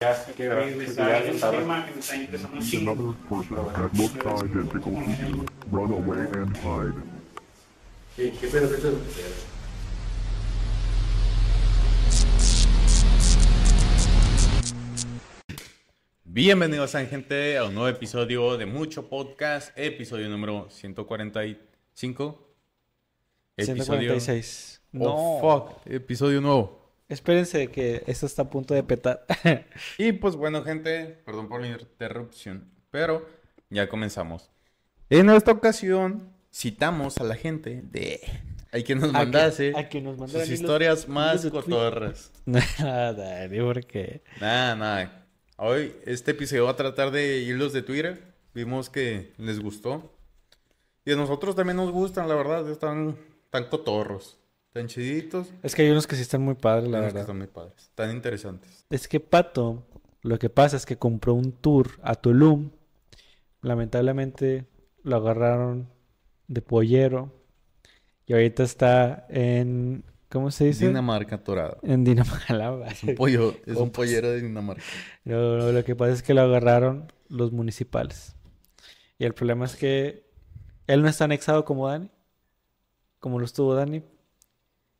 Que 0.00 0.44
el 0.44 0.56
tema 1.38 1.84
que 1.84 1.92
me 1.92 2.00
está 2.00 2.16
interesando 2.16 2.58
you. 2.58 2.80
Run 5.70 5.92
away 5.92 6.20
and 6.32 6.56
hide. 6.56 6.94
¿Qué, 8.16 8.32
qué 8.32 8.46
pedo, 8.46 8.70
qué 8.70 8.76
pedo? 8.78 8.98
Bienvenidos 16.24 16.94
a 16.94 17.04
gente 17.04 17.58
a 17.58 17.64
un 17.64 17.74
nuevo 17.74 17.94
episodio 17.94 18.56
de 18.56 18.64
Mucho 18.64 19.06
Podcast, 19.10 19.76
episodio 19.76 20.30
número 20.30 20.70
145. 20.70 22.54
Episodio... 23.54 23.84
146. 23.84 24.80
No. 24.92 25.04
Oh, 25.14 25.40
fuck, 25.42 25.86
episodio 25.92 26.40
nuevo. 26.40 26.79
Espérense 27.10 27.66
que 27.72 28.04
esto 28.06 28.24
está 28.24 28.42
a 28.42 28.50
punto 28.50 28.72
de 28.72 28.84
petar. 28.84 29.26
Y 29.98 30.12
pues 30.12 30.36
bueno, 30.36 30.62
gente, 30.62 31.18
perdón 31.26 31.48
por 31.48 31.60
la 31.60 31.66
interrupción, 31.66 32.70
pero 32.90 33.26
ya 33.68 33.88
comenzamos. 33.88 34.48
En 35.10 35.28
esta 35.28 35.50
ocasión 35.50 36.32
citamos 36.52 37.18
a 37.18 37.24
la 37.24 37.34
gente 37.34 37.82
de... 37.82 38.20
Hay 38.72 38.84
que 38.84 38.94
nos 38.94 39.12
mandase 39.12 39.72
a 39.76 39.88
que 39.88 40.00
nos 40.00 40.16
mandaran 40.16 40.46
sus 40.46 40.60
historias 40.60 41.08
más 41.08 41.44
cotorras. 41.46 42.30
Nada, 42.46 43.48
ni 43.48 43.60
porque. 43.60 44.22
Nada, 44.40 44.76
nada. 44.76 45.26
Hoy 45.56 45.92
este 46.06 46.30
episodio 46.30 46.66
va 46.66 46.70
a 46.70 46.76
tratar 46.76 47.10
de 47.10 47.38
hilos 47.38 47.72
de 47.72 47.82
Twitter. 47.82 48.22
Vimos 48.54 48.88
que 48.88 49.32
les 49.38 49.58
gustó. 49.58 50.14
Y 51.04 51.10
a 51.10 51.16
nosotros 51.16 51.56
también 51.56 51.78
nos 51.78 51.90
gustan, 51.90 52.28
la 52.28 52.36
verdad. 52.36 52.70
Están 52.70 53.16
tan 53.50 53.64
cotorros. 53.64 54.39
Tan 54.72 54.86
chiditos. 54.86 55.48
Es 55.62 55.74
que 55.74 55.82
hay 55.82 55.90
unos 55.90 56.06
que 56.06 56.14
sí 56.16 56.22
están 56.22 56.42
muy 56.42 56.54
padres, 56.54 56.88
la 56.88 56.98
Unos 56.98 57.08
que 57.08 57.14
verdad. 57.14 57.20
están 57.22 57.38
muy 57.38 57.46
padres. 57.48 57.90
Tan 57.94 58.10
interesantes. 58.12 58.86
Es 58.90 59.08
que 59.08 59.18
Pato, 59.18 59.84
lo 60.22 60.38
que 60.38 60.48
pasa 60.48 60.76
es 60.76 60.86
que 60.86 60.96
compró 60.96 61.34
un 61.34 61.52
tour 61.52 61.90
a 62.02 62.14
Tulum. 62.14 62.70
Lamentablemente 63.62 64.66
lo 65.02 65.16
agarraron 65.16 65.88
de 66.46 66.62
pollero. 66.62 67.32
Y 68.26 68.32
ahorita 68.32 68.62
está 68.62 69.26
en. 69.28 70.04
¿Cómo 70.28 70.52
se 70.52 70.66
dice? 70.66 70.86
Dinamarca 70.86 71.42
Torada. 71.42 71.78
En 71.82 72.04
Dinamarca. 72.04 72.86
Es 72.92 73.02
un 73.02 73.14
pollo, 73.16 73.56
es 73.66 73.76
un 73.76 73.90
pollero 73.90 74.30
de 74.30 74.40
Dinamarca. 74.40 74.82
No, 75.24 75.56
no, 75.56 75.72
lo 75.72 75.84
que 75.84 75.96
pasa 75.96 76.12
es 76.12 76.22
que 76.22 76.34
lo 76.34 76.42
agarraron 76.42 77.12
los 77.28 77.50
municipales. 77.50 78.36
Y 79.18 79.24
el 79.24 79.34
problema 79.34 79.64
es 79.64 79.74
que 79.74 80.30
él 80.86 81.02
no 81.02 81.08
está 81.08 81.24
anexado 81.24 81.64
como 81.64 81.88
Dani, 81.88 82.08
como 83.18 83.40
lo 83.40 83.44
estuvo 83.44 83.74
Dani. 83.74 84.02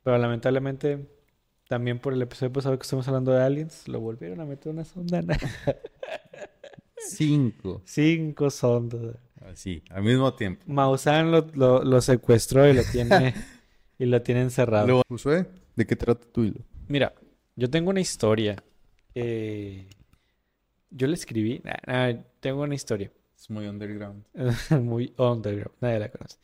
Pero 0.02 0.18
lamentablemente, 0.18 1.06
también 1.68 1.98
por 1.98 2.12
el 2.12 2.22
episodio 2.22 2.52
pasado 2.52 2.78
que 2.78 2.82
estamos 2.82 3.06
hablando 3.08 3.32
de 3.32 3.42
aliens, 3.42 3.86
lo 3.88 4.00
volvieron 4.00 4.40
a 4.40 4.44
meter 4.44 4.72
una 4.72 4.84
sonda. 4.84 5.22
Cinco. 6.96 7.82
Cinco 7.84 8.50
sondas. 8.50 9.16
Así, 9.40 9.82
al 9.90 10.02
mismo 10.02 10.34
tiempo. 10.34 10.64
Maussan 10.66 11.30
lo, 11.30 11.46
lo, 11.54 11.82
lo 11.82 12.00
secuestró 12.00 12.68
y 12.68 12.74
lo 12.74 12.82
tiene, 12.92 13.34
y 13.98 14.06
lo 14.06 14.20
tiene 14.22 14.42
encerrado. 14.42 15.02
Josué, 15.08 15.46
¿de 15.76 15.86
qué 15.86 15.96
trata 15.96 16.26
tu 16.30 16.44
hilo? 16.44 16.60
Mira, 16.88 17.14
yo 17.56 17.70
tengo 17.70 17.90
una 17.90 18.00
historia. 18.00 18.62
Eh, 19.14 19.88
yo 20.90 21.06
le 21.06 21.14
escribí. 21.14 21.60
nah, 21.64 22.12
nah, 22.12 22.20
tengo 22.40 22.62
una 22.62 22.74
historia. 22.74 23.10
Es 23.36 23.48
muy 23.48 23.66
underground. 23.66 24.24
Muy 24.82 25.14
underground, 25.16 25.74
nadie 25.80 25.98
la 25.98 26.10
conoce. 26.10 26.36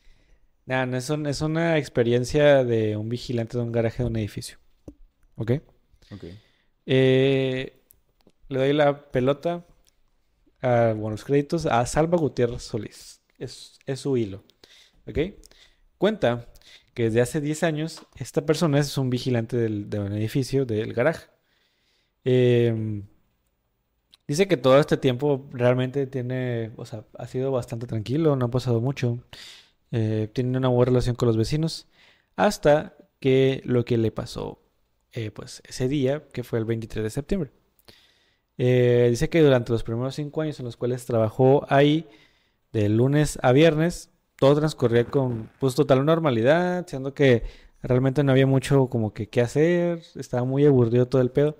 Nada, 0.67 0.85
no 0.85 0.97
es, 0.97 1.09
un- 1.09 1.25
es 1.25 1.41
una 1.41 1.77
experiencia 1.79 2.63
de 2.63 2.95
un 2.97 3.09
vigilante 3.09 3.57
de 3.57 3.63
un 3.63 3.71
garaje 3.71 4.03
de 4.03 4.09
un 4.09 4.17
edificio. 4.17 4.59
¿Ok? 5.37 5.53
Ok. 6.11 6.25
Eh, 6.85 7.81
le 8.49 8.59
doy 8.59 8.73
la 8.73 9.11
pelota 9.11 9.65
a 10.61 10.93
buenos 10.97 11.25
créditos 11.25 11.65
a 11.65 11.85
Salva 11.85 12.17
Gutiérrez 12.17 12.63
Solís. 12.63 13.21
Es, 13.39 13.79
es 13.85 14.01
su 14.01 14.17
hilo. 14.17 14.43
¿Ok? 15.07 15.19
Cuenta 15.97 16.47
que 16.93 17.05
desde 17.05 17.21
hace 17.21 17.41
10 17.41 17.63
años 17.63 18.03
esta 18.17 18.45
persona 18.45 18.79
es 18.79 18.97
un 18.97 19.09
vigilante 19.09 19.57
del, 19.57 19.89
de 19.89 19.99
un 19.99 20.13
edificio, 20.13 20.65
del 20.65 20.93
garaje. 20.93 21.27
Em, 22.25 23.03
dice 24.27 24.47
que 24.47 24.57
todo 24.57 24.79
este 24.79 24.97
tiempo 24.97 25.47
realmente 25.51 26.07
tiene, 26.07 26.71
o 26.77 26.85
sea, 26.85 27.05
ha 27.17 27.27
sido 27.27 27.51
bastante 27.51 27.87
tranquilo, 27.87 28.35
no 28.35 28.47
ha 28.47 28.51
pasado 28.51 28.81
mucho. 28.81 29.19
Eh, 29.91 30.29
tiene 30.33 30.57
una 30.57 30.67
buena 30.67 30.91
relación 30.91 31.15
con 31.15 31.27
los 31.27 31.37
vecinos. 31.37 31.87
Hasta 32.35 32.95
que 33.19 33.61
lo 33.65 33.85
que 33.85 33.97
le 33.97 34.11
pasó 34.11 34.59
eh, 35.17 35.31
pues 35.31 35.63
ese 35.67 35.87
día, 35.87 36.27
que 36.31 36.43
fue 36.43 36.59
el 36.59 36.65
23 36.65 37.03
de 37.03 37.09
septiembre. 37.09 37.51
Eh, 38.59 39.07
dice 39.09 39.29
que 39.29 39.41
durante 39.41 39.71
los 39.71 39.83
primeros 39.83 40.15
cinco 40.15 40.41
años 40.41 40.59
en 40.59 40.65
los 40.65 40.77
cuales 40.77 41.05
trabajó 41.05 41.65
ahí, 41.69 42.07
de 42.71 42.89
lunes 42.89 43.39
a 43.41 43.51
viernes, 43.51 44.11
todo 44.37 44.55
transcurría 44.55 45.05
con 45.05 45.49
pues 45.59 45.75
total 45.75 46.05
normalidad, 46.05 46.85
siendo 46.87 47.13
que 47.15 47.43
realmente 47.81 48.23
no 48.23 48.31
había 48.31 48.45
mucho 48.45 48.89
como 48.89 49.13
que 49.13 49.27
qué 49.29 49.41
hacer, 49.41 50.03
estaba 50.15 50.43
muy 50.43 50.65
aburrido 50.65 51.07
todo 51.07 51.21
el 51.23 51.31
pedo. 51.31 51.57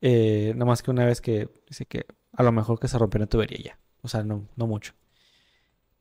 Eh, 0.00 0.52
nada 0.54 0.66
más 0.66 0.82
que 0.82 0.90
una 0.90 1.04
vez 1.04 1.20
que 1.20 1.48
dice 1.68 1.84
que 1.86 2.06
a 2.32 2.42
lo 2.42 2.52
mejor 2.52 2.78
que 2.78 2.88
se 2.88 2.98
rompió 2.98 3.18
una 3.18 3.26
tubería 3.26 3.58
ya, 3.62 3.78
o 4.02 4.08
sea, 4.08 4.22
no, 4.22 4.48
no 4.56 4.66
mucho. 4.66 4.94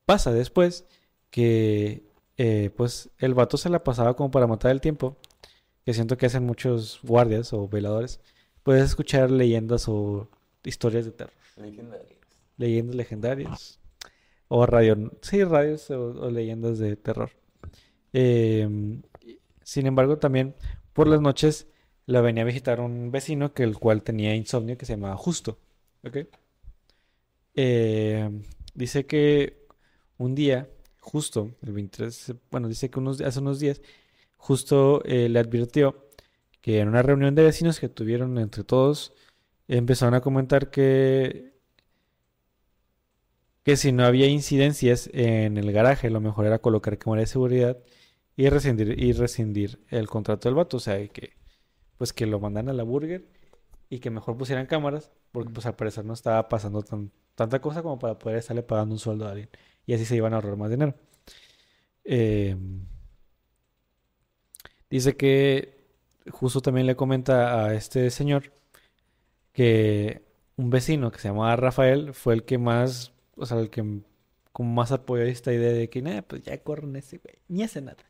Pasa 0.06 0.31
después 0.31 0.85
que 1.29 2.03
eh, 2.38 2.71
pues 2.75 3.09
el 3.17 3.33
vato 3.33 3.57
se 3.57 3.69
la 3.69 3.83
pasaba 3.83 4.15
como 4.15 4.31
para 4.31 4.47
matar 4.47 4.71
el 4.71 4.81
tiempo 4.81 5.17
que 5.85 5.93
siento 5.93 6.17
que 6.17 6.25
hacen 6.25 6.45
muchos 6.45 6.99
guardias 7.01 7.53
o 7.53 7.69
veladores, 7.69 8.19
puedes 8.63 8.83
escuchar 8.83 9.31
leyendas 9.31 9.88
o 9.88 10.27
historias 10.65 11.05
de 11.05 11.11
terror. 11.11 11.33
Leyendas 12.57 12.95
legendarias. 12.95 13.79
O 14.49 14.65
radio, 14.65 15.11
sí, 15.21 15.43
radios 15.45 15.89
o, 15.91 16.09
o 16.09 16.29
leyendas 16.29 16.77
de 16.77 16.97
terror. 16.97 17.31
Em, 18.11 19.01
sin 19.63 19.88
embargo, 19.88 20.17
también 20.17 20.55
por 20.91 21.07
las 21.07 21.21
noches 21.21 21.67
la 22.05 22.19
venía 22.19 22.44
a 22.44 22.47
visitar 22.47 22.81
un 22.81 23.11
vecino 23.11 23.53
que 23.53 23.63
el 23.63 23.77
cual 23.77 24.03
tenía 24.03 24.35
insomnio 24.35 24.77
que 24.77 24.85
se 24.85 24.94
llamaba 24.94 25.15
Justo. 25.15 25.57
¿Ok? 26.03 26.17
Em, 27.55 28.44
dice 28.73 29.05
que 29.05 29.65
un 30.17 30.35
día, 30.35 30.69
justo, 31.07 31.51
el 31.62 31.73
23, 31.73 32.35
bueno, 32.51 32.68
dice 32.68 32.90
que 32.90 33.00
unos, 33.00 33.22
hace 33.22 33.40
unos 33.40 33.59
días, 33.59 33.81
justo 34.38 35.01
eh, 35.06 35.29
le 35.29 35.40
advirtió 35.40 36.07
que 36.62 36.79
en 36.81 36.90
una 36.90 37.01
reunión 37.01 37.34
de 37.35 37.44
vecinos 37.44 37.79
que 37.79 37.90
tuvieron 37.90 38.38
entre 38.38 38.63
todos, 38.66 39.13
empezaron 39.69 40.16
a 40.16 40.22
comentar 40.22 40.69
que, 40.69 41.53
que 43.63 43.78
si 43.78 43.91
no 43.94 44.06
había 44.06 44.28
incidencias 44.28 45.09
en 45.13 45.57
el 45.57 45.72
garaje, 45.72 46.09
lo 46.09 46.22
mejor 46.22 46.45
era 46.45 46.59
colocar 46.59 46.97
cámara 46.97 47.22
de 47.22 47.28
seguridad 47.28 47.78
y 48.35 48.50
rescindir, 48.50 49.01
y 49.01 49.13
rescindir 49.13 49.79
el 49.89 50.07
contrato 50.07 50.50
del 50.50 50.56
vato. 50.56 50.78
O 50.78 50.79
sea, 50.79 51.06
que 51.07 51.34
pues 51.97 52.13
que 52.13 52.25
lo 52.28 52.39
mandan 52.39 52.69
a 52.69 52.74
la 52.74 52.84
burger 52.84 53.28
y 53.89 54.00
que 54.00 54.09
mejor 54.12 54.38
pusieran 54.38 54.68
cámaras, 54.68 55.12
porque 55.31 55.53
pues 55.53 55.66
al 55.66 55.75
parecer 55.75 56.06
no 56.06 56.13
estaba 56.13 56.50
pasando 56.50 56.84
tan, 56.84 57.12
tanta 57.35 57.62
cosa 57.62 57.81
como 57.81 58.00
para 58.00 58.19
poder 58.19 58.39
estarle 58.39 58.63
pagando 58.63 58.95
un 58.95 59.00
sueldo 59.00 59.28
a 59.28 59.31
alguien. 59.31 59.50
Y 59.87 59.93
así 59.95 60.05
se 60.05 60.15
iban 60.15 60.33
a 60.33 60.37
ahorrar 60.37 60.57
más 60.57 60.69
dinero. 60.69 60.93
Em, 62.03 62.85
Dice 64.89 65.17
que 65.17 65.77
justo 66.31 66.61
también 66.61 66.87
le 66.87 66.95
comenta 66.95 67.65
a 67.65 67.73
este 67.73 68.09
señor 68.09 68.53
que 69.51 70.21
un 70.55 70.69
vecino 70.69 71.11
que 71.11 71.19
se 71.19 71.27
llamaba 71.27 71.55
Rafael 71.55 72.13
fue 72.13 72.33
el 72.35 72.43
que 72.43 72.57
más, 72.57 73.13
o 73.35 73.45
sea, 73.45 73.59
el 73.59 73.69
que 73.69 74.01
como 74.53 74.73
más 74.73 74.91
apoyó 74.91 75.23
esta 75.23 75.53
idea 75.53 75.71
de 75.71 75.89
que, 75.89 76.01
nada, 76.01 76.21
pues 76.21 76.43
ya 76.43 76.57
corren 76.63 76.95
ese 76.95 77.17
güey, 77.17 77.35
ni 77.47 77.63
hace 77.63 77.81
nada. 77.81 78.03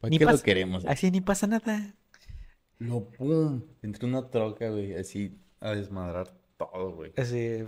¿Para 0.00 0.10
Ni 0.10 0.18
qué 0.18 0.24
lo 0.26 0.38
queremos? 0.38 0.84
Así 0.84 1.10
ni 1.10 1.20
pasa 1.20 1.46
nada. 1.46 1.94
Lo 2.78 3.08
pum. 3.08 3.62
Entre 3.82 4.06
una 4.06 4.30
troca, 4.30 4.68
güey. 4.68 4.94
Así 4.94 5.38
a 5.60 5.70
desmadrar 5.72 6.34
todo, 6.58 6.92
güey. 6.92 7.12
Así, 7.16 7.64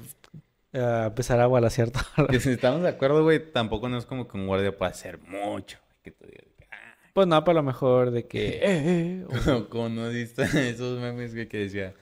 a 0.77 1.07
empezar 1.07 1.41
a 1.41 1.47
balasear 1.47 1.91
todo. 1.91 2.27
Que 2.29 2.41
si 2.41 2.51
estamos 2.51 2.83
de 2.83 2.89
acuerdo, 2.89 3.23
güey, 3.23 3.53
tampoco 3.53 3.89
no 3.89 3.99
es 3.99 4.07
como 4.07 4.29
que 4.29 4.37
un 4.37 4.47
guardia 4.47 4.77
pueda 4.77 4.91
hacer 4.91 5.19
mucho. 5.19 5.79
Que 6.03 6.11
tú 6.13 6.25
digas, 6.27 6.45
ah. 6.71 6.77
Pues 7.13 7.27
no, 7.27 7.43
para 7.45 7.57
lo 7.57 7.63
mejor 7.63 8.11
de 8.11 8.27
que, 8.27 8.49
eh, 8.63 8.63
eh, 8.63 9.27
o- 9.51 9.69
Como, 9.69 9.89
no 9.89 10.09
viste 10.09 10.43
esos 10.71 11.01
memes 11.01 11.35
güey, 11.35 11.49
que 11.49 11.59
decía 11.59 11.95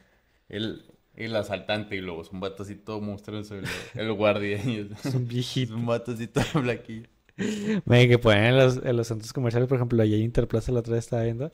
el, 0.48 0.84
el 1.16 1.34
asaltante 1.36 1.96
y 1.96 2.00
luego 2.00 2.22
es 2.22 2.30
un 2.30 2.40
vato 2.40 2.62
así 2.64 2.74
todo 2.76 3.00
monstruoso, 3.00 3.54
el, 3.56 3.64
el 3.94 4.12
guardia. 4.12 4.60
Y 4.64 4.78
es, 4.92 5.06
es 5.06 5.14
un 5.14 5.22
es 5.22 5.28
viejito. 5.28 5.74
un 5.74 5.86
vato 5.86 6.12
así 6.12 6.26
todo 6.26 6.44
flaquillo. 6.44 7.08
Ven, 7.84 8.08
que 8.08 8.18
ponen 8.18 8.44
en 8.44 8.56
los, 8.58 8.76
en 8.84 8.96
los 8.96 9.08
centros 9.08 9.32
comerciales, 9.32 9.68
por 9.68 9.76
ejemplo, 9.76 10.00
allá 10.02 10.14
en 10.16 10.22
Interplaza 10.22 10.70
la 10.70 10.80
otra 10.80 10.94
vez 10.94 11.04
estaba 11.04 11.22
viendo. 11.24 11.52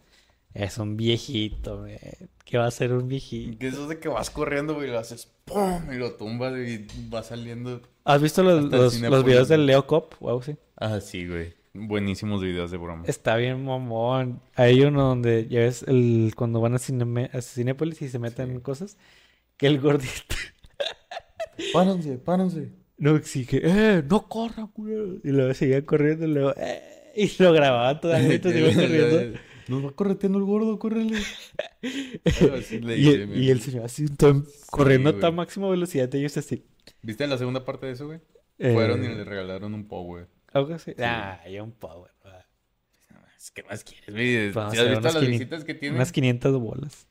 Es 0.54 0.78
un 0.78 0.96
viejito, 0.96 1.78
men. 1.78 1.98
¿Qué 2.44 2.58
va 2.58 2.66
a 2.66 2.70
ser 2.70 2.92
un 2.92 3.06
viejito? 3.06 3.58
Que 3.58 3.68
eso 3.68 3.84
es 3.84 3.88
de 3.88 3.98
que 4.00 4.08
vas 4.08 4.30
corriendo, 4.30 4.74
güey, 4.74 4.88
y 4.88 4.90
lo 4.90 4.98
haces 4.98 5.30
¡pum! 5.44 5.92
Y 5.92 5.96
lo 5.96 6.14
tumbas 6.14 6.52
y 6.58 6.86
va 7.12 7.22
saliendo. 7.22 7.80
¿Has 8.04 8.20
visto 8.20 8.42
los, 8.42 8.64
los, 8.64 9.00
los 9.00 9.24
videos 9.24 9.48
del 9.48 9.60
güey. 9.60 9.66
Leo 9.68 9.86
Cop? 9.86 10.14
Wow, 10.20 10.42
sí. 10.42 10.56
Ah, 10.76 11.00
sí, 11.00 11.26
güey. 11.28 11.54
Buenísimos 11.72 12.42
videos 12.42 12.72
de 12.72 12.78
broma. 12.78 13.04
Está 13.06 13.36
bien 13.36 13.64
mamón. 13.64 14.40
Hay 14.56 14.82
uno 14.82 15.04
donde 15.04 15.46
ya 15.48 15.60
ves 15.60 15.84
el, 15.86 16.32
cuando 16.36 16.60
van 16.60 16.74
a, 16.74 16.78
Cineme- 16.78 17.30
a 17.32 17.40
Cinépolis 17.40 18.02
y 18.02 18.08
se 18.08 18.18
meten 18.18 18.54
Sí. 18.56 18.60
cosas. 18.60 18.96
que 19.56 19.68
el 19.68 19.78
gordito 19.80 20.10
Párense, 21.72 22.16
párense. 22.18 22.72
no 22.96 23.14
exige, 23.16 23.60
¡eh! 23.62 24.02
¡No 24.08 24.26
corran, 24.28 24.68
culero! 24.68 25.16
Y 25.22 25.28
luego 25.30 25.52
seguía 25.54 25.84
corriendo, 25.84 26.24
y 26.26 26.28
luego, 26.28 26.54
¡eh! 26.56 27.12
Y 27.14 27.30
lo 27.42 27.52
grababan 27.52 28.00
todavía 28.00 28.34
iba 28.42 28.74
corriendo. 28.74 29.38
Nos 29.70 29.84
va 29.86 29.92
correteando 29.92 30.38
el 30.38 30.44
gordo, 30.44 30.78
córrele. 30.78 31.20
Le 31.82 32.98
Y, 32.98 33.08
el- 33.08 33.36
y 33.42 33.50
el 33.50 33.60
señor 33.60 33.84
así, 33.84 34.06
corriendo 34.70 35.10
a 35.10 35.12
güey. 35.12 35.20
tan 35.20 35.34
máxima 35.34 35.68
velocidad, 35.68 36.12
y 36.12 36.18
ellos 36.18 36.36
así. 36.36 36.66
¿Viste 37.02 37.26
la 37.26 37.38
segunda 37.38 37.64
parte 37.64 37.86
de 37.86 37.92
eso, 37.92 38.06
güey? 38.06 38.20
eh, 38.58 38.74
Fueron 38.74 39.04
y 39.04 39.08
le 39.08 39.24
regalaron 39.24 39.72
un 39.74 39.86
power. 39.86 40.28
Algo 40.52 40.74
así. 40.74 40.92
Ah, 40.98 41.40
ya 41.48 41.62
un 41.62 41.72
power. 41.72 42.10
¿Qué 43.54 43.62
más 43.62 43.82
quieres, 43.84 44.10
güey? 44.12 44.52
Vamos 44.52 44.74
¿Sí 44.74 44.78
a 44.78 44.82
has 44.82 44.88
visto 44.90 45.02
las 45.02 45.12
500 45.14 45.30
visitas 45.30 45.64
que 45.64 45.74
tienen? 45.74 45.96
Unas 45.96 46.12
500 46.12 46.60
bolas. 46.60 47.06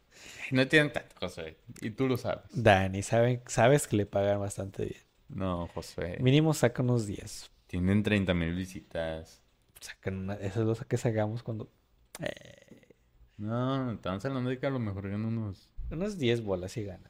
No 0.51 0.67
tienen 0.67 0.91
tanto, 0.94 1.15
José. 1.19 1.57
Y 1.81 1.89
tú 1.91 2.07
lo 2.07 2.17
sabes. 2.17 2.44
Dani, 2.53 3.01
saben, 3.01 3.41
sabes 3.47 3.88
que 3.88 3.95
le 3.97 4.06
pagan 4.06 4.39
bastante 4.39 4.85
bien. 4.85 5.01
No, 5.29 5.67
José. 5.73 6.17
Mínimo 6.19 6.53
saca 6.53 6.83
unos 6.83 7.07
10. 7.07 7.50
Tienen 7.67 8.03
30 8.03 8.33
mil 8.33 8.53
visitas. 8.53 9.41
Sacan 9.79 10.17
una, 10.17 10.33
eso 10.35 10.61
es 10.61 10.79
lo 10.79 10.88
que 10.88 10.97
sacamos 10.97 11.41
cuando... 11.41 11.71
eh, 12.19 12.95
No, 13.38 13.92
estamos 13.92 14.24
hablando 14.25 14.50
de 14.50 14.60
que 14.60 14.68
a 14.68 14.69
lo 14.69 14.80
mejor 14.80 15.10
ganan 15.10 15.25
unos... 15.25 15.71
unos 15.92 16.18
10 16.18 16.44
bolas 16.44 16.75
y 16.77 16.83
gana. 16.83 17.10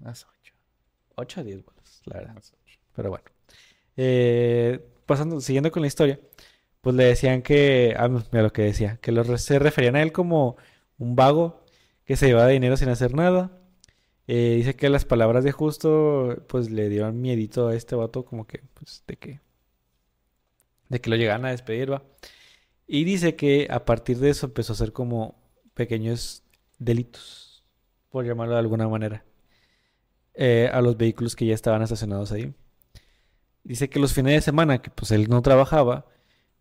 Unas 0.00 0.26
8. 0.42 0.54
8 1.16 1.40
a 1.40 1.44
10 1.44 1.64
bolas, 1.64 2.02
la 2.04 2.14
verdad. 2.16 2.32
Unas 2.32 2.54
8. 2.64 2.78
Pero 2.94 3.10
bueno. 3.10 3.24
Eh, 3.96 4.80
pasando, 5.06 5.40
siguiendo 5.40 5.72
con 5.72 5.82
la 5.82 5.88
historia, 5.88 6.20
pues 6.80 6.94
le 6.96 7.04
decían 7.04 7.42
que, 7.42 7.94
ah, 7.98 8.08
mira 8.08 8.42
lo 8.42 8.52
que 8.52 8.62
decía, 8.62 8.98
que 9.02 9.12
los 9.12 9.40
se 9.42 9.58
referían 9.58 9.96
a 9.96 10.02
él 10.02 10.12
como 10.12 10.56
un 10.98 11.16
vago 11.16 11.64
que 12.04 12.16
se 12.16 12.26
llevaba 12.26 12.48
dinero 12.48 12.76
sin 12.76 12.88
hacer 12.88 13.14
nada. 13.14 13.50
Eh, 14.28 14.54
dice 14.56 14.76
que 14.76 14.90
las 14.90 15.04
palabras 15.04 15.44
de 15.44 15.52
justo, 15.52 16.44
pues 16.48 16.70
le 16.70 16.88
dieron 16.88 17.20
miedito 17.20 17.68
a 17.68 17.74
este 17.74 17.96
vato, 17.96 18.24
como 18.24 18.46
que, 18.46 18.62
pues, 18.74 19.02
de 19.06 19.16
que, 19.16 19.40
de 20.88 21.00
que 21.00 21.10
lo 21.10 21.16
llegaran 21.16 21.44
a 21.44 21.50
despedir, 21.50 21.92
va. 21.92 22.02
Y 22.88 23.04
dice 23.04 23.36
que 23.36 23.68
a 23.70 23.84
partir 23.84 24.18
de 24.18 24.30
eso 24.30 24.46
empezó 24.46 24.72
a 24.72 24.74
hacer 24.74 24.92
como 24.92 25.36
pequeños 25.74 26.42
delitos, 26.78 27.62
por 28.10 28.24
llamarlo 28.26 28.54
de 28.54 28.60
alguna 28.60 28.88
manera, 28.88 29.24
eh, 30.34 30.70
a 30.72 30.80
los 30.80 30.96
vehículos 30.96 31.36
que 31.36 31.46
ya 31.46 31.54
estaban 31.54 31.82
estacionados 31.82 32.32
ahí. 32.32 32.54
Dice 33.62 33.90
que 33.90 34.00
los 34.00 34.14
fines 34.14 34.32
de 34.34 34.40
semana, 34.40 34.80
que 34.80 34.90
pues 34.90 35.10
él 35.10 35.28
no 35.28 35.42
trabajaba, 35.42 36.06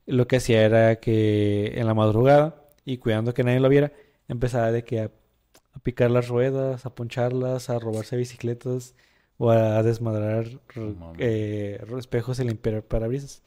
lo 0.05 0.27
que 0.27 0.37
hacía 0.37 0.65
era 0.65 0.99
que 0.99 1.79
en 1.79 1.87
la 1.87 1.93
madrugada 1.93 2.61
y 2.85 2.97
cuidando 2.97 3.33
que 3.33 3.43
nadie 3.43 3.61
lo 3.61 3.69
viera, 3.69 3.93
empezaba 4.27 4.71
de 4.71 4.83
que 4.83 4.99
a, 5.01 5.11
a 5.73 5.79
picar 5.79 6.11
las 6.11 6.27
ruedas, 6.27 6.85
a 6.85 6.93
poncharlas, 6.93 7.69
a 7.69 7.79
robarse 7.79 8.17
bicicletas 8.17 8.95
o 9.37 9.51
a 9.51 9.81
desmadrar 9.83 10.47
eh, 11.19 11.79
espejos 11.97 12.39
y 12.39 12.43
limpiar 12.43 12.83
parabrisas. 12.83 13.43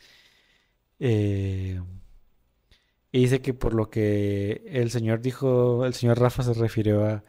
Eh, 0.98 1.80
y 3.12 3.20
dice 3.20 3.42
que 3.42 3.54
por 3.54 3.74
lo 3.74 3.90
que 3.90 4.62
el 4.66 4.90
señor 4.90 5.20
dijo, 5.20 5.84
el 5.84 5.94
señor 5.94 6.20
Rafa 6.20 6.42
se 6.42 6.54
refirió 6.54 7.04
a, 7.04 7.24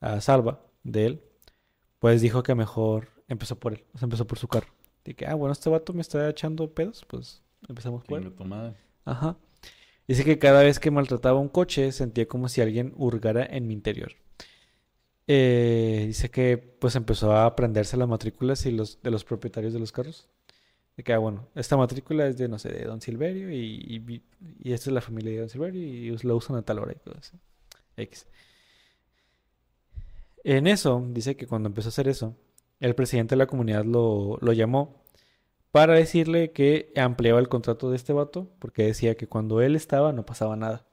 a 0.00 0.20
Salva 0.20 0.60
de 0.82 1.06
él, 1.06 1.22
pues 1.98 2.20
dijo 2.20 2.42
que 2.42 2.54
mejor 2.54 3.08
empezó 3.28 3.58
por 3.58 3.74
él, 3.74 3.84
o 3.94 3.98
sea, 3.98 4.06
empezó 4.06 4.26
por 4.26 4.38
su 4.38 4.48
carro. 4.48 4.68
De 5.04 5.14
que, 5.14 5.26
ah, 5.26 5.34
bueno, 5.34 5.52
este 5.52 5.70
vato 5.70 5.92
me 5.92 6.00
está 6.00 6.28
echando 6.28 6.72
pedos, 6.72 7.04
pues 7.08 7.42
empezamos 7.68 8.04
por 8.04 8.20
él. 8.20 8.32
Ajá. 9.04 9.36
Dice 10.06 10.24
que 10.24 10.38
cada 10.38 10.62
vez 10.62 10.78
que 10.78 10.90
maltrataba 10.90 11.38
un 11.38 11.48
coche 11.48 11.92
sentía 11.92 12.26
como 12.26 12.48
si 12.48 12.60
alguien 12.60 12.92
hurgara 12.96 13.44
en 13.44 13.66
mi 13.66 13.74
interior. 13.74 14.12
Eh, 15.28 16.04
dice 16.08 16.30
que 16.30 16.58
pues 16.58 16.96
empezó 16.96 17.32
a 17.32 17.46
aprenderse 17.46 17.96
las 17.96 18.08
matrículas 18.08 18.66
y 18.66 18.72
los, 18.72 19.00
de 19.02 19.10
los 19.10 19.24
propietarios 19.24 19.72
de 19.72 19.78
los 19.78 19.92
carros. 19.92 20.28
De 20.96 21.02
que, 21.04 21.12
ah, 21.12 21.18
bueno, 21.18 21.48
esta 21.54 21.76
matrícula 21.76 22.26
es 22.26 22.36
de, 22.36 22.48
no 22.48 22.58
sé, 22.58 22.70
de 22.70 22.84
Don 22.84 23.00
Silverio 23.00 23.50
y, 23.50 24.22
y, 24.62 24.72
esta 24.72 24.90
es 24.90 24.94
la 24.94 25.00
familia 25.00 25.32
de 25.32 25.38
Don 25.40 25.48
Silverio 25.48 25.82
y 25.82 26.10
us- 26.12 26.24
la 26.24 26.34
usan 26.34 26.56
a 26.56 26.62
tal 26.62 26.78
hora 26.80 26.92
y 26.92 26.96
cosas. 26.96 27.32
X. 27.96 28.26
En 30.44 30.66
eso, 30.66 31.04
dice 31.10 31.36
que 31.36 31.46
cuando 31.46 31.68
empezó 31.68 31.88
a 31.88 31.90
hacer 31.90 32.08
eso, 32.08 32.36
el 32.80 32.94
presidente 32.94 33.34
de 33.34 33.38
la 33.38 33.46
comunidad 33.46 33.84
lo, 33.84 34.38
lo 34.40 34.52
llamó 34.52 35.02
para 35.72 35.94
decirle 35.94 36.52
que 36.52 36.92
ampliaba 36.96 37.40
el 37.40 37.48
contrato 37.48 37.90
de 37.90 37.96
este 37.96 38.12
vato, 38.14 38.50
porque 38.60 38.84
decía 38.84 39.16
que 39.16 39.28
cuando 39.28 39.62
él 39.62 39.76
estaba 39.76 40.12
no 40.12 40.26
pasaba 40.26 40.56
nada. 40.56 40.86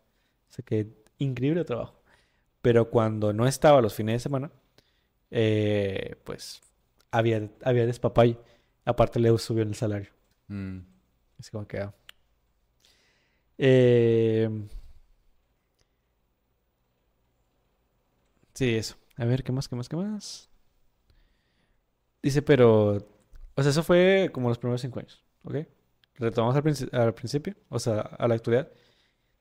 O 0.50 0.54
sea 0.54 0.66
que 0.66 0.90
increíble 1.20 1.66
trabajo. 1.66 1.96
Pero 2.62 2.90
cuando 2.92 3.34
no 3.34 3.48
estaba 3.48 3.82
los 3.82 3.96
fines 3.96 4.16
de 4.16 4.20
semana, 4.20 4.52
eh, 5.32 6.16
pues 6.26 6.62
había, 7.12 7.50
había. 7.64 7.86
Aparte 8.86 9.20
le 9.20 9.38
subió 9.38 9.64
el 9.64 9.76
salario. 9.76 10.10
Mm. 10.48 10.80
Así 11.40 11.52
como 11.52 11.68
que... 11.68 11.80
ah. 11.80 11.94
Eh, 13.58 14.48
Sí, 18.54 18.76
eso. 18.76 18.96
A 19.18 19.26
ver, 19.26 19.44
¿qué 19.44 19.52
más, 19.52 19.68
qué 19.68 19.76
más, 19.76 19.90
qué 19.90 19.96
más? 19.96 20.50
Dice, 22.22 22.42
pero... 22.42 22.98
O 23.56 23.62
sea, 23.64 23.72
eso 23.72 23.84
fue 23.84 24.30
como 24.34 24.50
los 24.50 24.58
primeros 24.58 24.82
cinco 24.82 25.00
años, 25.00 25.24
¿ok? 25.44 25.56
Retomamos 26.16 26.56
al, 26.56 26.64
princi- 26.64 26.94
al 26.94 27.14
principio, 27.14 27.56
o 27.70 27.80
sea, 27.80 28.00
a 28.02 28.28
la 28.28 28.36
actualidad. 28.36 28.72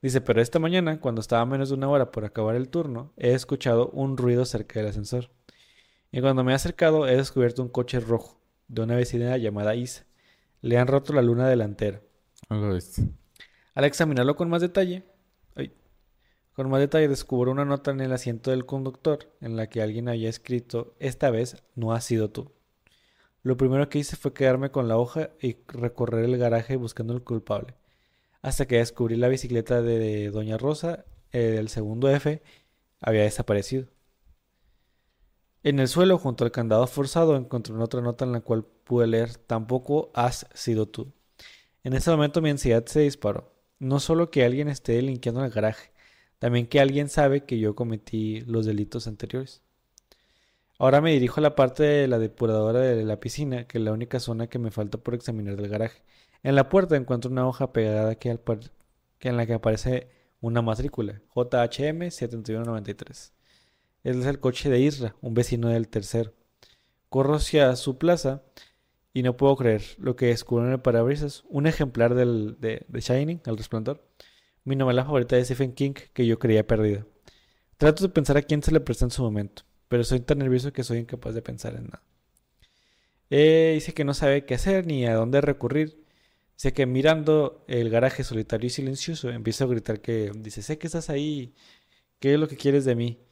Dice, 0.02 0.20
pero 0.22 0.40
esta 0.42 0.58
mañana, 0.60 1.00
cuando 1.00 1.20
estaba 1.22 1.42
a 1.42 1.46
menos 1.46 1.70
de 1.70 1.76
una 1.76 1.88
hora 1.88 2.12
por 2.12 2.24
acabar 2.24 2.56
el 2.56 2.68
turno, 2.70 3.12
he 3.18 3.32
escuchado 3.34 3.90
un 3.90 4.16
ruido 4.18 4.44
cerca 4.46 4.80
del 4.80 4.90
ascensor. 4.90 5.30
Y 6.12 6.20
cuando 6.22 6.44
me 6.44 6.52
he 6.52 6.54
acercado, 6.56 7.08
he 7.08 7.16
descubierto 7.16 7.62
un 7.62 7.68
coche 7.70 8.00
rojo 8.00 8.37
de 8.68 8.82
una 8.82 8.96
vecina 8.96 9.36
llamada 9.36 9.74
Isa. 9.74 10.04
Le 10.60 10.78
han 10.78 10.86
roto 10.86 11.12
la 11.12 11.22
luna 11.22 11.48
delantera. 11.48 12.00
Algo 12.48 12.72
de 12.72 12.78
esto. 12.78 13.02
Al 13.74 13.84
examinarlo 13.84 14.36
con 14.36 14.48
más 14.48 14.60
detalle, 14.60 15.04
ay, 15.54 15.72
con 16.52 16.68
más 16.70 16.80
detalle 16.80 17.08
descubro 17.08 17.52
una 17.52 17.64
nota 17.64 17.90
en 17.90 18.00
el 18.00 18.12
asiento 18.12 18.50
del 18.50 18.66
conductor 18.66 19.32
en 19.40 19.56
la 19.56 19.68
que 19.68 19.82
alguien 19.82 20.08
había 20.08 20.28
escrito, 20.28 20.94
esta 20.98 21.30
vez 21.30 21.62
no 21.74 21.92
has 21.92 22.04
sido 22.04 22.30
tú. 22.30 22.52
Lo 23.42 23.56
primero 23.56 23.88
que 23.88 23.98
hice 23.98 24.16
fue 24.16 24.34
quedarme 24.34 24.70
con 24.70 24.88
la 24.88 24.98
hoja 24.98 25.30
y 25.40 25.56
recorrer 25.68 26.24
el 26.24 26.36
garaje 26.38 26.76
buscando 26.76 27.14
el 27.14 27.22
culpable, 27.22 27.74
hasta 28.42 28.66
que 28.66 28.78
descubrí 28.78 29.16
la 29.16 29.28
bicicleta 29.28 29.80
de 29.80 30.30
Doña 30.30 30.58
Rosa, 30.58 31.04
eh, 31.32 31.38
del 31.38 31.68
segundo 31.68 32.10
F, 32.10 32.42
había 33.00 33.22
desaparecido. 33.22 33.86
En 35.64 35.80
el 35.80 35.88
suelo, 35.88 36.18
junto 36.18 36.44
al 36.44 36.52
candado 36.52 36.86
forzado, 36.86 37.36
encontré 37.36 37.74
una 37.74 37.84
otra 37.84 38.00
nota 38.00 38.24
en 38.24 38.32
la 38.32 38.40
cual 38.40 38.64
pude 38.84 39.06
leer, 39.08 39.36
tampoco 39.36 40.10
has 40.14 40.46
sido 40.54 40.86
tú. 40.86 41.12
En 41.82 41.94
ese 41.94 42.10
momento 42.10 42.40
mi 42.40 42.50
ansiedad 42.50 42.84
se 42.86 43.00
disparó. 43.00 43.52
No 43.78 44.00
solo 44.00 44.30
que 44.30 44.44
alguien 44.44 44.68
esté 44.68 45.00
limpiando 45.02 45.44
el 45.44 45.50
garaje, 45.50 45.92
también 46.38 46.66
que 46.66 46.80
alguien 46.80 47.08
sabe 47.08 47.44
que 47.44 47.58
yo 47.58 47.74
cometí 47.74 48.42
los 48.42 48.66
delitos 48.66 49.06
anteriores. 49.08 49.62
Ahora 50.78 51.00
me 51.00 51.12
dirijo 51.12 51.40
a 51.40 51.42
la 51.42 51.56
parte 51.56 51.82
de 51.82 52.08
la 52.08 52.18
depuradora 52.18 52.80
de 52.80 53.04
la 53.04 53.18
piscina, 53.20 53.66
que 53.66 53.78
es 53.78 53.84
la 53.84 53.92
única 53.92 54.20
zona 54.20 54.46
que 54.46 54.60
me 54.60 54.70
falta 54.70 54.98
por 54.98 55.14
examinar 55.14 55.56
del 55.56 55.68
garaje. 55.68 56.02
En 56.44 56.54
la 56.54 56.68
puerta 56.68 56.96
encuentro 56.96 57.30
una 57.30 57.48
hoja 57.48 57.72
pegada 57.72 58.14
que, 58.14 58.38
que 59.18 59.28
en 59.28 59.36
la 59.36 59.46
que 59.46 59.54
aparece 59.54 60.08
una 60.40 60.62
matrícula, 60.62 61.20
JHM 61.34 62.10
7193. 62.10 63.37
Es 64.08 64.24
el 64.24 64.40
coche 64.40 64.70
de 64.70 64.80
Isra, 64.80 65.16
un 65.20 65.34
vecino 65.34 65.68
del 65.68 65.86
tercero. 65.88 66.32
Corro 67.10 67.34
hacia 67.34 67.76
su 67.76 67.98
plaza 67.98 68.42
y 69.12 69.22
no 69.22 69.36
puedo 69.36 69.54
creer 69.54 69.82
lo 69.98 70.16
que 70.16 70.28
descubro 70.28 70.64
en 70.64 70.72
el 70.72 70.80
parabrisas. 70.80 71.44
Un 71.50 71.66
ejemplar 71.66 72.14
del, 72.14 72.56
de, 72.58 72.86
Shining, 72.90 73.42
El 73.44 73.58
Resplandor. 73.58 74.02
Mi 74.64 74.76
novela 74.76 75.04
favorita 75.04 75.36
de 75.36 75.44
Stephen 75.44 75.74
King 75.74 75.92
que 76.14 76.24
yo 76.24 76.38
creía 76.38 76.66
perdida. 76.66 77.06
Trato 77.76 78.02
de 78.02 78.08
pensar 78.08 78.38
a 78.38 78.42
quién 78.42 78.62
se 78.62 78.72
le 78.72 78.80
presta 78.80 79.04
en 79.04 79.10
su 79.10 79.22
momento, 79.22 79.64
pero 79.88 80.02
soy 80.04 80.20
tan 80.20 80.38
nervioso 80.38 80.72
que 80.72 80.84
soy 80.84 81.00
incapaz 81.00 81.34
de 81.34 81.42
pensar 81.42 81.74
en 81.74 81.84
nada. 81.84 82.02
Eh, 83.28 83.72
dice 83.74 83.92
que 83.92 84.04
no 84.04 84.14
sabe 84.14 84.46
qué 84.46 84.54
hacer 84.54 84.86
ni 84.86 85.04
a 85.04 85.16
dónde 85.16 85.42
recurrir. 85.42 86.02
Dice 86.54 86.72
que 86.72 86.86
mirando 86.86 87.62
el 87.68 87.90
garaje 87.90 88.24
solitario 88.24 88.68
y 88.68 88.70
silencioso, 88.70 89.28
empieza 89.28 89.64
a 89.64 89.66
gritar 89.66 90.00
que 90.00 90.32
dice, 90.34 90.62
sé 90.62 90.78
que 90.78 90.86
estás 90.86 91.10
ahí, 91.10 91.54
¿qué 92.20 92.32
es 92.32 92.40
lo 92.40 92.48
que 92.48 92.56
quieres 92.56 92.86
de 92.86 92.94
mí? 92.94 93.27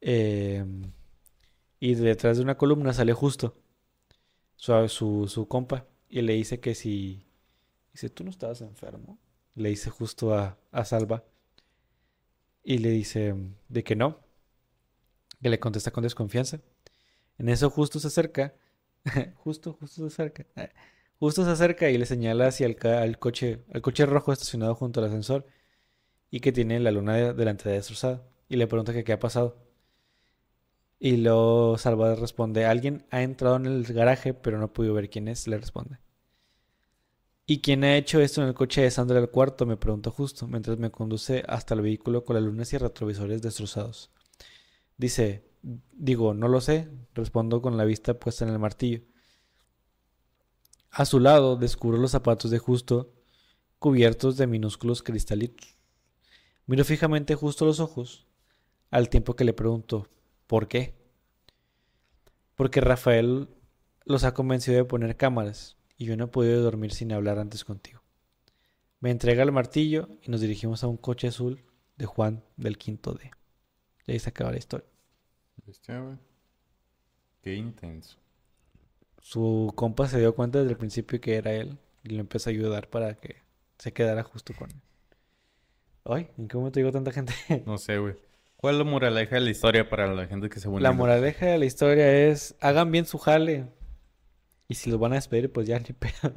Eh, 0.00 0.64
y 1.80 1.94
detrás 1.94 2.36
de 2.36 2.42
una 2.42 2.56
columna 2.56 2.92
sale 2.92 3.12
justo 3.12 3.56
su, 4.56 5.26
su, 5.28 5.48
compa 5.48 5.86
y 6.08 6.22
le 6.22 6.34
dice 6.34 6.60
que 6.60 6.74
si... 6.74 7.26
Dice, 7.92 8.08
¿tú 8.10 8.24
no 8.24 8.30
estabas 8.30 8.60
enfermo? 8.60 9.18
Le 9.54 9.70
dice 9.70 9.90
justo 9.90 10.34
a, 10.34 10.58
a 10.70 10.84
Salva. 10.84 11.24
Y 12.62 12.78
le 12.78 12.90
dice 12.90 13.34
de 13.68 13.84
que 13.84 13.96
no. 13.96 14.20
Que 15.42 15.48
le 15.48 15.58
contesta 15.58 15.90
con 15.90 16.02
desconfianza. 16.04 16.60
En 17.38 17.48
eso 17.48 17.70
justo 17.70 17.98
se 17.98 18.08
acerca. 18.08 18.54
justo, 19.36 19.72
justo 19.74 20.02
se 20.02 20.06
acerca. 20.06 20.46
Justo 21.18 21.44
se 21.44 21.50
acerca 21.50 21.90
y 21.90 21.98
le 21.98 22.06
señala 22.06 22.46
hacia 22.46 22.66
el 22.66 22.78
al 22.86 23.18
coche, 23.18 23.62
al 23.74 23.82
coche 23.82 24.06
rojo 24.06 24.32
estacionado 24.32 24.74
junto 24.74 25.00
al 25.00 25.06
ascensor 25.06 25.46
y 26.30 26.40
que 26.40 26.52
tiene 26.52 26.80
la 26.80 26.90
luna 26.92 27.14
de- 27.14 27.34
delantera 27.34 27.72
destrozada. 27.74 28.22
Y 28.48 28.56
le 28.56 28.66
pregunta 28.66 28.92
que 28.94 29.04
qué 29.04 29.12
ha 29.12 29.18
pasado. 29.20 29.58
Y 31.02 31.16
luego 31.16 31.78
Salvador 31.78 32.20
responde, 32.20 32.66
alguien 32.66 33.06
ha 33.10 33.22
entrado 33.22 33.56
en 33.56 33.64
el 33.64 33.84
garaje, 33.84 34.34
pero 34.34 34.58
no 34.58 34.72
podido 34.72 34.92
ver 34.92 35.08
quién 35.08 35.28
es, 35.28 35.48
le 35.48 35.56
responde. 35.56 35.98
¿Y 37.46 37.62
quién 37.62 37.82
ha 37.84 37.96
hecho 37.96 38.20
esto 38.20 38.42
en 38.42 38.48
el 38.48 38.54
coche 38.54 38.82
de 38.82 38.90
Sandra 38.90 39.18
del 39.18 39.30
cuarto? 39.30 39.64
Me 39.64 39.78
pregunta 39.78 40.10
justo, 40.10 40.46
mientras 40.46 40.78
me 40.78 40.90
conduce 40.90 41.42
hasta 41.48 41.74
el 41.74 41.80
vehículo 41.80 42.24
con 42.24 42.36
las 42.36 42.44
lunas 42.44 42.72
y 42.74 42.78
retrovisores 42.78 43.40
destrozados. 43.40 44.10
Dice, 44.98 45.48
digo, 45.92 46.34
no 46.34 46.48
lo 46.48 46.60
sé, 46.60 46.88
respondo 47.14 47.62
con 47.62 47.78
la 47.78 47.84
vista 47.84 48.14
puesta 48.14 48.44
en 48.44 48.52
el 48.52 48.58
martillo. 48.58 49.00
A 50.90 51.06
su 51.06 51.18
lado 51.18 51.56
descubro 51.56 51.96
los 51.96 52.10
zapatos 52.10 52.50
de 52.50 52.58
justo 52.58 53.14
cubiertos 53.78 54.36
de 54.36 54.46
minúsculos 54.46 55.02
cristalitos. 55.02 55.78
Miro 56.66 56.84
fijamente 56.84 57.34
justo 57.34 57.64
los 57.64 57.80
ojos, 57.80 58.26
al 58.90 59.08
tiempo 59.08 59.34
que 59.34 59.44
le 59.44 59.54
pregunto, 59.54 60.06
¿por 60.50 60.66
qué? 60.66 60.96
Porque 62.56 62.80
Rafael 62.80 63.48
los 64.04 64.24
ha 64.24 64.34
convencido 64.34 64.78
de 64.78 64.84
poner 64.84 65.16
cámaras, 65.16 65.76
y 65.96 66.06
yo 66.06 66.16
no 66.16 66.24
he 66.24 66.26
podido 66.26 66.60
dormir 66.60 66.92
sin 66.92 67.12
hablar 67.12 67.38
antes 67.38 67.64
contigo. 67.64 68.02
Me 68.98 69.12
entrega 69.12 69.44
el 69.44 69.52
martillo 69.52 70.08
y 70.22 70.28
nos 70.32 70.40
dirigimos 70.40 70.82
a 70.82 70.88
un 70.88 70.96
coche 70.96 71.28
azul 71.28 71.64
de 71.96 72.06
Juan 72.06 72.42
del 72.56 72.78
Quinto 72.78 73.12
D. 73.12 73.30
Y 74.08 74.10
ahí 74.10 74.18
se 74.18 74.30
acaba 74.30 74.50
la 74.50 74.58
historia. 74.58 74.88
Bestia, 75.64 76.00
güey. 76.00 76.16
Qué 77.42 77.54
intenso. 77.54 78.18
Su 79.20 79.72
compa 79.76 80.08
se 80.08 80.18
dio 80.18 80.34
cuenta 80.34 80.58
desde 80.58 80.72
el 80.72 80.78
principio 80.78 81.20
que 81.20 81.36
era 81.36 81.52
él 81.52 81.78
y 82.02 82.08
lo 82.08 82.20
empezó 82.20 82.50
a 82.50 82.52
ayudar 82.52 82.90
para 82.90 83.14
que 83.14 83.36
se 83.78 83.92
quedara 83.92 84.24
justo 84.24 84.52
con 84.58 84.72
él. 84.72 84.80
Ay, 86.04 86.28
¿en 86.38 86.48
qué 86.48 86.56
momento 86.56 86.80
llegó 86.80 86.90
tanta 86.90 87.12
gente? 87.12 87.32
No 87.66 87.78
sé, 87.78 87.98
güey. 87.98 88.16
¿Cuál 88.60 88.74
es 88.74 88.78
la 88.78 88.84
moraleja 88.84 89.36
de 89.36 89.40
la 89.40 89.50
historia 89.50 89.88
para 89.88 90.12
la 90.12 90.26
gente 90.26 90.48
que 90.50 90.60
se 90.60 90.68
vuelve? 90.68 90.82
La 90.82 90.92
moraleja 90.92 91.46
de 91.46 91.58
la 91.58 91.64
historia 91.64 92.28
es, 92.28 92.54
hagan 92.60 92.92
bien 92.92 93.06
su 93.06 93.16
jale. 93.18 93.68
Y 94.68 94.74
si 94.74 94.90
los 94.90 95.00
van 95.00 95.12
a 95.12 95.14
despedir, 95.16 95.50
pues 95.50 95.66
ya 95.66 95.78
ni 95.80 95.94
pedo. 95.94 96.32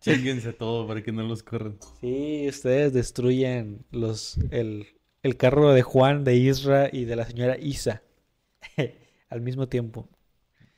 Chinguense 0.00 0.52
todo 0.52 0.86
para 0.88 1.02
que 1.02 1.12
no 1.12 1.22
los 1.22 1.42
corran. 1.42 1.78
Sí, 2.00 2.46
ustedes 2.48 2.92
destruyen 2.92 3.84
los, 3.90 4.38
el, 4.50 4.86
el 5.22 5.36
carro 5.36 5.72
de 5.72 5.82
Juan, 5.82 6.24
de 6.24 6.34
Isra 6.36 6.88
y 6.90 7.04
de 7.04 7.14
la 7.16 7.24
señora 7.26 7.56
Isa. 7.58 8.02
Al 9.28 9.40
mismo 9.42 9.68
tiempo, 9.68 10.08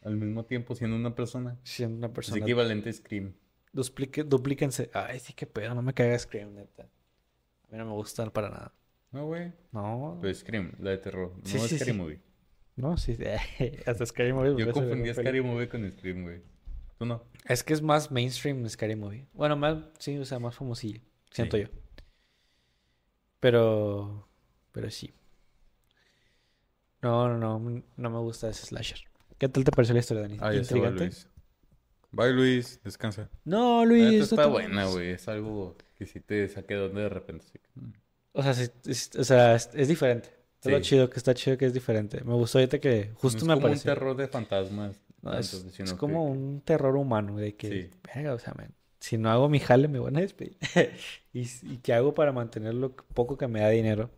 Al 0.02 0.16
mismo 0.16 0.44
tiempo 0.44 0.74
siendo 0.74 0.96
una 0.96 1.14
persona. 1.14 1.58
siendo 1.62 1.96
una 1.98 2.08
Es 2.08 2.12
persona. 2.12 2.42
equivalente 2.42 2.90
a 2.90 2.92
Scream. 2.92 3.34
Duplique- 3.72 4.24
duplíquense. 4.24 4.90
Ay, 4.92 5.18
sí, 5.20 5.32
qué 5.32 5.46
pedo, 5.46 5.74
no 5.74 5.82
me 5.82 5.94
cagas 5.94 6.22
Scream, 6.22 6.54
neta. 6.54 6.82
A 6.82 7.72
mí 7.72 7.78
no 7.78 7.86
me 7.86 7.92
gusta 7.92 8.28
para 8.30 8.50
nada. 8.50 8.72
No, 9.14 9.26
güey. 9.26 9.52
No, 9.72 10.18
Pero 10.20 10.34
Scream, 10.34 10.72
la 10.80 10.90
de 10.90 10.98
terror. 10.98 11.32
No 11.36 11.42
Sí, 11.44 11.56
es 11.56 11.62
sí, 11.62 11.76
Scary 11.76 11.92
sí. 11.92 11.96
Movie. 11.96 12.20
no, 12.76 12.96
sí. 12.96 13.16
Hasta 13.86 14.04
Scary 14.06 14.32
Movie. 14.32 14.56
Yo 14.64 14.72
confundí 14.72 15.12
Scary 15.14 15.40
Movie 15.40 15.68
con 15.68 15.90
Scream, 15.90 16.22
güey. 16.24 16.42
¿Tú 16.98 17.06
no? 17.06 17.22
Es 17.46 17.62
que 17.64 17.72
es 17.74 17.80
más 17.82 18.10
mainstream 18.10 18.68
Scary 18.68 18.96
Movie. 18.96 19.26
Bueno, 19.32 19.56
más, 19.56 19.78
sí, 19.98 20.18
o 20.18 20.24
sea, 20.24 20.38
más 20.38 20.54
famosillo, 20.54 21.00
siento 21.30 21.56
Sí. 21.56 21.62
yo. 21.64 21.68
Pero, 23.40 24.28
pero 24.72 24.90
sí. 24.90 25.12
No, 27.02 27.28
no, 27.28 27.38
no, 27.58 27.82
no 27.96 28.10
me 28.10 28.18
gusta 28.18 28.48
ese 28.48 28.66
slasher. 28.66 29.00
¿Qué 29.38 29.48
tal 29.48 29.62
te 29.64 29.70
pareció 29.70 29.92
la 29.94 30.00
historia, 30.00 30.22
Dani? 30.22 30.38
Ah, 30.40 30.52
ya 30.52 30.64
se 30.64 30.74
va 30.74 30.88
¿Intrigante? 30.88 31.04
Luis. 31.04 31.28
Bye, 32.12 32.32
Luis. 32.32 32.80
Descansa. 32.82 33.28
No, 33.44 33.84
Luis, 33.84 34.18
no 34.18 34.24
está 34.24 34.46
buena, 34.46 34.86
güey. 34.86 35.10
Es 35.10 35.28
algo 35.28 35.76
que 35.96 36.06
sí 36.06 36.20
te 36.20 36.48
saque 36.48 36.74
de 36.74 36.80
onda 36.86 37.02
de 37.02 37.08
repente. 37.10 37.44
mm. 37.74 37.90
O 38.36 38.42
sea, 38.42 38.52
sí, 38.52 38.68
es, 38.86 39.10
o 39.16 39.24
sea, 39.24 39.54
es, 39.54 39.70
es 39.74 39.88
diferente. 39.88 40.28
Es 40.62 40.70
lo 40.70 40.76
Sí. 40.78 40.82
chido, 40.82 41.08
que 41.10 41.16
está 41.18 41.34
chido 41.34 41.56
que 41.56 41.66
es 41.66 41.72
diferente. 41.74 42.22
Me 42.24 42.34
gustó 42.34 42.58
ahorita 42.58 42.78
que 42.80 43.10
justo 43.14 43.44
no 43.46 43.46
me 43.46 43.52
es 43.54 43.56
como 43.56 43.56
un 43.56 43.60
apareció. 43.62 43.94
terror 43.94 44.16
de 44.16 44.28
fantasmas. 44.28 45.00
No, 45.22 45.38
es, 45.38 45.64
que- 45.76 45.96
como 45.96 46.24
un 46.26 46.60
terror 46.62 46.96
humano 46.96 47.36
de 47.38 47.54
que, 47.56 47.68
Sí. 47.68 47.90
verga, 48.14 48.34
o 48.34 48.38
sea, 48.38 48.52
man, 48.54 48.74
si 49.00 49.16
no 49.16 49.30
hago 49.30 49.48
mi 49.48 49.58
jale 49.60 49.88
me 49.88 49.98
van 49.98 50.16
a 50.16 50.20
despedir. 50.20 50.56
¿Y, 51.32 51.42
¿Y 51.62 51.78
qué 51.82 51.94
hago 51.94 52.12
para 52.14 52.32
mantener 52.32 52.74
lo 52.74 52.94
poco 52.94 53.38
que 53.38 53.46
me 53.48 53.60
da 53.60 53.70
dinero? 53.70 54.10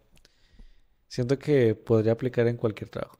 Siento 1.08 1.38
que 1.38 1.74
podría 1.74 2.12
aplicar 2.12 2.46
en 2.48 2.56
cualquier 2.56 2.90
trabajo. 2.90 3.18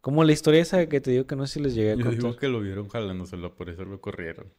Como 0.00 0.24
la 0.24 0.32
historia 0.32 0.62
esa 0.62 0.86
que 0.88 1.00
te 1.00 1.10
digo 1.10 1.26
que 1.26 1.36
no 1.36 1.46
sé 1.46 1.54
si 1.54 1.60
les 1.60 1.74
llegué 1.74 1.92
a 1.92 1.94
Yo 1.94 2.04
contar. 2.04 2.18
digo 2.22 2.36
que 2.36 2.48
lo 2.48 2.60
vieron 2.60 2.88
jalándoselo, 2.88 3.54
por 3.54 3.68
eso 3.70 3.84
lo 3.84 4.00
corrieron. 4.00 4.52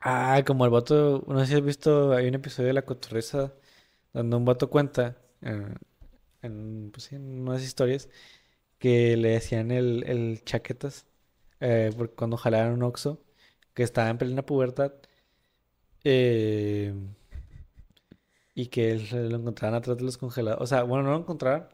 Ah, 0.00 0.42
como 0.46 0.64
el 0.64 0.70
vato, 0.70 1.24
no 1.26 1.40
sé 1.40 1.46
si 1.46 1.54
has 1.54 1.64
visto, 1.64 2.12
hay 2.12 2.28
un 2.28 2.34
episodio 2.34 2.68
de 2.68 2.74
La 2.74 2.82
Cotorreza 2.82 3.52
donde 4.16 4.36
un 4.36 4.44
vato 4.44 4.70
cuenta 4.70 5.16
eh, 5.42 5.74
en, 6.42 6.90
pues, 6.92 7.12
en 7.12 7.42
unas 7.42 7.62
historias 7.62 8.08
que 8.78 9.16
le 9.16 9.30
decían 9.30 9.70
el, 9.70 10.04
el 10.06 10.44
chaquetas 10.44 11.06
eh, 11.60 11.90
porque 11.96 12.14
cuando 12.16 12.36
jalaban 12.36 12.72
un 12.74 12.82
Oxxo 12.84 13.22
que 13.74 13.82
estaba 13.82 14.10
en 14.10 14.18
plena 14.18 14.44
pubertad 14.46 14.92
eh, 16.04 16.94
y 18.54 18.66
que 18.68 18.92
él 18.92 19.08
lo 19.30 19.36
encontraban 19.36 19.74
atrás 19.76 19.96
de 19.98 20.04
los 20.04 20.16
congeladores, 20.18 20.62
o 20.62 20.66
sea, 20.66 20.82
bueno, 20.82 21.04
no 21.04 21.10
lo 21.12 21.18
encontraban, 21.18 21.68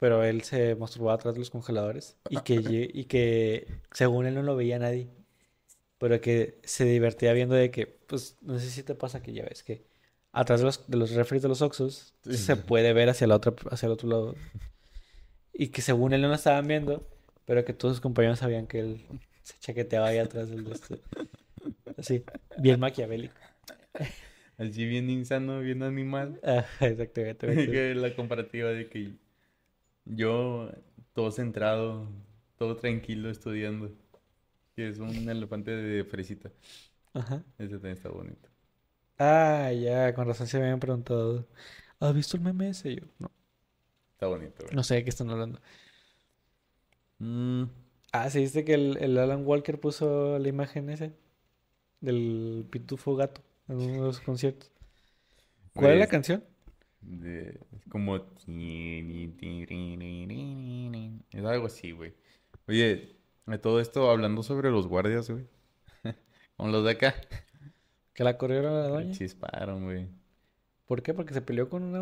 pero 0.00 0.24
él 0.24 0.42
se 0.42 0.76
masturbaba 0.76 1.14
atrás 1.14 1.34
de 1.34 1.40
los 1.40 1.50
congeladores 1.50 2.16
y 2.30 2.38
que, 2.42 2.54
y 2.94 3.04
que 3.06 3.68
según 3.92 4.26
él 4.26 4.34
no 4.34 4.42
lo 4.42 4.56
veía 4.56 4.78
nadie 4.78 5.10
pero 5.98 6.20
que 6.20 6.58
se 6.64 6.84
divertía 6.84 7.32
viendo 7.32 7.54
de 7.54 7.70
que, 7.70 7.86
pues, 7.86 8.36
no 8.40 8.58
sé 8.58 8.70
si 8.70 8.82
te 8.82 8.96
pasa 8.96 9.22
que 9.22 9.32
ya 9.32 9.44
ves 9.44 9.62
que 9.62 9.86
atrás 10.32 10.60
de 10.60 10.66
los, 10.66 10.86
de 10.88 10.96
los 10.96 11.10
refres 11.12 11.42
de 11.42 11.48
los 11.48 11.62
Oxxos 11.62 12.14
Sí. 12.24 12.36
se 12.36 12.56
puede 12.56 12.92
ver 12.92 13.08
hacia 13.10 13.26
la 13.26 13.36
otra, 13.36 13.54
hacia 13.70 13.86
el 13.86 13.92
otro 13.92 14.08
lado. 14.08 14.34
Y 15.52 15.68
que 15.68 15.82
según 15.82 16.12
él 16.14 16.22
no 16.22 16.28
lo 16.28 16.34
estaban 16.34 16.66
viendo, 16.66 17.06
pero 17.44 17.64
que 17.64 17.72
todos 17.74 17.94
sus 17.96 18.00
compañeros 18.00 18.38
sabían 18.38 18.66
que 18.66 18.80
él 18.80 19.04
se 19.42 19.58
chaqueteaba 19.60 20.08
ahí 20.08 20.18
atrás 20.18 20.48
del 20.48 20.64
de 20.64 20.72
este. 20.72 21.00
Así, 21.98 22.24
bien 22.58 22.80
maquiavélico. 22.80 23.34
Así 24.58 24.84
bien 24.86 25.10
insano, 25.10 25.60
bien 25.60 25.82
animal. 25.82 26.40
Ah, 26.42 26.64
exactamente. 26.80 27.46
Que 27.70 27.94
la 27.94 28.14
comparativa 28.14 28.70
de 28.70 28.88
que 28.88 29.12
yo, 30.04 30.70
todo 31.12 31.30
centrado, 31.30 32.08
todo 32.56 32.76
tranquilo 32.76 33.30
estudiando. 33.30 33.90
Que 34.74 34.88
es 34.88 34.98
un 34.98 35.28
elefante 35.28 35.70
de 35.70 36.04
fresita. 36.04 36.50
Ajá. 37.12 37.42
Ese 37.58 37.74
también 37.74 37.96
está 37.96 38.08
bonito. 38.08 38.48
Ah, 39.24 39.70
ya, 39.72 40.14
con 40.14 40.26
razón 40.26 40.46
se 40.46 40.58
me 40.58 40.64
habían 40.64 40.80
preguntado. 40.80 41.46
¿Has 42.00 42.14
visto 42.14 42.36
el 42.36 42.42
meme 42.42 42.70
ese? 42.70 42.96
Yo, 42.96 43.02
no, 43.18 43.30
Está 44.14 44.26
bonito, 44.28 44.64
güey. 44.64 44.74
no 44.74 44.82
sé 44.82 44.94
de 44.96 45.04
qué 45.04 45.10
están 45.10 45.30
hablando. 45.30 45.60
Mm, 47.18 47.64
Ah, 48.12 48.28
¿sí 48.30 48.40
viste 48.40 48.64
que 48.64 48.74
el, 48.74 48.98
el 49.00 49.16
Alan 49.18 49.46
Walker 49.46 49.80
puso 49.80 50.38
la 50.38 50.48
imagen 50.48 50.90
ese? 50.90 51.12
Del 52.00 52.66
pitufo 52.70 53.16
gato 53.16 53.42
en 53.68 53.76
uno 53.78 53.92
de 53.94 54.00
los 54.00 54.20
conciertos. 54.20 54.70
¿Cuál 55.74 55.92
es 55.92 55.98
la 55.98 56.06
canción? 56.06 56.44
de- 57.00 57.58
es 57.76 57.84
como... 57.90 58.16
Es 61.32 61.44
algo 61.44 61.66
así, 61.66 61.92
güey. 61.92 62.14
Oye, 62.68 63.16
de 63.46 63.58
todo 63.58 63.80
esto 63.80 64.10
hablando 64.10 64.42
sobre 64.42 64.70
los 64.70 64.86
guardias, 64.86 65.30
güey. 65.30 65.46
Como 66.56 66.70
los 66.70 66.84
de 66.84 66.92
acá. 66.92 67.14
Que 68.22 68.24
la 68.24 68.38
corrieron 68.38 68.74
a 68.74 68.80
la 68.82 68.88
doña. 68.88 69.12
chisparon, 69.12 69.84
güey. 69.84 70.08
¿Por 70.86 71.02
qué? 71.02 71.14
Porque 71.14 71.34
se 71.34 71.42
peleó 71.42 71.68
con 71.68 71.82
una... 71.82 72.00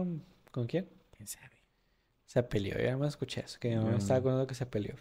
¿Con 0.51 0.67
quién? 0.67 0.89
¿Quién 1.17 1.27
sabe? 1.29 1.51
Se 2.27 2.43
peleó, 2.43 2.79
ya 2.79 2.97
me 2.97 3.07
escuché 3.09 3.41
eso, 3.45 3.59
que 3.59 3.71
mi 3.71 3.77
mamá 3.77 3.91
Yo 3.93 3.97
estaba 3.99 4.21
no. 4.21 4.25
contando 4.25 4.47
que 4.47 4.55
se 4.55 4.67
peleó. 4.67 4.95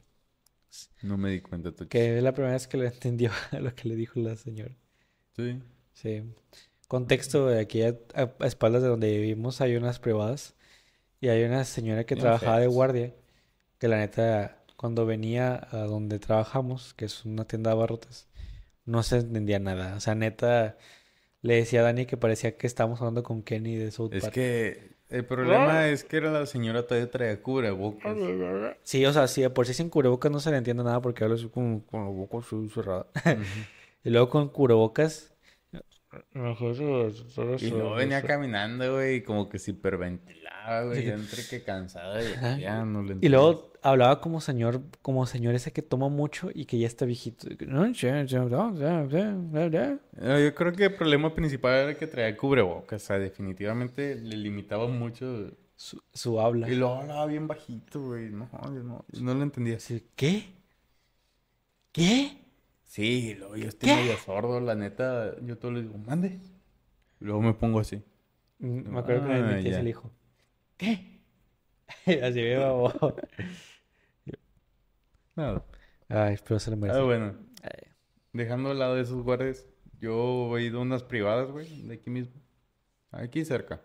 No 1.01 1.17
me 1.17 1.29
di 1.31 1.41
cuenta. 1.41 1.71
tú. 1.71 1.87
Que 1.87 2.17
es 2.17 2.23
la 2.23 2.33
primera 2.33 2.53
vez 2.53 2.67
que 2.67 2.77
le 2.77 2.87
entendió 2.87 3.31
a 3.51 3.59
lo 3.59 3.73
que 3.75 3.87
le 3.87 3.95
dijo 3.95 4.19
la 4.19 4.35
señora. 4.35 4.75
Sí. 5.35 5.59
Sí. 5.93 6.23
Contexto, 6.87 7.47
de 7.47 7.59
aquí 7.59 7.83
a, 7.83 7.95
a- 8.15 8.33
a 8.39 8.47
espaldas 8.47 8.81
de 8.81 8.87
donde 8.89 9.11
vivimos 9.11 9.61
hay 9.61 9.75
unas 9.75 9.99
privadas 9.99 10.55
y 11.21 11.27
hay 11.29 11.43
una 11.43 11.63
señora 11.65 12.03
que 12.05 12.15
Bien 12.15 12.23
trabajaba 12.23 12.59
de 12.59 12.67
guardia, 12.67 13.13
que 13.77 13.87
la 13.87 13.97
neta, 13.97 14.63
cuando 14.75 15.05
venía 15.05 15.67
a 15.71 15.77
donde 15.85 16.17
trabajamos, 16.19 16.93
que 16.95 17.05
es 17.05 17.25
una 17.25 17.45
tienda 17.45 17.69
de 17.71 17.75
abarrotes, 17.77 18.27
no 18.85 19.03
se 19.03 19.17
entendía 19.17 19.59
nada. 19.59 19.95
O 19.95 19.99
sea, 19.99 20.15
neta, 20.15 20.77
le 21.41 21.55
decía 21.55 21.81
a 21.81 21.83
Dani 21.83 22.05
que 22.05 22.17
parecía 22.17 22.57
que 22.57 22.67
estábamos 22.67 22.99
hablando 23.01 23.23
con 23.23 23.43
Kenny 23.43 23.75
de 23.75 23.91
South 23.91 24.13
Es 24.13 24.21
Park. 24.23 24.33
que 24.33 24.97
el 25.09 25.25
problema 25.25 25.87
es 25.87 26.03
que 26.03 26.17
era 26.17 26.31
la 26.31 26.45
señora 26.45 26.85
todavía 26.85 27.09
traía 27.09 27.41
cubrebocas. 27.41 28.15
Sí, 28.83 29.05
o 29.05 29.13
sea, 29.13 29.27
sí, 29.27 29.41
de 29.41 29.49
por 29.49 29.65
sí 29.65 29.73
sin 29.73 29.89
cubrebocas 29.89 30.31
no 30.31 30.39
se 30.39 30.51
le 30.51 30.57
entiende 30.57 30.83
nada 30.83 31.01
porque 31.01 31.23
habla 31.23 31.35
así 31.35 31.49
como 31.49 31.85
con 31.85 32.03
la 32.03 32.09
boca 32.09 32.37
así 32.39 32.69
cerrada. 32.69 33.07
Y 34.03 34.11
luego 34.11 34.29
con 34.29 34.47
cubrebocas... 34.49 35.33
Y 37.59 37.69
luego 37.69 37.95
venía 37.95 38.23
caminando, 38.23 38.93
güey, 38.93 39.17
y 39.17 39.21
como 39.23 39.49
que 39.49 39.59
se 39.59 39.71
hiperventilaba, 39.71 40.48
güey, 40.85 41.01
Sí. 41.01 41.07
ya 41.07 41.13
entre 41.15 41.43
que 41.49 41.63
cansada, 41.63 42.21
y 42.57 42.61
ya 42.61 42.83
no 42.85 43.01
le 43.03 43.17
Y 43.21 43.29
luego 43.29 43.71
hablaba 43.81 44.19
como 44.21 44.39
señor, 44.41 44.81
como 45.01 45.25
señor 45.25 45.55
ese 45.55 45.71
que 45.71 45.81
toma 45.81 46.09
mucho 46.09 46.49
y 46.53 46.65
que 46.65 46.77
ya 46.79 46.87
está 46.87 47.05
viejito. 47.05 47.47
No, 47.67 47.87
Yo 47.87 48.09
creo 50.55 50.71
que 50.73 50.85
el 50.85 50.95
problema 50.95 51.33
principal 51.33 51.73
era 51.75 51.97
que 51.97 52.07
traía 52.07 52.35
cubrebocas, 52.37 53.03
o 53.03 53.05
sea, 53.07 53.19
definitivamente 53.19 54.15
le 54.15 54.37
limitaba 54.37 54.87
mucho 54.87 55.51
Su, 55.75 56.01
su 56.13 56.39
habla. 56.41 56.69
Y 56.69 56.75
luego 56.75 56.95
hablaba 56.95 57.25
bien 57.25 57.47
bajito, 57.47 58.01
güey. 58.01 58.29
No, 58.31 58.49
yo 58.65 58.83
no, 58.83 59.05
yo 59.11 59.21
no 59.21 59.33
lo 59.33 59.43
entendía. 59.43 59.77
Así, 59.77 60.03
¿Qué? 60.15 60.43
¿Qué? 61.93 62.37
Sí, 62.83 63.35
luego 63.37 63.55
yo 63.55 63.69
estoy 63.69 63.89
medio 63.89 64.17
sordo, 64.17 64.59
la 64.59 64.75
neta. 64.75 65.35
Yo 65.41 65.57
todo 65.57 65.71
le 65.71 65.83
digo, 65.83 65.97
mande. 65.97 66.39
Y 67.21 67.25
luego 67.25 67.41
me 67.41 67.53
pongo 67.53 67.79
así. 67.79 68.01
Mm, 68.59 68.89
Me 68.91 68.99
acuerdo 68.99 69.27
que 69.27 69.33
Ah, 69.33 69.37
me 69.41 69.53
metí 69.55 69.69
el 69.69 69.87
hijo. 69.87 70.11
¿Qué? 70.79 71.19
Así 72.23 72.39
me 72.41 72.55
babo. 72.55 72.93
Nada. 75.35 75.65
Ay, 76.07 76.37
pero 76.47 76.59
se 76.59 76.71
lo 76.71 76.77
merece. 76.77 76.99
Ah, 76.99 77.03
bueno. 77.03 77.35
Ay, 77.61 77.91
Dejando 78.33 78.71
al 78.71 78.79
lado 78.79 78.95
de 78.95 79.01
esos 79.01 79.21
guardias, 79.23 79.67
yo 79.99 80.57
he 80.57 80.63
ido 80.63 80.79
a 80.79 80.81
unas 80.83 81.03
privadas, 81.03 81.51
güey, 81.51 81.83
de 81.83 81.95
aquí 81.95 82.09
mismo. 82.09 82.41
Aquí 83.11 83.43
cerca. 83.43 83.81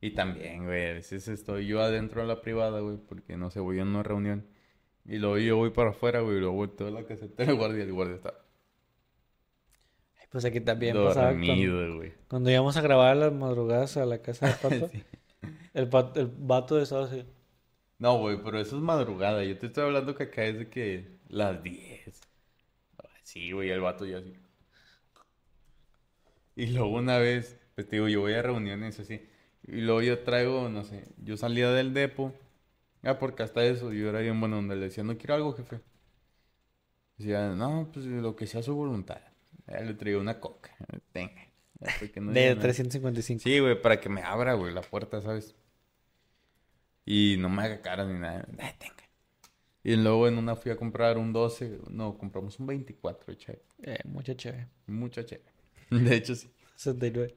Y 0.00 0.14
también, 0.14 0.64
güey, 0.64 0.90
a 0.90 0.94
veces 0.94 1.28
estoy 1.28 1.66
yo 1.66 1.80
adentro 1.80 2.22
de 2.22 2.26
la 2.28 2.40
privada, 2.40 2.80
güey, 2.80 2.96
porque 2.96 3.36
no 3.36 3.50
sé, 3.50 3.60
voy 3.60 3.78
a 3.78 3.84
una 3.84 4.02
reunión. 4.02 4.46
Y 5.04 5.18
luego 5.18 5.38
yo 5.38 5.56
voy 5.56 5.70
para 5.70 5.90
afuera, 5.90 6.20
güey, 6.20 6.38
y 6.38 6.40
luego 6.40 6.54
volteo 6.54 6.88
a 6.88 6.90
la 6.90 7.04
caseta 7.04 7.44
del 7.44 7.54
guardia 7.56 7.78
y 7.84 7.88
el 7.88 7.92
guardia 7.92 8.16
está 8.16 8.34
Ay, 10.18 10.26
Pues 10.30 10.44
aquí 10.44 10.60
también 10.60 11.00
pasaba 11.02 11.30
cuando, 11.30 11.46
dormido, 11.46 11.96
güey. 11.96 12.12
cuando 12.28 12.50
íbamos 12.50 12.76
a 12.76 12.80
grabar 12.82 13.12
a 13.12 13.14
las 13.14 13.32
madrugadas 13.32 13.96
a 13.96 14.04
la 14.06 14.20
casa 14.22 14.46
de 14.48 14.52
Pato. 14.62 14.90
El, 15.80 15.88
pat- 15.88 16.16
el 16.18 16.26
vato 16.28 16.76
de 16.76 16.82
estado 16.84 17.04
así. 17.04 17.24
No, 17.98 18.18
güey, 18.18 18.42
pero 18.42 18.58
eso 18.60 18.76
es 18.76 18.82
madrugada. 18.82 19.44
Yo 19.44 19.56
te 19.58 19.66
estoy 19.66 19.84
hablando 19.84 20.14
que 20.16 20.24
acá 20.24 20.44
es 20.44 20.58
de 20.58 20.68
que 20.70 21.18
las 21.28 21.62
10. 21.62 22.20
Ay, 22.98 23.08
Sí, 23.24 23.50
güey, 23.52 23.70
el 23.70 23.80
vato 23.80 24.06
ya 24.06 24.18
así. 24.18 24.34
Y 26.56 26.66
luego 26.66 26.96
una 26.96 27.18
vez, 27.18 27.56
pues 27.74 27.88
te 27.88 27.96
digo, 27.96 28.08
yo 28.08 28.20
voy 28.20 28.34
a 28.34 28.42
reuniones 28.42 28.98
así. 29.00 29.22
Y 29.62 29.80
luego 29.82 30.02
yo 30.02 30.20
traigo, 30.22 30.68
no 30.68 30.84
sé, 30.84 31.04
yo 31.18 31.36
salía 31.36 31.70
del 31.70 31.94
depo. 31.94 32.32
Ah, 33.02 33.18
porque 33.18 33.42
hasta 33.44 33.64
eso, 33.64 33.92
yo 33.92 34.08
era 34.10 34.20
bien 34.20 34.40
bueno 34.40 34.56
donde 34.56 34.76
le 34.76 34.86
decía, 34.86 35.04
no 35.04 35.18
quiero 35.18 35.34
algo, 35.34 35.54
jefe. 35.54 35.80
Decía, 37.16 37.50
no, 37.54 37.90
pues 37.92 38.06
lo 38.06 38.36
que 38.36 38.46
sea 38.46 38.62
su 38.62 38.74
voluntad. 38.74 39.20
Ya 39.66 39.80
le 39.80 39.94
traía 39.94 40.18
una 40.18 40.40
coca. 40.40 40.74
Tenga. 41.12 41.42
No 42.20 42.32
De 42.34 42.34
diga 42.34 42.54
nada. 42.54 42.76
355. 42.76 43.42
Sí, 43.42 43.58
güey, 43.60 43.80
para 43.80 44.00
que 44.00 44.08
me 44.08 44.22
abra, 44.22 44.54
güey, 44.54 44.72
la 44.74 44.82
puerta, 44.82 45.20
¿sabes? 45.22 45.54
Y 47.10 47.38
no 47.38 47.48
me 47.48 47.62
haga 47.62 47.80
cara 47.80 48.04
ni 48.04 48.18
nada. 48.18 48.46
Ay, 48.58 48.74
tenga. 48.78 49.08
Y 49.82 49.96
luego 49.96 50.28
en 50.28 50.36
una 50.36 50.56
fui 50.56 50.70
a 50.70 50.76
comprar 50.76 51.16
un 51.16 51.32
12. 51.32 51.80
No, 51.88 52.18
compramos 52.18 52.60
un 52.60 52.66
24, 52.66 53.34
che. 53.34 53.62
Eh, 53.82 54.00
mucha 54.04 54.36
chévere. 54.36 54.68
Mucha 54.88 55.24
che. 55.24 55.40
De 55.90 56.14
hecho, 56.14 56.34
sí. 56.34 56.52
69. 56.76 57.32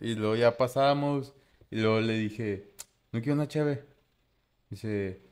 Y 0.00 0.16
luego 0.16 0.34
ya 0.34 0.56
pasamos. 0.56 1.34
Y 1.70 1.82
luego 1.82 2.00
le 2.00 2.14
dije, 2.14 2.74
no 3.12 3.20
quiero 3.20 3.34
una 3.34 3.46
cheve. 3.46 3.84
Dice, 4.68 5.22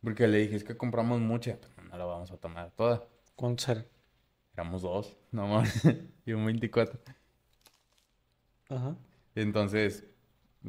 porque 0.00 0.28
le 0.28 0.38
dije, 0.38 0.54
es 0.54 0.62
que 0.62 0.76
compramos 0.76 1.20
mucha. 1.20 1.58
Pero 1.74 1.88
no 1.88 1.98
la 1.98 2.04
vamos 2.04 2.30
a 2.30 2.36
tomar 2.36 2.70
toda. 2.76 3.08
¿Cuántos 3.34 3.68
eran? 3.70 3.86
Éramos 4.52 4.82
dos, 4.82 5.16
no 5.32 5.48
más. 5.48 5.82
y 6.24 6.32
un 6.32 6.46
24. 6.46 7.00
Ajá. 8.68 8.96
Entonces, 9.34 10.04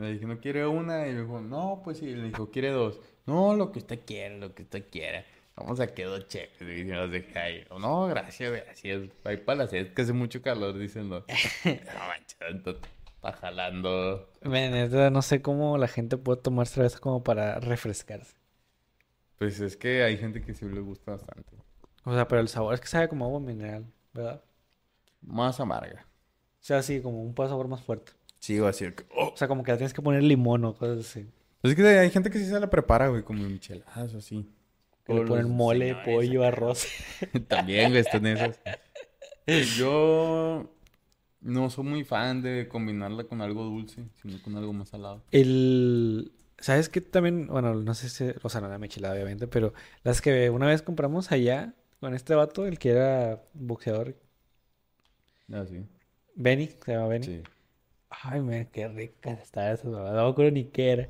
le 0.05 0.13
dije, 0.13 0.25
¿no 0.25 0.39
quiere 0.39 0.65
una? 0.67 1.07
Y 1.07 1.13
me 1.13 1.21
dijo, 1.21 1.41
no, 1.41 1.81
pues 1.83 1.97
sí. 1.97 2.15
Le 2.15 2.27
dijo, 2.27 2.51
¿quiere 2.51 2.69
dos? 2.69 2.99
No, 3.25 3.55
lo 3.55 3.71
que 3.71 3.79
usted 3.79 4.01
quiera, 4.05 4.35
lo 4.35 4.53
que 4.53 4.63
usted 4.63 4.85
quiera. 4.89 5.25
Vamos 5.55 5.79
a 5.79 5.87
que 5.87 6.03
dos 6.03 6.27
cheques. 6.27 6.61
Y 6.61 6.83
los 6.83 7.11
dejé 7.11 7.39
ahí. 7.39 7.67
No, 7.79 8.05
gracias, 8.05 8.51
gracias. 8.51 9.09
Ahí 9.23 9.37
para 9.37 9.63
la 9.63 9.67
sed, 9.67 9.93
que 9.93 10.03
hace 10.03 10.13
mucho 10.13 10.41
calor, 10.41 10.77
dicen. 10.77 11.09
No, 11.09 11.23
no 11.65 12.71
está 13.15 13.31
jalando. 13.33 14.29
No 14.43 15.21
sé 15.23 15.41
cómo 15.41 15.77
la 15.77 15.87
gente 15.87 16.17
puede 16.17 16.41
tomar 16.41 16.67
cerveza 16.67 16.99
como 16.99 17.23
para 17.23 17.59
refrescarse. 17.59 18.35
Pues 19.39 19.59
es 19.59 19.77
que 19.77 20.03
hay 20.03 20.17
gente 20.17 20.41
que 20.41 20.53
sí 20.53 20.65
le 20.65 20.79
gusta 20.79 21.11
bastante. 21.11 21.57
O 22.03 22.13
sea, 22.13 22.27
pero 22.27 22.41
el 22.41 22.47
sabor 22.47 22.73
es 22.73 22.81
que 22.81 22.87
sabe 22.87 23.09
como 23.09 23.25
agua 23.25 23.39
mineral, 23.39 23.85
¿verdad? 24.13 24.43
Más 25.21 25.59
amarga. 25.59 26.05
O 26.59 26.63
sea, 26.63 26.81
sí, 26.81 27.01
como 27.01 27.21
un 27.21 27.35
sabor 27.35 27.67
más 27.67 27.81
fuerte. 27.81 28.13
Sí, 28.47 28.59
va 28.59 28.69
a 28.69 28.73
ser 28.73 28.95
que... 28.95 29.03
oh. 29.13 29.31
O 29.33 29.35
sea, 29.35 29.49
como 29.49 29.61
que 29.61 29.71
le 29.73 29.77
tienes 29.77 29.93
que 29.93 30.01
poner 30.01 30.23
limón 30.23 30.63
o 30.63 30.73
cosas 30.73 31.05
así. 31.05 31.27
Pues 31.59 31.73
es 31.73 31.75
que 31.75 31.85
hay 31.85 32.09
gente 32.09 32.29
que 32.29 32.39
sí 32.39 32.45
se 32.45 32.57
la 32.57 32.69
prepara, 32.69 33.09
güey, 33.09 33.21
como 33.21 33.43
micheladas 33.43 34.13
o 34.13 34.19
así. 34.19 34.49
Que 35.03 35.13
le 35.13 35.19
O 35.19 35.25
ponen 35.25 35.49
mole, 35.49 35.89
señores 35.89 36.05
pollo, 36.05 36.43
arroz. 36.45 36.87
También, 37.49 37.89
güey, 37.89 37.99
están 37.99 38.25
esas. 38.25 38.57
Yo 39.75 40.73
no 41.41 41.69
soy 41.69 41.83
muy 41.83 42.05
fan 42.05 42.41
de 42.41 42.69
combinarla 42.69 43.25
con 43.25 43.41
algo 43.41 43.65
dulce, 43.65 44.05
sino 44.21 44.41
con 44.41 44.55
algo 44.55 44.71
más 44.71 44.87
salado. 44.87 45.25
El... 45.31 46.31
¿Sabes 46.57 46.87
qué 46.87 47.01
también? 47.01 47.47
Bueno, 47.47 47.75
no 47.75 47.93
sé 47.95 48.07
si... 48.07 48.31
O 48.43 48.47
sea, 48.47 48.61
no 48.61 48.69
la 48.69 48.79
michelada, 48.79 49.13
obviamente, 49.13 49.47
pero 49.47 49.73
las 50.03 50.21
que 50.21 50.49
una 50.49 50.67
vez 50.67 50.81
compramos 50.81 51.33
allá 51.33 51.73
con 51.99 52.13
este 52.13 52.33
vato, 52.33 52.65
el 52.65 52.79
que 52.79 52.91
era 52.91 53.43
boxeador, 53.53 54.15
Ah, 55.51 55.65
sí. 55.69 55.85
Benny, 56.33 56.69
se 56.85 56.93
llama 56.93 57.07
Benny. 57.07 57.25
Sí. 57.25 57.43
Ay, 58.23 58.41
man, 58.41 58.65
qué 58.71 58.87
rica 58.89 59.31
está 59.31 59.71
esa, 59.71 59.87
no 59.87 60.03
me 60.03 60.29
acuerdo 60.29 60.51
ni 60.51 60.65
qué 60.69 60.91
era. 60.91 61.09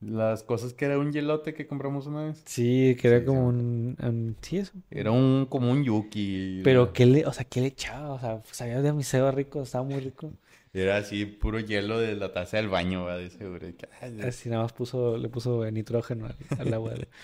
Las 0.00 0.42
cosas 0.42 0.74
que 0.74 0.84
era 0.86 0.98
un 0.98 1.12
yelote 1.12 1.54
que 1.54 1.66
compramos 1.66 2.06
una 2.06 2.24
vez. 2.24 2.46
Sí, 2.46 2.96
que 3.00 3.08
era 3.08 3.24
Sí, 3.24 3.24
como 3.24 3.46
sí. 3.46 3.48
un, 3.48 3.96
un- 4.02 4.36
Sí, 4.42 4.58
eso. 4.58 4.72
Era 4.90 5.10
un 5.10 5.46
como 5.46 5.70
un 5.72 5.82
yuki. 5.84 6.22
Pero 6.62 6.92
qué 6.92 7.06
le... 7.06 7.26
O 7.26 7.32
sea, 7.32 7.44
¿qué 7.44 7.60
le 7.60 7.68
echaba? 7.68 8.12
O 8.14 8.18
sea, 8.20 8.42
sabía 8.52 8.80
de 8.82 8.92
miseo 8.92 9.30
rico, 9.32 9.62
estaba 9.62 9.84
muy 9.84 10.00
rico. 10.00 10.32
Era 10.72 10.96
así, 10.96 11.26
puro 11.26 11.60
hielo 11.60 11.98
de 12.00 12.16
la 12.16 12.32
taza 12.32 12.56
del 12.56 12.68
baño, 12.68 13.04
¿va? 13.04 13.16
De 13.16 13.30
seguro. 13.30 13.68
Ay, 14.00 14.20
Así 14.22 14.48
nada 14.48 14.62
más 14.62 14.72
puso... 14.72 15.16
Le 15.18 15.28
puso 15.28 15.70
nitrógeno 15.70 16.26
al, 16.26 16.36
al 16.56 16.72
agua. 16.74 16.94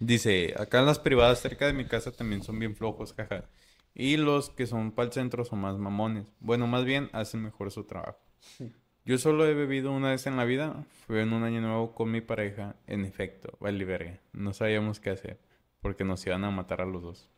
Dice, 0.00 0.54
acá 0.58 0.80
en 0.80 0.86
las 0.86 0.98
privadas 0.98 1.40
cerca 1.40 1.66
de 1.66 1.72
mi 1.74 1.86
casa 1.86 2.10
también 2.12 2.42
son 2.42 2.58
bien 2.58 2.74
flojos, 2.76 3.12
jaja. 3.14 3.48
Y 3.94 4.16
los 4.16 4.50
que 4.50 4.66
son 4.66 4.92
para 4.92 5.06
el 5.06 5.12
centro 5.12 5.44
son 5.44 5.60
más 5.60 5.76
mamones. 5.78 6.32
Bueno, 6.40 6.66
más 6.66 6.84
bien 6.84 7.10
hacen 7.12 7.42
mejor 7.42 7.70
su 7.70 7.84
trabajo. 7.84 8.18
Yo 9.04 9.18
solo 9.18 9.46
he 9.46 9.54
bebido 9.54 9.92
una 9.92 10.10
vez 10.10 10.26
en 10.26 10.36
la 10.36 10.44
vida. 10.44 10.84
Fue 11.06 11.22
en 11.22 11.32
un 11.32 11.42
año 11.42 11.60
nuevo 11.60 11.94
con 11.94 12.10
mi 12.10 12.20
pareja. 12.20 12.76
En 12.86 13.04
efecto, 13.04 13.56
vale 13.60 13.84
verga. 13.84 14.20
No 14.32 14.52
sabíamos 14.52 15.00
qué 15.00 15.10
hacer. 15.10 15.40
Porque 15.80 16.04
nos 16.04 16.24
iban 16.26 16.44
a 16.44 16.50
matar 16.50 16.80
a 16.82 16.86
los 16.86 17.02
dos. 17.02 17.28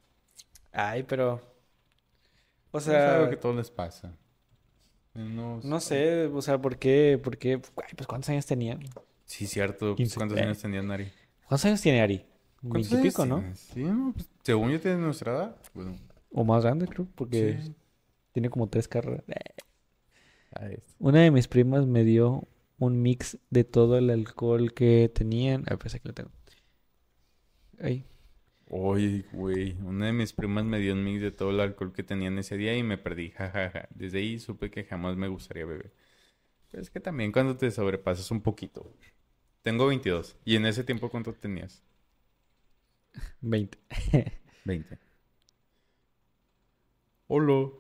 Ay, 0.73 1.05
pero... 1.05 1.41
O 2.71 2.81
sea, 2.81 3.07
es 3.09 3.13
algo 3.15 3.31
que 3.31 3.37
todo 3.37 3.55
les 3.55 3.71
pasa. 3.71 4.17
Unos- 5.15 5.65
No 5.65 5.79
sé, 5.81 6.27
o 6.27 6.41
sea, 6.43 6.59
¿por 6.61 6.79
qué? 6.79 7.21
¿Por 7.23 7.37
qué? 7.37 7.53
Ay, 7.55 7.95
pues 7.97 8.07
¿cuántos 8.07 8.31
años 8.31 8.47
tenía? 8.47 8.79
Sí, 9.27 9.47
cierto. 9.47 9.95
15. 9.95 10.17
¿Cuántos 10.17 10.39
años 10.39 10.59
tenía 10.59 10.83
Nari? 10.83 11.11
¿Cuántos 11.47 11.65
años 11.67 11.81
tiene 11.83 12.01
Ari? 12.01 12.25
¿Cuántos 12.67 12.93
años 12.93 13.19
¿no? 13.27 13.39
tienes? 13.41 13.59
Sí, 13.59 13.85
no, 13.85 14.13
pues, 14.15 14.29
según 14.43 14.71
yo 14.71 14.81
tiene 14.81 14.97
nuestra 14.99 15.33
edad. 15.33 15.57
Bueno, 15.75 15.97
O 16.33 16.45
más 16.45 16.65
grande, 16.65 16.87
creo, 16.89 17.07
porque 17.15 17.59
sí. 17.61 17.75
tiene 18.33 18.51
como 18.51 18.69
tres 18.69 18.89
carreras. 18.89 19.25
Ah, 20.55 20.69
Una 20.99 21.21
de 21.21 21.31
mis 21.31 21.49
primas 21.49 21.87
me 21.87 22.05
dio 22.05 22.47
un 22.79 23.03
mix 23.03 23.39
de 23.51 23.65
todo 23.65 23.99
el 23.99 24.11
alcohol 24.11 24.73
que 24.75 25.11
tenían. 25.15 25.65
A 25.71 25.77
pesar 25.77 26.01
que 26.01 26.09
lo 26.09 26.15
tengo. 26.15 26.31
Ay, 27.79 28.05
Oye, 28.67 29.25
güey, 29.33 29.77
una 29.83 30.07
de 30.07 30.13
mis 30.13 30.33
primas 30.33 30.65
me 30.65 30.79
dio 30.81 30.95
un 30.95 31.05
mix 31.05 31.21
de 31.21 31.31
todo 31.31 31.51
el 31.51 31.61
alcohol 31.61 31.93
que 31.93 32.03
tenían 32.03 32.39
ese 32.39 32.57
día 32.57 32.77
y 32.77 32.83
me 32.83 32.99
perdí, 32.99 33.31
jajaja. 33.31 33.87
Desde 33.95 34.19
ahí 34.19 34.39
supe 34.39 34.71
que 34.71 34.85
jamás 34.85 35.17
me 35.17 35.29
gustaría 35.29 35.67
beber. 35.67 35.93
Pero 36.71 36.83
es 36.83 36.91
que 36.91 37.01
también 37.01 37.33
cuando 37.33 37.57
te 37.57 37.71
sobrepasas 37.71 38.31
un 38.33 38.43
poquito. 38.43 38.93
Tengo 39.63 39.87
22. 39.89 40.39
¿Y 40.45 40.57
en 40.57 40.67
ese 40.67 40.85
tiempo 40.85 41.11
cuánto 41.11 41.35
tenías? 41.35 41.83
20. 43.43 43.79
20. 44.65 44.99
Hola. 47.35 47.71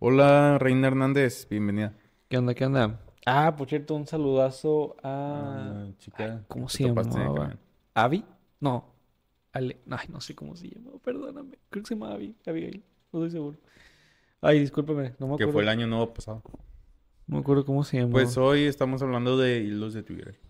Hola, 0.00 0.58
Reina 0.58 0.88
Hernández. 0.88 1.46
Bienvenida. 1.48 1.96
¿Qué 2.28 2.36
onda? 2.36 2.52
¿Qué 2.52 2.66
onda? 2.66 3.00
Ah, 3.24 3.54
por 3.54 3.68
cierto, 3.68 3.94
un 3.94 4.08
saludazo 4.08 4.96
a... 5.04 5.84
Ah, 5.86 5.92
chica. 5.98 6.44
¿Cómo 6.48 6.66
que 6.66 6.72
se 6.72 6.82
llamaba? 6.82 7.56
¿Avi? 7.94 8.24
No. 8.58 8.92
Ale... 9.52 9.78
Ay, 9.88 10.08
no 10.08 10.20
sé 10.20 10.34
cómo 10.34 10.56
se 10.56 10.68
llama. 10.68 10.90
Perdóname. 11.04 11.60
Creo 11.70 11.84
que 11.84 11.86
se 11.86 11.94
llama 11.94 12.12
Avi. 12.12 12.34
Abigail. 12.44 12.82
No 13.12 13.20
estoy 13.20 13.30
seguro. 13.30 13.56
Ay, 14.40 14.58
discúlpame. 14.58 15.14
No 15.20 15.28
me 15.28 15.36
Que 15.36 15.44
acuerdo. 15.44 15.52
fue 15.52 15.62
el 15.62 15.68
año 15.68 15.86
nuevo 15.86 16.12
pasado. 16.12 16.42
No 17.28 17.36
me 17.36 17.38
acuerdo 17.42 17.64
cómo 17.64 17.84
se 17.84 17.98
llama. 17.98 18.10
Pues 18.10 18.36
hoy 18.36 18.64
estamos 18.64 19.00
hablando 19.00 19.38
de 19.38 19.60
hilos 19.60 19.94
de 19.94 20.02
Twitter. 20.02 20.40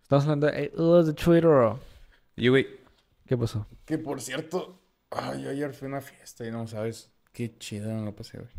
Estamos 0.00 0.24
hablando 0.24 0.46
de 0.46 0.64
eh, 0.64 0.72
los 0.74 1.06
de 1.06 1.12
Twitter. 1.12 1.74
Y 2.36 2.48
güey, 2.48 2.66
¿Qué 3.26 3.36
pasó? 3.36 3.66
Que 3.84 3.98
por 3.98 4.22
cierto, 4.22 4.80
ay, 5.10 5.46
ayer 5.46 5.74
fui 5.74 5.84
a 5.84 5.90
una 5.90 6.00
fiesta 6.00 6.46
y 6.46 6.50
no 6.50 6.66
sabes 6.66 7.12
qué 7.32 7.56
chida 7.58 7.94
me 7.94 8.04
la 8.04 8.12
pasé, 8.12 8.38
güey. 8.38 8.50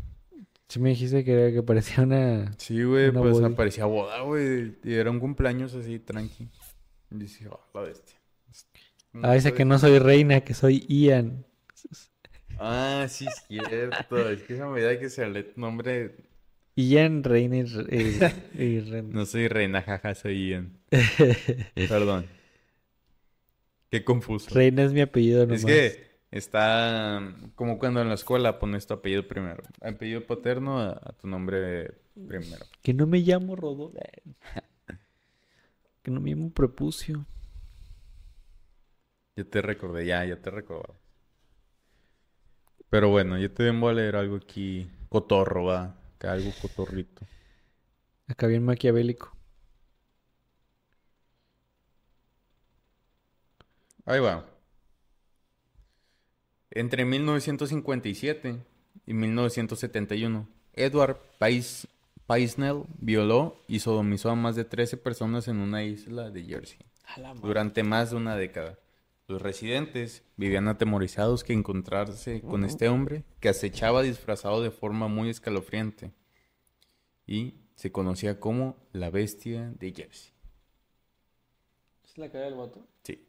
Sí 0.68 0.78
me 0.78 0.90
dijiste 0.90 1.24
que, 1.24 1.50
que 1.52 1.62
parecía 1.64 2.04
una... 2.04 2.52
Sí, 2.58 2.82
güey, 2.84 3.08
Una 3.08 3.20
pues 3.20 3.32
boda. 3.32 3.48
aparecía 3.48 3.86
boda, 3.86 4.20
güey. 4.20 4.76
Y 4.84 4.94
era 4.94 5.10
un 5.10 5.18
cumpleaños 5.18 5.74
así, 5.74 5.98
tranqui. 5.98 6.48
Y 7.10 7.16
dije, 7.18 7.48
oh, 7.48 7.60
la 7.74 7.80
bestia. 7.80 8.16
Ah, 9.22 9.34
dice 9.34 9.52
que 9.52 9.64
no 9.64 9.78
soy 9.80 9.98
reina, 9.98 10.42
que 10.42 10.54
soy 10.54 10.86
Ian. 10.88 11.44
Ah, 12.58 13.06
sí, 13.08 13.26
es 13.26 13.44
cierto. 13.48 14.28
es 14.30 14.42
que 14.42 14.54
esa 14.54 14.68
medida 14.68 14.96
que 14.98 15.10
se 15.10 15.28
le 15.28 15.52
nombre. 15.56 16.14
Ian, 16.76 17.24
Reina 17.24 17.56
y, 17.56 17.64
Re- 17.64 18.30
y- 18.56 18.62
y 18.62 18.80
Ren. 18.80 19.10
No 19.10 19.26
soy 19.26 19.48
reina, 19.48 19.82
jaja, 19.82 20.14
soy 20.14 20.50
Ian. 20.50 20.78
Perdón. 21.88 22.26
Qué 23.90 24.04
confuso. 24.04 24.54
Reina 24.54 24.84
es 24.84 24.92
mi 24.92 25.00
apellido 25.00 25.44
nomás. 25.46 25.64
Es 25.64 25.66
que 25.66 26.09
está 26.30 27.34
como 27.54 27.78
cuando 27.78 28.00
en 28.00 28.08
la 28.08 28.14
escuela 28.14 28.58
pones 28.58 28.86
tu 28.86 28.94
apellido 28.94 29.26
primero. 29.26 29.62
Apellido 29.80 30.26
paterno 30.26 30.80
a, 30.80 30.92
a 30.92 31.12
tu 31.12 31.26
nombre 31.26 31.92
primero. 32.14 32.64
Que 32.82 32.94
no 32.94 33.06
me 33.06 33.18
llamo 33.18 33.56
Rodolfo. 33.56 33.98
Que 36.02 36.10
no 36.10 36.20
me 36.20 36.30
llamo 36.30 36.50
Prepucio. 36.50 37.26
Ya 39.36 39.44
te 39.44 39.62
recordé, 39.62 40.06
ya, 40.06 40.24
ya 40.24 40.40
te 40.40 40.50
recordaba. 40.50 40.94
Pero 42.90 43.08
bueno, 43.08 43.38
yo 43.38 43.52
te 43.52 43.70
voy 43.70 43.90
a 43.90 43.94
leer 43.94 44.16
algo 44.16 44.36
aquí. 44.36 44.90
Cotorro, 45.08 45.64
va. 45.64 45.96
Que 46.18 46.26
algo 46.26 46.50
cotorrito. 46.60 47.26
Acá 48.28 48.46
bien 48.46 48.64
maquiavélico. 48.64 49.36
Ahí 54.04 54.20
va. 54.20 54.44
Entre 56.70 57.04
1957 57.04 58.56
y 59.06 59.14
1971, 59.14 60.48
Edward 60.74 61.18
Pais 61.38 61.88
Paisnell 62.26 62.84
violó 63.00 63.56
y 63.66 63.80
sodomizó 63.80 64.30
a 64.30 64.36
más 64.36 64.54
de 64.54 64.64
13 64.64 64.96
personas 64.98 65.48
en 65.48 65.56
una 65.56 65.82
isla 65.82 66.30
de 66.30 66.44
Jersey 66.44 66.78
durante 67.42 67.82
más 67.82 68.10
de 68.10 68.16
una 68.16 68.36
década. 68.36 68.78
Los 69.26 69.42
residentes 69.42 70.22
vivían 70.36 70.68
atemorizados 70.68 71.42
que 71.42 71.52
encontrarse 71.52 72.40
con 72.40 72.64
este 72.64 72.88
hombre 72.88 73.24
que 73.40 73.48
acechaba 73.48 74.02
disfrazado 74.02 74.62
de 74.62 74.70
forma 74.70 75.08
muy 75.08 75.28
escalofriante 75.28 76.12
y 77.26 77.54
se 77.74 77.90
conocía 77.90 78.38
como 78.38 78.76
la 78.92 79.10
bestia 79.10 79.72
de 79.78 79.92
Jersey. 79.92 80.32
¿Es 82.04 82.16
la 82.16 82.30
cara 82.30 82.44
del 82.44 82.54
vato? 82.54 82.86
Sí. 83.02 83.26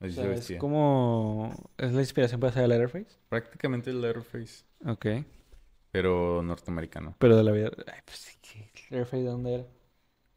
O 0.00 0.08
sea, 0.08 0.32
es 0.32 0.52
como... 0.58 1.52
¿Es 1.76 1.92
la 1.92 2.00
inspiración 2.00 2.40
para 2.40 2.50
hacer 2.50 2.68
Letterface? 2.68 3.18
Prácticamente 3.28 3.90
el 3.90 4.00
Letterface, 4.00 4.64
Ok. 4.86 5.06
pero 5.90 6.42
norteamericano. 6.42 7.16
Pero 7.18 7.36
de 7.36 7.42
la 7.42 7.50
vida... 7.52 7.70
Ay, 7.86 8.00
pues 8.04 8.18
sí, 8.18 8.38
¿qué? 8.40 8.70
¿Letterface 8.90 9.22
de 9.22 9.28
dónde 9.28 9.54
era? 9.54 9.66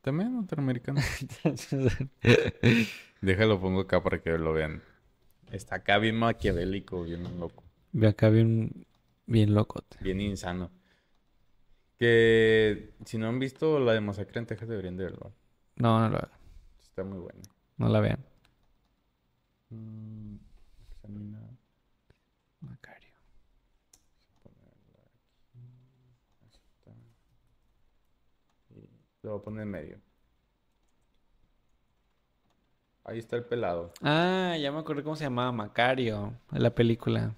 También 0.01 0.33
norteamericano. 0.35 0.99
Déjalo, 3.21 3.59
pongo 3.61 3.81
acá 3.81 4.01
para 4.01 4.19
que 4.21 4.31
lo 4.37 4.53
vean. 4.53 4.81
Está 5.51 5.75
acá 5.75 5.97
bien 5.99 6.15
maquiavélico, 6.17 7.03
bien 7.03 7.23
loco, 7.39 7.63
Ve 7.91 8.07
acá 8.07 8.29
bien... 8.29 8.87
Bien 9.27 9.53
locote. 9.53 9.97
bien 10.01 10.19
insano. 10.19 10.71
Que 11.97 12.95
si 13.05 13.17
no 13.19 13.27
han 13.27 13.37
visto 13.39 13.79
la 13.79 13.93
de 13.93 14.01
Masacre 14.01 14.39
en 14.39 14.47
Texas 14.47 14.67
deberían 14.67 14.97
de 14.97 15.03
verlo. 15.05 15.31
No, 15.75 15.99
no 15.99 16.09
lo 16.09 16.17
hagan. 16.17 16.31
Está 16.81 17.03
muy 17.03 17.19
bueno. 17.19 17.39
No 17.77 17.87
la 17.89 17.99
vean. 17.99 18.25
Mm, 19.71 20.35
examina. 20.91 21.39
Macario. 22.59 23.09
Y 28.69 28.89
lo 29.23 29.31
voy 29.31 29.39
a 29.39 29.43
poner 29.43 29.63
en 29.63 29.69
medio. 29.71 30.01
Ahí 33.03 33.17
está 33.17 33.35
el 33.35 33.45
pelado. 33.45 33.93
Ah, 34.01 34.55
ya 34.59 34.71
me 34.71 34.79
acordé 34.79 35.03
cómo 35.03 35.15
se 35.15 35.23
llamaba. 35.23 35.51
Macario. 35.51 36.33
En 36.51 36.63
la 36.63 36.69
película. 36.69 37.33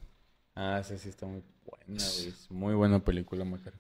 Ah, 0.56 0.80
esa 0.82 0.98
sí 0.98 1.10
está 1.10 1.26
muy 1.26 1.44
buena, 1.66 2.04
güey. 2.16 2.28
Es 2.28 2.52
muy 2.52 2.74
buena 2.74 3.00
película, 3.00 3.46
Macar. 3.46 3.74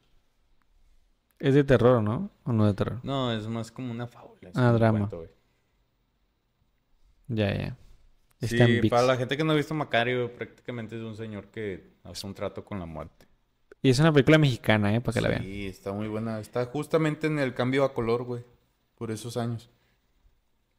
Es 1.39 1.56
de 1.56 1.63
terror, 1.63 2.02
¿no? 2.02 2.32
¿O 2.46 2.54
no 2.54 2.66
de 2.66 2.74
terror? 2.74 3.00
No, 3.04 3.32
es 3.34 3.48
más 3.48 3.72
como 3.72 3.92
una 3.92 4.08
fábula. 4.08 4.52
Ah, 4.56 4.72
drama. 4.72 5.10
cuento. 5.10 5.30
Ya, 7.28 7.54
ya. 7.54 7.78
Sí, 8.48 8.56
Está 8.56 8.66
en 8.66 8.82
ViX. 8.82 8.90
para 8.90 9.08
la 9.08 9.18
gente 9.18 9.38
que 9.38 9.44
no 9.44 9.54
ha 9.54 9.56
visto 9.56 9.74
Macario, 9.74 10.32
prácticamente 10.34 10.96
es 10.96 11.02
un 11.02 11.16
señor 11.16 11.48
que 11.48 11.92
hace 12.04 12.28
un 12.28 12.34
trato 12.34 12.64
con 12.64 12.80
la 12.80 12.86
muerte. 12.86 13.26
Y 13.82 13.90
es 13.90 14.00
una 14.00 14.14
película 14.14 14.38
mexicana, 14.38 14.96
¿eh? 14.96 15.02
Para 15.02 15.14
que 15.14 15.22
la 15.22 15.30
vean. 15.30 15.44
Sí, 15.44 15.68
está 15.68 15.92
muy 15.92 16.08
buena. 16.08 16.40
Está 16.40 16.66
justamente 16.66 17.28
en 17.28 17.38
el 17.38 17.54
cambio 17.54 17.84
a 17.84 17.94
color, 17.94 18.24
güey. 18.24 18.44
Por 18.96 19.12
esos 19.12 19.36
años. 19.36 19.70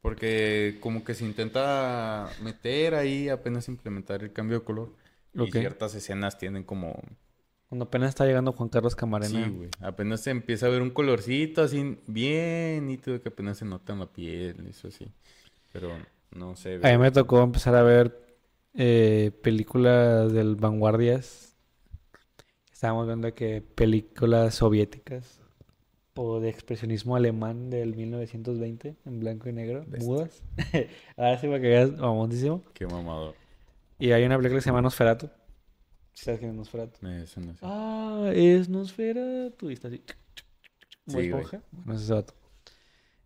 Porque 0.01 0.79
como 0.81 1.05
que 1.05 1.15
se 1.15 1.25
intenta 1.25 2.31
meter 2.43 2.95
ahí, 2.95 3.29
apenas 3.29 3.69
implementar 3.69 4.23
el 4.23 4.33
cambio 4.33 4.61
de 4.61 4.65
color. 4.65 4.93
Y 5.35 5.51
ciertas 5.51 5.95
escenas 5.95 6.39
tienen 6.39 6.63
como... 6.63 6.99
Cuando 7.69 7.87
apenas 7.87 8.11
está 8.11 8.25
llegando 8.25 8.53
Juan 8.53 8.69
Carlos 8.69 8.95
Camarena. 8.95 9.45
Sí, 9.45 9.51
güey. 9.51 9.69
Apenas 9.81 10.21
se 10.21 10.31
empieza 10.31 10.67
a 10.67 10.69
ver 10.69 10.81
un 10.81 10.91
colorcito 10.91 11.63
así 11.63 11.99
bien 12.07 12.87
nítido 12.87 13.21
que 13.21 13.31
apenas 13.31 13.59
se 13.59 13.65
nota 13.65 13.93
en 13.93 13.99
la 14.01 14.07
piel, 14.07 14.67
eso 14.69 14.91
sí. 14.91 15.11
Pero 15.73 15.91
no 16.35 16.57
sé. 16.57 16.81
A 16.83 16.91
mí 16.93 16.99
me 16.99 17.11
tocó 17.11 17.43
empezar 17.43 17.75
a 17.75 17.83
ver 17.83 18.21
eh, 18.75 19.31
películas 19.43 20.33
del 20.33 20.57
Vanguardias. 20.57 21.57
Estábamos 22.73 23.07
viendo 23.07 23.33
que 23.35 23.63
películas 23.63 24.57
soviéticas 24.57 25.41
o 26.17 26.39
de 26.39 26.49
expresionismo 26.49 27.17
alemán 27.17 27.71
del 27.71 27.97
1920 27.97 28.97
en 29.05 29.21
blanco 29.21 29.49
y 29.49 29.53
negro, 29.53 29.85
Bestia. 29.87 30.09
mudas. 30.13 30.43
Ahora 31.17 31.39
sí 31.39 31.47
para 31.47 31.61
que 31.61 31.69
veas, 31.69 31.91
mamoncísimo. 31.93 32.63
Qué 32.73 32.87
mamado. 32.87 33.35
Y 33.99 34.13
hay 34.13 34.25
una 34.25 34.37
película 34.37 34.59
que 34.59 34.63
se 34.63 34.71
llama 34.71 34.83
Nosferatu. 34.83 35.29
¿Sabes 36.13 36.39
quién 36.41 36.53
es 36.53 36.57
Nosferatu? 36.57 36.99
Ah, 37.63 38.31
es 38.35 38.69
Nosferatu. 38.69 39.71
Y 39.71 39.75
está 39.75 39.89
así. 39.89 40.03
Como 41.07 41.19
Sí, 41.21 41.27
esponja. 41.27 41.63
Bueno, 41.73 41.95
es 41.95 42.03
ese 42.03 42.13
vato. 42.13 42.35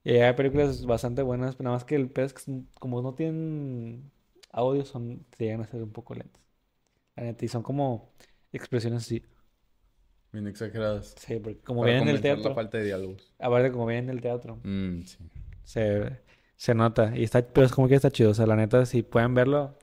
Y 0.04 0.16
hay 0.16 0.32
películas 0.34 0.84
bastante 0.86 1.22
buenas, 1.22 1.56
pero 1.56 1.64
nada 1.66 1.76
más 1.76 1.84
que 1.84 1.94
el 1.96 2.10
pedo 2.10 2.26
es 2.26 2.32
que 2.34 2.40
son- 2.42 2.68
como 2.80 3.02
no 3.02 3.14
tienen 3.14 4.10
audio, 4.52 4.84
son, 4.84 5.24
te 5.36 5.44
llegan 5.44 5.60
a 5.62 5.66
ser 5.66 5.82
un 5.82 5.92
poco 5.92 6.14
lentas. 6.14 6.42
La 7.16 7.24
neta, 7.24 7.44
y 7.44 7.48
son 7.48 7.62
como 7.62 8.12
expresiones 8.52 9.04
así. 9.04 9.24
Bien 10.32 10.46
exageradas. 10.46 11.14
Sí, 11.18 11.38
porque 11.38 11.58
como 11.60 11.80
Para 11.80 11.92
vienen 11.92 12.06
del 12.06 12.16
compensar 12.16 12.36
teatro. 12.36 12.50
la 12.50 12.54
falta 12.54 12.78
de 12.78 12.84
diálogos. 12.84 13.32
Aparte, 13.38 13.72
como 13.72 13.86
vienen 13.86 14.06
del 14.06 14.20
teatro, 14.20 14.58
Mm, 14.64 15.02
sí. 15.04 15.18
se, 15.64 16.18
se 16.56 16.74
nota. 16.74 17.16
Y 17.16 17.24
está, 17.24 17.42
pero 17.46 17.66
es 17.66 17.72
como 17.72 17.88
que 17.88 17.94
está 17.94 18.10
chido. 18.10 18.30
O 18.30 18.34
sea, 18.34 18.46
la 18.46 18.56
neta, 18.56 18.86
si 18.86 19.02
pueden 19.02 19.34
verlo, 19.34 19.76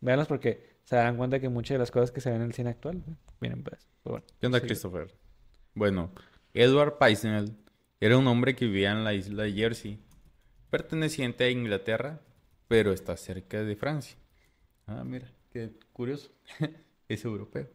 véanlos 0.00 0.28
porque 0.28 0.76
se 0.84 0.96
dan 0.96 1.16
cuenta 1.16 1.40
que 1.40 1.48
muchas 1.48 1.76
de 1.76 1.78
las 1.80 1.90
cosas 1.90 2.12
que 2.12 2.20
se 2.20 2.30
ven 2.30 2.40
en 2.42 2.48
el 2.48 2.54
cine 2.54 2.70
actual 2.70 3.02
vienen 3.40 3.62
pues. 3.62 3.88
Pero 4.02 4.14
bueno, 4.14 4.26
¿Qué 4.40 4.46
onda. 4.46 4.60
Christopher? 4.60 5.14
Bueno, 5.74 6.10
Edward 6.54 6.98
Paisnell 6.98 7.54
era 8.00 8.18
un 8.18 8.26
hombre 8.26 8.54
que 8.54 8.66
vivía 8.66 8.92
en 8.92 9.04
la 9.04 9.14
isla 9.14 9.44
de 9.44 9.52
Jersey, 9.52 9.98
perteneciente 10.70 11.44
a 11.44 11.50
Inglaterra, 11.50 12.20
pero 12.68 12.92
está 12.92 13.16
cerca 13.16 13.62
de 13.62 13.76
Francia. 13.76 14.18
Ah, 14.86 15.02
mira, 15.04 15.32
qué 15.50 15.72
curioso. 15.92 16.30
es 17.08 17.24
europeo. 17.24 17.68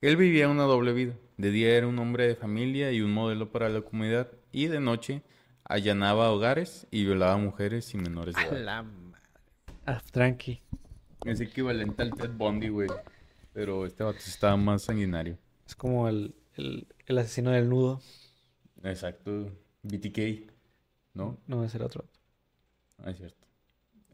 Él 0.00 0.16
vivía 0.16 0.48
una 0.48 0.64
doble 0.64 0.92
vida. 0.92 1.14
De 1.36 1.50
día 1.50 1.76
era 1.76 1.88
un 1.88 1.98
hombre 1.98 2.28
de 2.28 2.36
familia 2.36 2.92
y 2.92 3.00
un 3.00 3.12
modelo 3.12 3.50
para 3.50 3.68
la 3.68 3.80
comunidad, 3.80 4.30
y 4.52 4.66
de 4.66 4.78
noche 4.78 5.22
allanaba 5.64 6.30
hogares 6.30 6.86
y 6.90 7.04
violaba 7.04 7.36
mujeres 7.36 7.92
y 7.94 7.96
menores 7.96 8.36
de 8.36 8.42
edad. 8.42 8.84
Ah, 9.86 10.00
tranqui. 10.12 10.62
Es 11.24 11.40
equivalente 11.40 12.02
al 12.02 12.14
Ted 12.14 12.30
Bundy, 12.30 12.68
güey. 12.68 12.88
Pero 13.52 13.86
este 13.86 14.04
vato 14.04 14.18
estaba 14.18 14.56
más 14.56 14.82
sanguinario. 14.82 15.38
Es 15.66 15.74
como 15.74 16.08
el, 16.08 16.34
el, 16.54 16.86
el 17.06 17.18
asesino 17.18 17.50
del 17.50 17.68
nudo. 17.68 18.00
Exacto. 18.84 19.50
BTK. 19.82 20.50
¿No? 21.14 21.38
No, 21.46 21.64
ese 21.64 21.76
era 21.76 21.86
otro. 21.86 22.04
Ah, 22.98 23.10
es 23.10 23.16
cierto. 23.18 23.46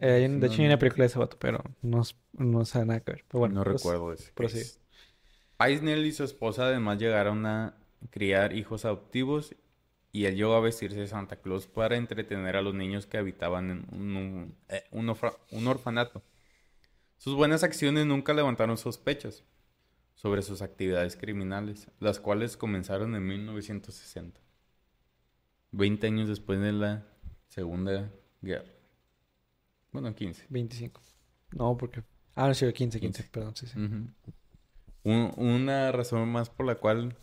Eh, 0.01 0.11
hay 0.13 0.25
un- 0.25 0.35
Sí, 0.37 0.41
de 0.41 0.47
no, 0.47 0.53
hecho, 0.53 0.63
hay 0.63 0.67
una 0.69 0.79
película 0.79 1.03
de 1.05 1.07
ese 1.09 1.19
vato, 1.19 1.39
pero 1.39 1.63
no, 1.83 2.03
es- 2.03 2.17
no 2.33 2.65
sabe 2.65 2.87
nada 2.87 3.01
que 3.01 3.13
ver. 3.13 3.25
Pero 3.29 3.41
bueno, 3.41 3.55
no 3.57 3.65
pues, 3.65 3.77
recuerdo 3.77 4.13
ese. 4.13 4.33
prosigue. 4.33 4.63
case. 4.63 4.81
Paisnell 5.57 6.07
y 6.07 6.13
su 6.13 6.25
esposa 6.25 6.65
además 6.67 6.99
llegaron 6.99 7.45
a 7.47 7.75
criar 8.11 8.55
hijos 8.57 8.85
adoptivos 8.87 9.55
y 10.13 10.25
él 10.25 10.37
llegó 10.37 10.55
a 10.55 10.61
vestirse 10.61 10.99
de 11.01 11.07
Santa 11.07 11.37
Claus 11.37 11.67
para 11.67 11.97
entretener 11.97 12.57
a 12.57 12.63
los 12.63 12.75
niños 12.75 13.07
que 13.07 13.19
habitaban 13.19 13.71
en 13.71 13.87
un, 13.93 14.17
un- 14.17 14.57
eh, 14.69 14.85
un 14.91 15.15
un 15.51 15.67
orfanato. 15.69 16.23
Sus 17.19 17.35
buenas 17.35 17.63
acciones 17.63 18.07
nunca 18.07 18.33
levantaron 18.33 18.79
sospechas 18.79 19.45
sobre 20.15 20.41
sus 20.43 20.63
actividades 20.63 21.17
criminales, 21.17 21.89
las 21.99 22.19
cuales 22.21 22.57
comenzaron 22.57 23.15
en 23.15 23.27
1960, 23.27 24.41
20 25.73 26.07
años 26.07 26.29
después 26.29 26.61
de 26.61 26.73
la 26.73 27.07
Segunda 27.49 28.11
Guerra. 28.43 28.71
Bueno, 29.93 30.15
15. 30.15 30.47
25. 30.49 31.01
No, 31.53 31.77
porque. 31.77 32.03
Ah, 32.35 32.49
no, 32.49 32.55
sí, 32.55 32.65
15, 32.73 33.01
15, 33.01 33.01
15. 33.01 33.25
perdón, 33.33 33.57
sí, 33.57 33.67
sí. 33.67 33.79
Un- 35.03 35.33
una 35.37 35.93
razón 35.93 36.29
más 36.29 36.51
por 36.51 36.67
la 36.67 36.77
cual 36.77 37.17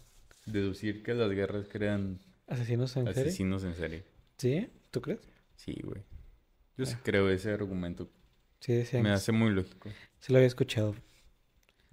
deducir 0.45 1.03
que 1.03 1.13
las 1.13 1.29
guerras 1.31 1.67
crean 1.69 2.19
¿Asesinos 2.47 2.95
en 2.97 3.05
serie? 3.05 3.21
asesinos 3.21 3.63
en 3.63 3.73
serie. 3.75 4.05
¿Sí? 4.38 4.69
¿Tú 4.91 5.01
crees? 5.01 5.19
Sí, 5.55 5.75
güey. 5.83 6.03
Yo 6.77 6.86
sí 6.86 6.93
Ah. 6.97 7.01
creo 7.03 7.29
ese 7.29 7.51
argumento. 7.51 8.10
Sí, 8.60 8.73
decían 8.73 9.03
Me 9.03 9.12
hace 9.12 9.31
muy 9.31 9.51
lógico. 9.51 9.89
sí 10.19 10.31
lo 10.33 10.38
había 10.39 10.47
escuchado. 10.47 10.95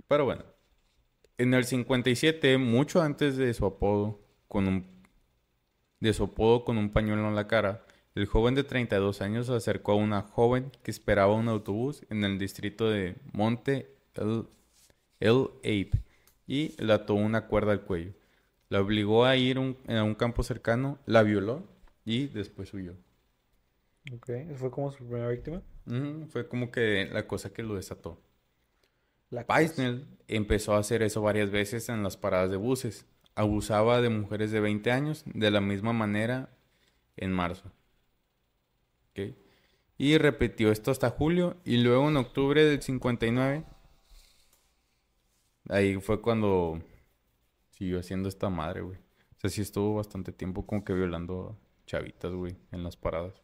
Pero 0.09 0.25
bueno. 0.25 0.45
En 1.37 1.53
el 1.53 1.65
57, 1.65 2.59
mucho 2.59 3.03
antes 3.03 3.37
de 3.37 3.53
su 3.55 3.67
apodo, 3.67 4.25
con 4.47 4.69
un 4.69 4.94
de 6.05 6.13
su 6.15 6.25
apodo 6.25 6.65
con 6.65 6.79
un 6.79 6.91
pañuelo 6.91 7.27
en 7.29 7.35
la 7.35 7.47
cara, 7.49 7.85
el 8.15 8.27
joven 8.27 8.55
de 8.55 8.63
32 8.65 9.21
años 9.23 9.47
se 9.47 9.55
acercó 9.55 9.93
a 9.93 9.97
una 9.97 10.23
joven 10.23 10.71
que 10.83 10.91
esperaba 10.91 11.35
un 11.35 11.49
autobús 11.49 12.03
en 12.11 12.23
el 12.25 12.39
distrito 12.39 12.89
de 12.89 13.17
Monte 13.33 13.91
El, 14.15 14.45
El 15.19 15.49
Ape 15.61 16.01
y 16.47 16.81
le 16.83 16.93
ató 16.93 17.15
una 17.15 17.47
cuerda 17.47 17.73
al 17.73 17.81
cuello. 17.83 18.13
La 18.69 18.81
obligó 18.81 19.25
a 19.25 19.37
ir 19.37 19.59
un- 19.59 19.77
a 19.89 20.03
un 20.05 20.15
campo 20.15 20.43
cercano, 20.43 20.99
la 21.07 21.23
violó 21.23 21.65
y 22.05 22.27
después 22.27 22.73
huyó. 22.75 22.95
Ok, 24.13 24.31
fue 24.57 24.71
como 24.71 24.91
su 24.93 24.99
primera 24.99 25.29
víctima. 25.29 25.63
Fue 26.29 26.47
como 26.49 26.71
que 26.71 27.09
la 27.13 27.27
cosa 27.27 27.53
que 27.53 27.63
lo 27.63 27.75
desató. 27.75 28.21
La 29.31 29.47
Paisnell 29.47 30.07
empezó 30.29 30.75
a 30.75 30.79
hacer 30.79 31.03
eso 31.03 31.21
varias 31.23 31.51
veces 31.51 31.89
en 31.89 32.03
las 32.03 32.17
paradas 32.17 32.51
de 32.51 32.57
buses. 32.57 33.07
Abusaba 33.37 34.01
de 34.01 34.11
mujeres 34.11 34.51
de 34.53 34.61
20 34.61 34.91
años 34.93 35.25
de 35.27 35.51
la 35.51 35.61
misma 35.61 35.93
manera 35.93 36.51
en 37.17 37.33
marzo. 37.33 37.73
Y 39.97 40.19
repitió 40.19 40.73
esto 40.73 40.91
hasta 40.91 41.11
julio 41.11 41.57
y 41.65 41.77
luego 41.83 42.09
en 42.09 42.17
octubre 42.17 42.65
del 42.65 42.83
59. 42.83 43.65
Ahí 45.69 46.01
fue 46.01 46.21
cuando 46.21 46.83
siguió 47.71 48.01
haciendo 48.01 48.29
esta 48.29 48.51
madre, 48.51 48.81
güey. 48.83 48.99
O 48.99 49.41
sea, 49.41 49.51
sí 49.51 49.61
estuvo 49.63 49.95
bastante 49.95 50.33
tiempo 50.33 50.67
como 50.67 50.85
que 50.85 50.93
violando 50.93 51.57
chavitas, 51.87 52.33
güey, 52.33 52.57
en 52.73 52.83
las 52.83 52.97
paradas. 52.97 53.35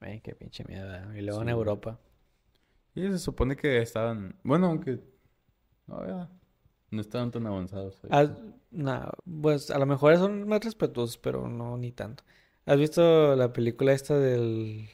Ay, 0.00 0.20
qué 0.20 0.34
pinche 0.34 0.64
mierda. 0.64 1.12
Y 1.16 1.22
luego 1.22 1.42
en 1.42 1.48
Sí. 1.48 1.52
Europa. 1.52 2.00
Y 2.94 3.02
se 3.02 3.18
supone 3.18 3.54
que 3.56 3.78
estaban, 3.82 4.34
bueno, 4.42 4.68
aunque 4.68 5.00
no, 5.86 6.06
ya, 6.06 6.30
no 6.90 7.00
estaban 7.00 7.30
tan 7.30 7.46
avanzados. 7.46 8.00
Ah, 8.10 8.28
nah, 8.70 9.10
pues 9.42 9.70
a 9.70 9.78
lo 9.78 9.86
mejor 9.86 10.16
son 10.16 10.48
más 10.48 10.64
respetuosos, 10.64 11.18
pero 11.18 11.48
no 11.48 11.76
ni 11.76 11.92
tanto. 11.92 12.24
¿Has 12.66 12.78
visto 12.78 13.34
la 13.36 13.52
película 13.52 13.92
esta 13.92 14.18
del... 14.18 14.88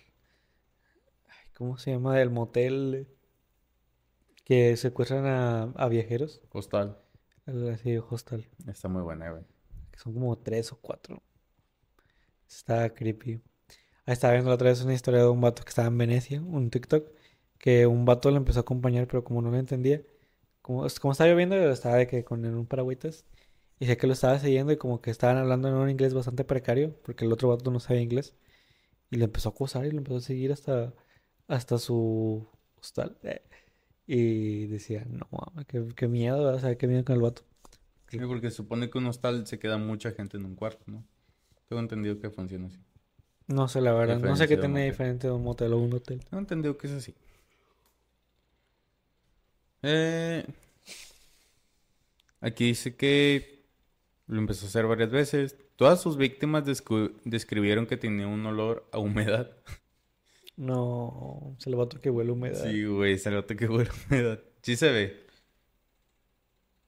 ay, 1.29 1.51
¿Cómo 1.57 1.79
se 1.79 1.93
llama? 1.93 2.17
Del 2.17 2.31
motel 2.31 3.09
que 4.45 4.77
secuestran 4.77 5.27
a, 5.27 5.63
a 5.77 5.89
viajeros. 5.89 6.41
Hostal. 6.51 6.99
Así, 7.73 7.97
hostal. 7.99 8.47
Está 8.69 8.89
muy 8.89 9.03
buena, 9.03 9.31
güey. 9.31 9.43
Que 9.91 9.99
son 9.99 10.15
como 10.15 10.37
tres 10.39 10.73
o 10.73 10.77
cuatro. 10.81 11.23
Está 12.49 12.95
creepy. 12.95 13.41
Ahí 14.07 14.13
estaba 14.13 14.35
viendo 14.35 14.51
la 14.51 14.57
otra 14.57 14.69
vez 14.69 14.83
una 14.83 14.95
historia 14.95 15.21
de 15.21 15.29
un 15.29 15.41
vato 15.41 15.63
que 15.65 15.71
estaba 15.71 15.89
en 15.89 15.99
Venecia, 15.99 16.41
un 16.41 16.71
TikTok, 16.71 17.09
que 17.59 17.87
un 17.87 18.05
vato 18.05 18.31
lo 18.31 18.37
empezó 18.37 18.61
a 18.61 18.63
acompañar, 18.63 19.07
pero 19.07 19.25
como 19.25 19.41
no 19.41 19.51
lo 19.51 19.57
entendía, 19.57 20.03
como, 20.65 20.87
como 20.99 21.13
estaba 21.13 21.29
lloviendo, 21.29 21.57
estaba 21.57 21.97
de 21.97 22.07
que 22.07 22.25
con 22.25 22.43
un 22.43 22.65
paragüitas, 22.65 23.27
y 23.79 23.85
sé 23.85 23.99
que 23.99 24.07
lo 24.07 24.15
estaba 24.15 24.39
siguiendo 24.39 24.73
y 24.73 24.79
como 24.79 25.03
que 25.03 25.11
estaban 25.11 25.37
hablando 25.37 25.69
en 25.69 25.75
un 25.75 25.91
inglés 25.91 26.15
bastante 26.15 26.43
precario, 26.43 26.97
porque 27.03 27.27
el 27.27 27.33
otro 27.33 27.51
vato 27.51 27.71
no 27.71 27.81
sabía 27.81 28.01
inglés, 28.01 28.35
y 29.11 29.17
le 29.17 29.27
empezó 29.27 29.51
a 29.51 29.53
acosar 29.53 29.85
y 29.85 29.91
lo 29.91 29.99
empezó 29.99 30.17
a 30.17 30.21
seguir 30.23 30.53
hasta, 30.53 30.95
hasta 31.49 31.77
su 31.77 32.49
hostal. 32.81 33.19
Y 34.07 34.67
decía, 34.69 35.05
no, 35.07 35.29
mames, 35.31 35.67
qué, 35.67 35.87
qué 35.95 36.09
miedo, 36.09 36.55
o 36.55 36.59
sea, 36.59 36.79
qué 36.79 36.87
miedo 36.87 37.05
con 37.05 37.17
el 37.17 37.21
vato. 37.21 37.43
Sí, 38.09 38.19
porque 38.19 38.49
se 38.49 38.57
supone 38.57 38.89
que 38.89 38.97
un 38.97 39.07
hostal 39.07 39.47
se 39.47 39.59
queda 39.59 39.77
mucha 39.77 40.13
gente 40.13 40.39
en 40.39 40.47
un 40.47 40.55
cuarto, 40.55 40.83
¿no? 40.87 41.05
Tengo 41.69 41.83
entendido 41.83 42.19
que 42.19 42.31
funciona 42.31 42.69
así. 42.69 42.79
No 43.49 43.69
sé, 43.69 43.83
la 43.83 43.93
verdad, 43.93 44.19
no 44.19 44.35
sé 44.35 44.49
qué 44.49 44.57
tiene 44.57 44.87
diferente 44.87 45.27
de 45.27 45.35
un 45.35 45.43
motel 45.43 45.75
o 45.75 45.79
un 45.79 45.93
hotel. 45.93 46.21
Tengo 46.21 46.41
entendido 46.41 46.79
que 46.79 46.87
es 46.87 46.95
así. 46.95 47.15
Eh, 49.87 50.47
aquí 52.41 52.65
dice 52.65 52.97
que 52.97 53.67
lo 54.27 54.39
empezó 54.39 54.65
a 54.65 54.69
hacer 54.69 54.87
varias 54.87 55.11
veces. 55.11 55.57
Todas 55.77 56.01
sus 56.01 56.17
víctimas 56.17 56.65
describieron 57.25 57.87
que 57.87 57.99
tenía 57.99 58.27
un 58.27 58.45
olor 58.47 58.89
a 58.93 58.99
humedad. 58.99 59.57
No, 60.57 61.57
se 61.59 61.69
le 61.69 61.75
va 61.75 61.83
a 61.83 61.89
que 61.89 62.11
huele 62.11 62.31
a 62.31 62.33
humedad. 62.33 62.63
Sí, 62.63 62.85
güey, 62.85 63.19
se 63.19 63.29
nota 63.29 63.57
que 63.57 63.67
huele 63.67 63.91
a 63.91 64.07
humedad. 64.07 64.41
Sí 64.63 64.77
se 64.77 64.93
ve. 64.93 65.27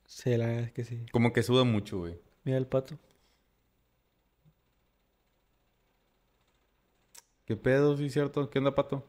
Sí, 0.04 0.36
la 0.36 0.46
verdad 0.46 0.62
es 0.66 0.72
que 0.72 0.84
sí. 0.84 1.04
Como 1.10 1.32
que 1.32 1.42
suda 1.42 1.64
mucho, 1.64 1.98
güey. 1.98 2.16
Mira 2.44 2.58
el 2.58 2.68
pato. 2.68 2.96
¿Qué 7.44 7.56
pedo, 7.56 7.96
sí, 7.96 8.08
cierto? 8.08 8.48
¿Qué 8.50 8.60
onda, 8.60 8.72
pato? 8.72 9.04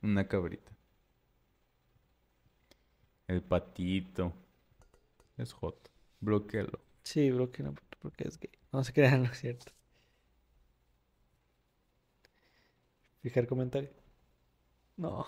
Una 0.00 0.28
cabrita. 0.28 0.77
El 3.28 3.42
patito. 3.42 4.32
Es 5.36 5.52
hot. 5.52 5.90
Bloquealo. 6.20 6.80
Sí, 7.04 7.30
bro, 7.30 7.50
que 7.52 7.62
no, 7.62 7.74
porque 8.00 8.26
es 8.26 8.38
gay. 8.40 8.50
No 8.72 8.82
se 8.82 8.92
crean, 8.92 9.22
no 9.24 9.30
es 9.30 9.38
cierto. 9.38 9.72
Fijar 13.22 13.46
comentario. 13.46 13.90
No. 14.96 15.26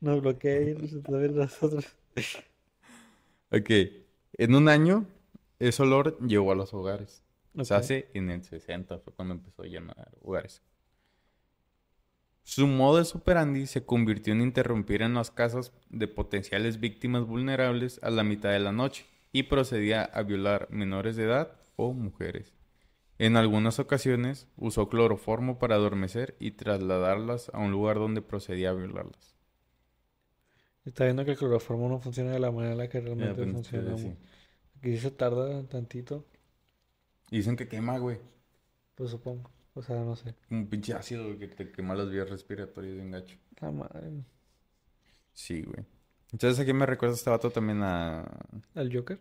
Nos 0.00 0.24
está 0.24 1.16
viendo 1.18 1.40
nosotros. 1.42 1.84
Ok. 3.50 3.70
En 4.34 4.54
un 4.54 4.68
año, 4.68 5.06
ese 5.58 5.82
olor 5.82 6.18
llegó 6.26 6.52
a 6.52 6.54
los 6.54 6.72
hogares. 6.74 7.22
Se 7.62 7.74
Ok. 7.74 7.80
hace 7.80 8.10
en 8.14 8.30
el 8.30 8.44
60, 8.44 8.98
fue 9.00 9.12
cuando 9.12 9.34
empezó 9.34 9.62
a 9.62 9.66
llenar 9.66 10.12
hogares. 10.22 10.62
Su 12.48 12.66
modo 12.66 12.96
de 12.96 13.04
superandi 13.04 13.66
se 13.66 13.84
convirtió 13.84 14.32
en 14.32 14.40
interrumpir 14.40 15.02
en 15.02 15.12
las 15.12 15.30
casas 15.30 15.70
de 15.90 16.08
potenciales 16.08 16.80
víctimas 16.80 17.26
vulnerables 17.26 18.00
a 18.02 18.08
la 18.08 18.24
mitad 18.24 18.48
de 18.48 18.58
la 18.58 18.72
noche 18.72 19.04
y 19.32 19.42
procedía 19.42 20.02
a 20.02 20.22
violar 20.22 20.66
menores 20.70 21.16
de 21.16 21.24
edad 21.24 21.60
o 21.76 21.92
mujeres. 21.92 22.54
En 23.18 23.36
algunas 23.36 23.78
ocasiones 23.78 24.46
usó 24.56 24.88
cloroformo 24.88 25.58
para 25.58 25.74
adormecer 25.74 26.36
y 26.40 26.52
trasladarlas 26.52 27.50
a 27.52 27.58
un 27.58 27.70
lugar 27.70 27.96
donde 27.98 28.22
procedía 28.22 28.70
a 28.70 28.72
violarlas. 28.72 29.36
Está 30.86 31.04
viendo 31.04 31.26
que 31.26 31.32
el 31.32 31.36
cloroformo 31.36 31.90
no 31.90 32.00
funciona 32.00 32.30
de 32.30 32.38
la 32.38 32.50
manera 32.50 32.72
en 32.72 32.78
la 32.78 32.88
que 32.88 33.02
realmente 33.02 33.42
pues, 33.42 33.52
funciona. 33.52 33.98
sí. 33.98 34.16
Aquí 34.78 34.96
se 34.96 35.10
tarda 35.10 35.64
tantito, 35.64 36.24
Dicen 37.30 37.56
que 37.56 37.68
quema, 37.68 37.98
güey. 37.98 38.16
pues 38.94 39.10
supongo. 39.10 39.50
O 39.78 39.82
sea, 39.82 40.00
no 40.02 40.16
sé. 40.16 40.34
Un 40.50 40.66
pinche 40.68 40.92
ácido 40.92 41.38
que 41.38 41.46
te 41.48 41.70
quema 41.70 41.94
las 41.94 42.10
vías 42.10 42.28
respiratorias 42.28 42.96
de 42.96 43.08
gacho. 43.10 43.36
La 43.60 43.70
madre. 43.70 44.24
Sí, 45.32 45.62
güey. 45.62 45.84
Entonces 46.32 46.58
aquí 46.58 46.72
me 46.72 46.84
recuerda 46.84 47.14
este 47.14 47.30
vato 47.30 47.50
también 47.50 47.80
a... 47.82 48.22
¿Al 48.74 48.92
Joker? 48.94 49.20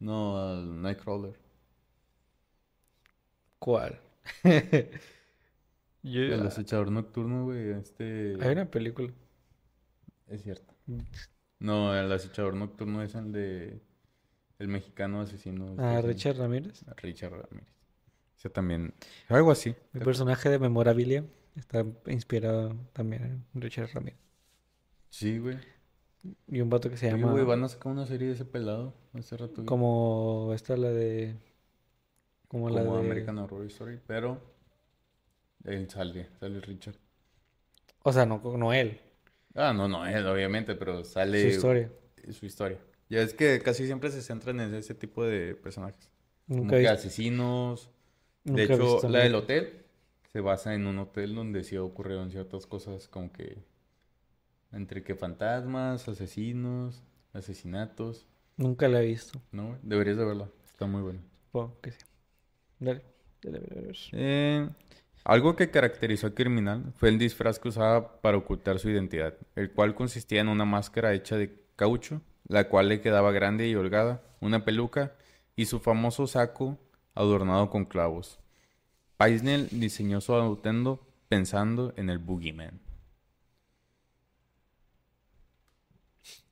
No, 0.00 0.36
al 0.38 0.82
Nightcrawler. 0.82 1.34
¿Cuál? 3.58 4.00
Yo- 6.02 6.22
El 6.22 6.46
acechador 6.46 6.90
nocturno, 6.90 7.44
güey. 7.44 7.70
Este... 7.70 8.36
Hay 8.40 8.52
una 8.52 8.68
película. 8.70 9.12
Es 10.26 10.42
cierto. 10.42 10.74
No, 11.60 11.94
el 11.96 12.10
acechador 12.12 12.54
nocturno 12.54 13.02
es 13.02 13.14
el 13.14 13.32
de... 13.32 13.80
El 14.58 14.66
mexicano 14.68 15.20
asesino. 15.20 15.76
Ah, 15.78 15.98
este, 15.98 16.08
Richard 16.08 16.36
Ramírez. 16.36 16.84
Richard 16.96 17.30
Ramírez. 17.32 17.72
Ese 18.38 18.50
también... 18.50 18.94
Algo 19.28 19.50
así. 19.50 19.74
Mi 19.92 20.00
personaje 20.00 20.48
de 20.48 20.60
Memorabilia 20.60 21.24
está 21.56 21.84
inspirado 22.06 22.76
también 22.92 23.44
en 23.52 23.60
Richard 23.60 23.90
Ramírez. 23.92 24.20
Sí, 25.10 25.38
güey. 25.38 25.58
Y 26.46 26.60
un 26.60 26.70
vato 26.70 26.88
que 26.88 26.96
se 26.96 27.06
Oye, 27.06 27.16
llama 27.16 27.32
güey, 27.32 27.44
van 27.44 27.64
a 27.64 27.68
sacar 27.68 27.90
una 27.90 28.06
serie 28.06 28.28
de 28.28 28.34
ese 28.34 28.44
pelado. 28.44 28.94
Hace 29.12 29.36
rato. 29.36 29.66
como 29.66 30.52
esta 30.54 30.76
la 30.76 30.90
de 30.90 31.36
como 32.46 32.70
la 32.70 32.84
Como 32.84 32.98
de 32.98 33.06
American 33.06 33.38
Horror 33.38 33.66
Story. 33.66 33.98
Pero... 34.06 34.40
Él 35.64 35.90
sale. 35.90 36.28
Sale 36.38 36.60
Richard. 36.60 36.96
o 38.02 38.12
sea, 38.12 38.24
no 38.24 38.40
no 38.56 38.72
él, 38.72 39.00
Ah, 39.54 39.72
no, 39.72 39.88
no, 39.88 40.06
él, 40.06 40.24
obviamente, 40.26 40.76
pero 40.76 41.02
sale... 41.02 41.42
su 41.42 41.48
historia. 41.48 41.90
su 42.30 42.46
historia. 42.46 42.78
Ya 43.08 43.22
es 43.22 43.34
que 43.34 43.60
casi 43.60 43.86
siempre 43.86 44.10
se 44.12 44.22
centran 44.22 44.60
en 44.60 44.74
ese 44.74 44.94
tipo 44.94 45.24
de 45.24 45.56
personajes. 45.56 46.08
Como 46.46 46.62
Nunca 46.62 46.78
he 46.78 46.82
que 46.82 46.88
asesinos. 46.88 47.90
Nunca 48.44 48.62
De 48.62 48.68
he 48.68 48.74
hecho, 48.74 49.08
la 49.08 49.20
del 49.20 49.34
hotel 49.34 49.84
se 50.32 50.40
basa 50.40 50.74
en 50.74 50.86
un 50.86 50.98
hotel 50.98 51.34
donde 51.34 51.64
sí 51.64 51.76
ocurrieron 51.76 52.30
ciertas 52.30 52.66
cosas 52.66 53.08
como 53.08 53.32
que 53.32 53.58
entre 54.72 55.02
que 55.02 55.14
fantasmas, 55.14 56.08
asesinos, 56.08 57.02
asesinatos, 57.32 58.26
Nunca 58.58 58.88
la 58.88 59.00
he 59.00 59.06
visto. 59.06 59.40
¿no? 59.52 59.78
Deberías 59.82 60.16
de 60.16 60.24
verla. 60.24 60.48
Está 60.66 60.86
muy 60.86 61.00
buena. 61.00 61.20
Supongo 61.46 61.80
que 61.80 61.92
sí. 61.92 62.04
Dale, 62.80 63.02
dale, 63.40 63.60
dale, 63.60 63.82
dale. 63.82 63.98
Eh, 64.12 64.68
algo 65.24 65.54
que 65.54 65.70
caracterizó 65.70 66.26
al 66.26 66.34
criminal 66.34 66.92
fue 66.96 67.08
el 67.08 67.18
disfraz 67.18 67.60
que 67.60 67.68
usaba 67.68 68.20
para 68.20 68.36
ocultar 68.36 68.80
su 68.80 68.90
identidad, 68.90 69.34
el 69.54 69.70
cual 69.70 69.94
consistía 69.94 70.40
en 70.40 70.48
una 70.48 70.64
máscara 70.64 71.14
hecha 71.14 71.36
de 71.36 71.56
caucho, 71.76 72.20
la 72.48 72.68
cual 72.68 72.88
le 72.88 73.00
quedaba 73.00 73.30
grande 73.30 73.68
y 73.68 73.76
holgada, 73.76 74.22
una 74.40 74.64
peluca 74.64 75.12
y 75.54 75.66
su 75.66 75.78
famoso 75.78 76.26
saco 76.26 76.78
adornado 77.18 77.68
con 77.68 77.84
clavos. 77.84 78.38
Paisnell 79.16 79.68
diseñó 79.70 80.20
su 80.20 80.34
atuendo 80.34 81.04
pensando 81.28 81.92
en 81.96 82.08
el 82.10 82.18
Boogeyman. 82.18 82.80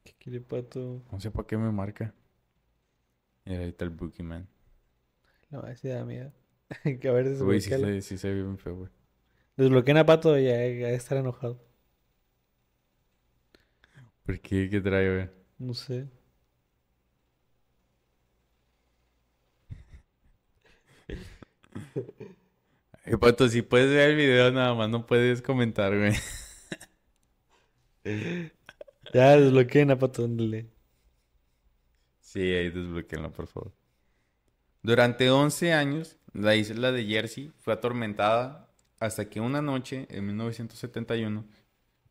¿Qué 0.02 0.12
quiere 0.18 0.40
pato? 0.40 1.02
No 1.12 1.20
sé 1.20 1.30
para 1.30 1.46
qué 1.46 1.56
me 1.56 1.70
marca. 1.70 2.12
Y 3.44 3.54
ahí 3.54 3.68
está 3.68 3.84
el 3.84 3.90
Boogeyman. 3.90 4.48
No, 5.50 5.64
ese 5.66 5.90
da 5.90 6.04
miedo. 6.04 6.32
que 7.00 7.08
a 7.08 7.12
ver, 7.12 7.26
sí 7.26 7.30
desbloquealo. 7.30 7.86
se, 7.86 8.02
sí 8.02 8.18
se 8.18 8.28
ve 8.28 8.42
bien 8.42 8.58
feo, 8.58 8.74
güey. 8.76 8.90
Desbloqueen 9.56 9.98
a 9.98 10.04
Pato 10.06 10.36
y 10.36 10.44
ya, 10.44 10.56
ya 10.66 10.90
estar 10.90 11.16
enojado. 11.16 11.64
¿Por 14.24 14.40
qué? 14.40 14.68
¿Qué 14.68 14.80
trae, 14.80 15.14
güey? 15.14 15.30
No 15.58 15.72
sé. 15.72 16.08
Eh, 23.04 23.16
Pato, 23.18 23.48
si 23.48 23.62
puedes 23.62 23.88
ver 23.88 24.10
el 24.10 24.16
video, 24.16 24.50
nada 24.50 24.74
más 24.74 24.88
no 24.88 25.06
puedes 25.06 25.40
comentar, 25.40 25.96
güey. 25.96 26.12
Ya, 29.12 29.36
desbloqueen 29.36 29.92
a 29.92 29.98
Pato, 29.98 30.24
ándale. 30.24 30.68
Sí, 32.20 32.40
ahí 32.40 32.70
desbloqueenlo, 32.70 33.32
por 33.32 33.46
favor. 33.46 33.72
Durante 34.82 35.30
11 35.30 35.72
años, 35.72 36.18
la 36.32 36.56
isla 36.56 36.92
de 36.92 37.04
Jersey 37.04 37.52
fue 37.58 37.74
atormentada 37.74 38.68
hasta 38.98 39.28
que 39.28 39.40
una 39.40 39.62
noche, 39.62 40.06
en 40.10 40.26
1971, 40.26 41.46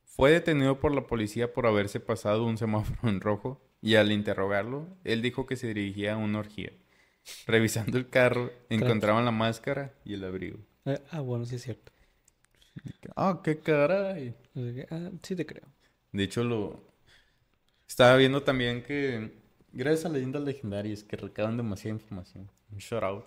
fue 0.04 0.32
detenido 0.32 0.80
por 0.80 0.94
la 0.96 1.08
policía 1.08 1.54
por 1.54 1.68
haberse 1.68 2.00
pasado 2.00 2.46
un 2.46 2.58
semáforo 2.58 3.10
en 3.10 3.22
rojo 3.22 3.62
y 3.82 3.96
al 3.96 4.12
interrogarlo, 4.12 4.88
él 5.04 5.22
dijo 5.22 5.46
que 5.46 5.58
se 5.58 5.68
dirigía 5.68 6.14
a 6.14 6.18
una 6.18 6.40
orgía. 6.40 6.72
Revisando 7.48 7.98
el 7.98 8.10
carro, 8.10 8.52
encontraban 8.70 9.26
la 9.26 9.32
máscara 9.32 9.94
y 10.04 10.14
el 10.14 10.24
abrigo. 10.24 10.60
Eh, 10.86 11.02
ah, 11.12 11.22
bueno, 11.22 11.46
sí 11.46 11.56
es 11.56 11.64
cierto. 11.64 11.92
Ah, 13.16 13.42
qué 13.44 13.60
caray. 13.60 14.36
Ah, 14.92 15.12
sí 15.24 15.36
te 15.36 15.46
creo. 15.46 15.68
De 16.12 16.24
hecho, 16.24 16.44
lo 16.44 16.84
estaba 17.88 18.16
viendo 18.18 18.44
también 18.44 18.84
que 18.84 19.32
gracias 19.72 20.06
a 20.06 20.10
leyendas 20.10 20.44
legendarias 20.44 21.04
que 21.04 21.18
recaban 21.18 21.58
demasiada 21.58 21.98
información. 21.98 22.50
Un 22.72 22.78
shout 22.78 23.04
out. 23.04 23.26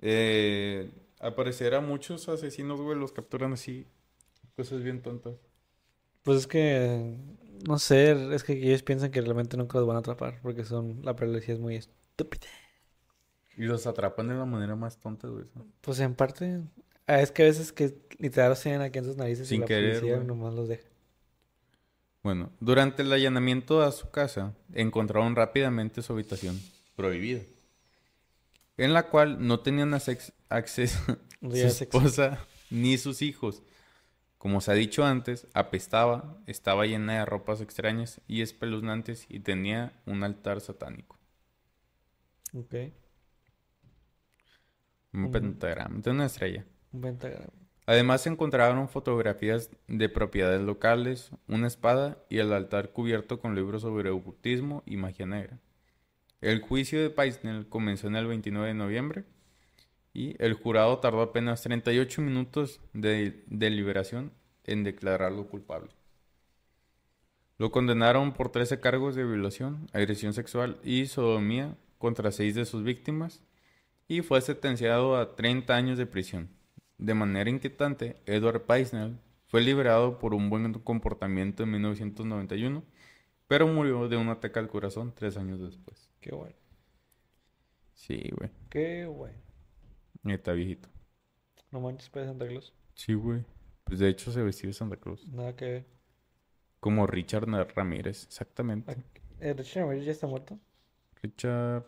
Eh, 0.00 0.90
a 1.20 1.80
muchos 1.80 2.28
asesinos, 2.28 2.80
güey, 2.80 2.98
los 2.98 3.12
capturan 3.12 3.52
así. 3.52 3.86
Cosas 4.56 4.82
bien 4.82 5.02
tontas. 5.02 5.34
Pues 6.22 6.40
es 6.40 6.46
que, 6.46 7.16
no 7.66 7.78
sé, 7.78 8.34
es 8.34 8.44
que 8.44 8.52
ellos 8.52 8.82
piensan 8.82 9.10
que 9.10 9.20
realmente 9.20 9.56
nunca 9.56 9.78
los 9.78 9.86
van 9.86 9.96
a 9.96 10.00
atrapar 10.00 10.38
porque 10.42 10.64
son, 10.64 11.02
la 11.02 11.16
probabilidad 11.16 11.50
es 11.50 11.60
muy 11.60 11.76
estúpida. 11.76 12.46
Y 13.56 13.64
los 13.64 13.86
atrapan 13.86 14.28
de 14.28 14.34
la 14.34 14.44
manera 14.44 14.76
más 14.76 14.98
tonta, 14.98 15.28
güey. 15.28 15.44
Pues 15.80 16.00
en 16.00 16.14
parte, 16.14 16.62
ah, 17.06 17.20
es 17.20 17.30
que 17.30 17.42
a 17.42 17.46
veces 17.46 17.72
que 17.72 17.94
literal 18.18 18.50
los 18.50 18.60
tienen 18.60 18.80
aquí 18.82 18.98
en 18.98 19.04
sus 19.04 19.16
narices 19.16 19.48
Sin 19.48 19.58
y 19.58 19.60
la 19.60 19.66
querer, 19.66 19.98
policía 19.98 20.14
güey. 20.16 20.26
nomás 20.26 20.54
los 20.54 20.68
deja. 20.68 20.88
Bueno, 22.22 22.52
durante 22.60 23.02
el 23.02 23.12
allanamiento 23.12 23.82
a 23.82 23.92
su 23.92 24.10
casa, 24.10 24.54
encontraron 24.72 25.36
rápidamente 25.36 26.02
su 26.02 26.12
habitación 26.12 26.60
prohibida, 26.94 27.40
en 28.76 28.92
la 28.92 29.08
cual 29.08 29.46
no 29.46 29.60
tenían 29.60 29.94
acceso 30.48 31.18
su 31.40 31.56
esposa 31.56 32.38
ni 32.70 32.98
sus 32.98 33.22
hijos. 33.22 33.62
Como 34.36 34.60
se 34.60 34.70
ha 34.70 34.74
dicho 34.74 35.04
antes, 35.04 35.46
apestaba, 35.52 36.38
estaba 36.46 36.86
llena 36.86 37.18
de 37.18 37.24
ropas 37.26 37.60
extrañas 37.60 38.20
y 38.26 38.40
espeluznantes 38.42 39.26
y 39.28 39.40
tenía 39.40 39.92
un 40.06 40.22
altar 40.24 40.60
satánico. 40.60 41.18
Ok, 42.54 42.74
Un 45.12 45.30
pentagrama, 45.30 46.00
de 46.00 46.10
una 46.10 46.26
estrella. 46.26 46.64
un 46.92 47.00
pentagrama. 47.00 47.52
Además 47.86 48.22
se 48.22 48.28
encontraron 48.28 48.88
fotografías 48.88 49.70
de 49.88 50.08
propiedades 50.08 50.60
locales, 50.60 51.32
una 51.48 51.66
espada 51.66 52.18
y 52.28 52.38
el 52.38 52.52
altar 52.52 52.92
cubierto 52.92 53.40
con 53.40 53.56
libros 53.56 53.82
sobre 53.82 54.10
ocultismo 54.10 54.84
y 54.86 54.96
magia 54.96 55.26
negra. 55.26 55.58
El 56.40 56.60
juicio 56.60 57.02
de 57.02 57.10
Paisnel 57.10 57.68
comenzó 57.68 58.06
en 58.06 58.16
el 58.16 58.26
29 58.26 58.68
de 58.68 58.74
noviembre 58.74 59.24
y 60.12 60.36
el 60.38 60.54
jurado 60.54 60.98
tardó 60.98 61.20
apenas 61.20 61.62
38 61.62 62.22
minutos 62.22 62.80
de 62.92 63.42
deliberación 63.48 64.32
en 64.64 64.84
declararlo 64.84 65.48
culpable. 65.48 65.90
Lo 67.58 67.70
condenaron 67.72 68.32
por 68.32 68.50
13 68.50 68.80
cargos 68.80 69.14
de 69.16 69.24
violación, 69.24 69.88
agresión 69.92 70.32
sexual 70.32 70.78
y 70.82 71.06
sodomía 71.06 71.76
contra 71.98 72.30
seis 72.30 72.54
de 72.54 72.64
sus 72.64 72.84
víctimas 72.84 73.42
y 74.10 74.22
fue 74.22 74.40
sentenciado 74.40 75.16
a 75.16 75.36
30 75.36 75.72
años 75.72 75.96
de 75.96 76.04
prisión. 76.04 76.50
De 76.98 77.14
manera 77.14 77.48
inquietante, 77.48 78.16
Edward 78.26 78.62
Paisnell 78.62 79.20
fue 79.46 79.60
liberado 79.60 80.18
por 80.18 80.34
un 80.34 80.50
buen 80.50 80.72
comportamiento 80.80 81.62
en 81.62 81.70
1991, 81.70 82.82
pero 83.46 83.68
murió 83.68 84.08
de 84.08 84.16
un 84.16 84.28
ataque 84.28 84.58
al 84.58 84.66
corazón 84.66 85.12
tres 85.14 85.36
años 85.36 85.60
después. 85.60 86.10
Qué 86.20 86.34
bueno. 86.34 86.56
Sí, 87.94 88.32
güey. 88.36 88.50
Qué 88.68 89.06
bueno. 89.06 89.38
Está 90.24 90.54
viejito. 90.54 90.88
No 91.70 91.78
manches, 91.78 92.10
para 92.10 92.26
Santa 92.26 92.48
Claus. 92.48 92.74
Sí, 92.94 93.14
güey. 93.14 93.44
Pues 93.84 94.00
de 94.00 94.08
hecho 94.08 94.32
se 94.32 94.42
vestió 94.42 94.68
de 94.68 94.72
Santa 94.72 94.96
Claus. 94.96 95.24
Nada 95.28 95.54
que 95.54 95.64
ver. 95.66 95.86
Como 96.80 97.06
Richard 97.06 97.46
Ramírez, 97.76 98.24
exactamente. 98.24 99.04
Eh, 99.38 99.52
Richard 99.52 99.84
Ramirez 99.84 100.04
ya 100.04 100.10
está 100.10 100.26
muerto. 100.26 100.58
Richard... 101.22 101.86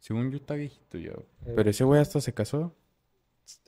Según 0.00 0.30
yo 0.30 0.36
está 0.36 0.54
viejito 0.54 0.98
ya. 0.98 1.12
Eh. 1.12 1.52
Pero 1.54 1.70
ese 1.70 1.84
güey 1.84 2.00
hasta 2.00 2.20
se 2.20 2.32
casó. 2.32 2.74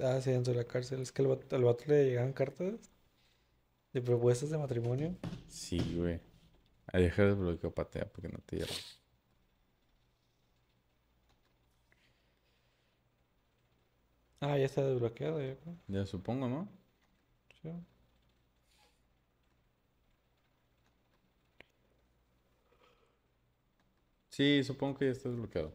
Ah, 0.01 0.21
sí, 0.21 0.31
dentro 0.31 0.53
de 0.53 0.59
la 0.59 0.67
cárcel. 0.67 1.01
Es 1.01 1.13
que 1.13 1.23
al 1.23 1.29
vato, 1.29 1.57
al 1.57 1.65
vato 1.65 1.85
le 1.87 2.05
llegaban 2.05 2.33
cartas 2.33 2.75
de 3.93 4.03
propuestas 4.03 4.51
de 4.51 4.59
matrimonio. 4.59 5.17
Sí, 5.49 5.79
güey. 5.97 6.21
Ahí 6.93 7.05
deja 7.05 7.25
de 7.25 7.35
bloqueo 7.35 7.73
patea 7.73 8.07
porque 8.07 8.29
no 8.29 8.39
te 8.41 8.57
lleva. 8.57 8.71
Ah, 14.41 14.57
ya 14.59 14.65
está 14.67 14.83
desbloqueado. 14.83 15.41
Ya, 15.41 15.57
creo. 15.57 15.77
Ya 15.89 16.07
supongo, 16.07 16.49
¿no? 16.49 16.69
Sí. 17.63 17.71
Sí, 24.31 24.65
supongo 24.65 24.99
que 24.99 25.07
ya 25.07 25.13
está 25.13 25.29
desbloqueado. 25.29 25.75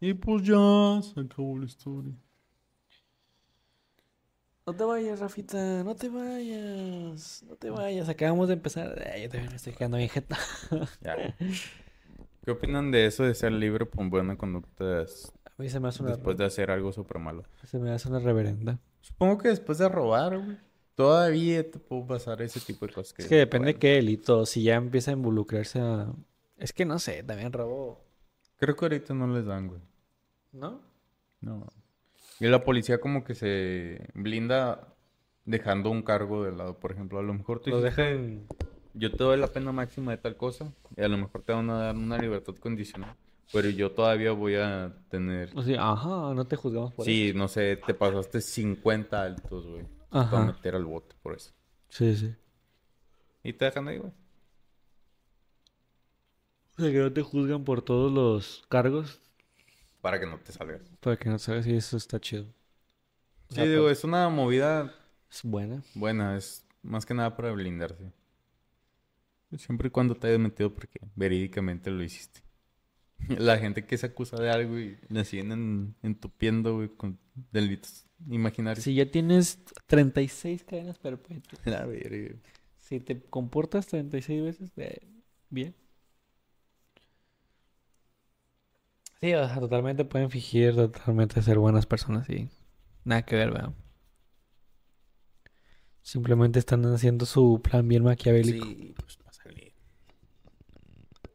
Y 0.00 0.14
pues 0.14 0.42
ya 0.42 1.00
se 1.02 1.20
acabó 1.20 1.58
la 1.58 1.66
historia. 1.66 2.12
No 4.66 4.74
te 4.74 4.84
vayas, 4.84 5.18
Rafita, 5.18 5.82
no 5.82 5.96
te 5.96 6.10
vayas, 6.10 7.42
no 7.48 7.56
te 7.56 7.70
vayas. 7.70 8.08
Acabamos 8.08 8.48
de 8.48 8.54
empezar. 8.54 9.02
Ay, 9.12 9.22
yo 9.22 9.30
también 9.30 9.50
me 9.50 9.56
estoy 9.56 9.72
quedando 9.72 9.96
bien 9.96 10.10
jeta. 10.10 10.36
Ya. 11.00 11.34
¿Qué 12.44 12.50
opinan 12.50 12.90
de 12.90 13.06
eso 13.06 13.24
de 13.24 13.34
ser 13.34 13.52
libre 13.52 13.86
por 13.86 14.08
buena 14.08 14.36
conducta 14.36 15.00
A 15.02 15.52
mí 15.58 15.68
se 15.68 15.80
me 15.80 15.88
hace 15.88 16.02
una, 16.02 16.12
después 16.12 16.36
de 16.36 16.44
hacer 16.44 16.70
algo 16.70 16.92
súper 16.92 17.18
malo? 17.18 17.44
se 17.64 17.78
me 17.78 17.90
hace 17.90 18.08
una 18.08 18.20
reverenda. 18.20 18.78
Supongo 19.00 19.38
que 19.38 19.48
después 19.48 19.78
de 19.78 19.88
robar, 19.88 20.38
güey. 20.38 20.58
Todavía 20.94 21.70
te 21.70 21.78
puedo 21.78 22.06
pasar 22.06 22.42
ese 22.42 22.60
tipo 22.60 22.86
de 22.86 22.92
cosas. 22.92 23.14
Es 23.18 23.26
que 23.26 23.36
depende 23.36 23.68
de 23.68 23.78
qué 23.78 23.88
delito. 23.94 24.44
Si 24.46 24.62
ya 24.62 24.74
empieza 24.74 25.12
a 25.12 25.14
involucrarse 25.14 25.80
a... 25.80 26.12
Es 26.56 26.72
que 26.72 26.84
no 26.84 26.98
sé, 26.98 27.22
también 27.22 27.52
robo. 27.52 28.04
Creo 28.58 28.76
que 28.76 28.84
ahorita 28.84 29.14
no 29.14 29.26
les 29.28 29.46
dan, 29.46 29.68
güey. 29.68 29.80
¿No? 30.52 30.80
No. 31.40 31.66
Y 32.40 32.46
la 32.46 32.64
policía 32.64 33.00
como 33.00 33.24
que 33.24 33.34
se 33.34 34.08
blinda 34.14 34.94
dejando 35.44 35.90
un 35.90 36.02
cargo 36.02 36.44
de 36.44 36.52
lado. 36.52 36.78
Por 36.78 36.92
ejemplo, 36.92 37.18
a 37.18 37.22
lo 37.22 37.34
mejor 37.34 37.60
tú 37.60 37.70
Lo 37.70 37.80
dejan... 37.80 38.46
yo 38.94 39.10
te 39.10 39.24
doy 39.24 39.38
la 39.38 39.48
pena 39.48 39.72
máxima 39.72 40.12
de 40.12 40.18
tal 40.18 40.36
cosa 40.36 40.72
y 40.96 41.02
a 41.02 41.08
lo 41.08 41.16
mejor 41.16 41.42
te 41.42 41.52
van 41.52 41.70
a 41.70 41.78
dar 41.78 41.96
una 41.96 42.18
libertad 42.18 42.54
condicional. 42.56 43.14
Pero 43.52 43.70
yo 43.70 43.92
todavía 43.92 44.32
voy 44.32 44.56
a 44.56 44.94
tener... 45.08 45.50
O 45.54 45.62
sea, 45.62 45.90
ajá, 45.92 46.34
no 46.34 46.46
te 46.46 46.56
juzgamos 46.56 46.92
por 46.92 47.06
Sí, 47.06 47.32
no 47.34 47.48
sé, 47.48 47.76
te 47.86 47.94
pasaste 47.94 48.40
50 48.42 49.22
altos, 49.22 49.66
güey. 49.66 49.84
Te 49.84 50.18
Ajá. 50.18 50.44
meter 50.44 50.74
al 50.74 50.84
bote 50.84 51.14
por 51.22 51.34
eso. 51.34 51.50
eso. 51.50 51.54
Sí, 51.88 52.16
sí. 52.16 52.34
Y 53.42 53.52
te 53.54 53.64
dejan 53.64 53.88
ahí, 53.88 53.98
güey. 53.98 54.12
O 56.78 56.82
sea, 56.82 56.90
que 56.92 56.98
no 56.98 57.12
te 57.12 57.22
juzgan 57.22 57.64
por 57.64 57.82
todos 57.82 58.10
los 58.12 58.64
cargos 58.68 59.20
Para 60.00 60.18
que 60.20 60.26
no 60.26 60.38
te 60.38 60.52
salgas. 60.52 60.82
para 61.00 61.16
que 61.16 61.28
no 61.28 61.38
sabes 61.38 61.64
si 61.64 61.74
eso 61.74 61.96
está 61.96 62.20
chido. 62.20 62.46
O 63.50 63.54
Sí, 63.54 63.62
digo, 63.66 63.90
es 63.90 64.04
una 64.04 64.28
movida 64.28 64.94
es 65.30 65.42
buena. 65.42 65.82
buena. 65.94 66.36
Es 66.36 66.64
más 66.82 67.04
que 67.06 67.14
nada 67.14 67.36
para 67.36 67.52
blindarse. 67.52 68.12
Siempre 69.56 69.88
y 69.88 69.90
cuando 69.90 70.14
te 70.14 70.26
hayas 70.28 70.40
metido 70.40 70.72
porque 70.74 71.00
verídicamente 71.16 71.90
lo 71.90 72.02
hiciste. 72.02 72.40
La 73.28 73.58
gente 73.58 73.84
que 73.86 73.98
se 73.98 74.06
acusa 74.06 74.36
de 74.36 74.50
algo 74.50 74.78
y 74.78 74.98
le 75.08 75.24
siguen 75.24 75.52
en- 75.52 75.94
entupiendo, 76.02 76.76
güey, 76.76 76.88
con 76.88 77.18
delitos 77.52 78.06
imaginarios. 78.28 78.84
Si 78.84 78.94
ya 78.94 79.10
tienes 79.10 79.58
36 79.86 80.64
cadenas 80.64 80.98
perpetuas, 80.98 81.60
La 81.66 81.86
verga. 81.86 82.36
si 82.78 83.00
te 83.00 83.20
comportas 83.22 83.86
36 83.86 84.42
veces, 84.42 84.70
eh, 84.76 84.98
bien. 85.50 85.74
Sí, 89.20 89.34
o 89.34 89.46
sea, 89.46 89.58
totalmente 89.58 90.04
pueden 90.04 90.30
fingir, 90.30 90.76
totalmente 90.76 91.42
ser 91.42 91.58
buenas 91.58 91.86
personas 91.86 92.28
y 92.30 92.48
nada 93.04 93.22
que 93.22 93.34
ver, 93.34 93.50
¿verdad? 93.50 93.72
Simplemente 96.02 96.58
están 96.58 96.84
haciendo 96.86 97.26
su 97.26 97.60
plan 97.62 97.86
bien 97.86 98.04
maquiavélico. 98.04 98.64
Sí, 98.64 98.94
pues 98.96 99.16
para 99.16 99.32
salir. 99.32 99.72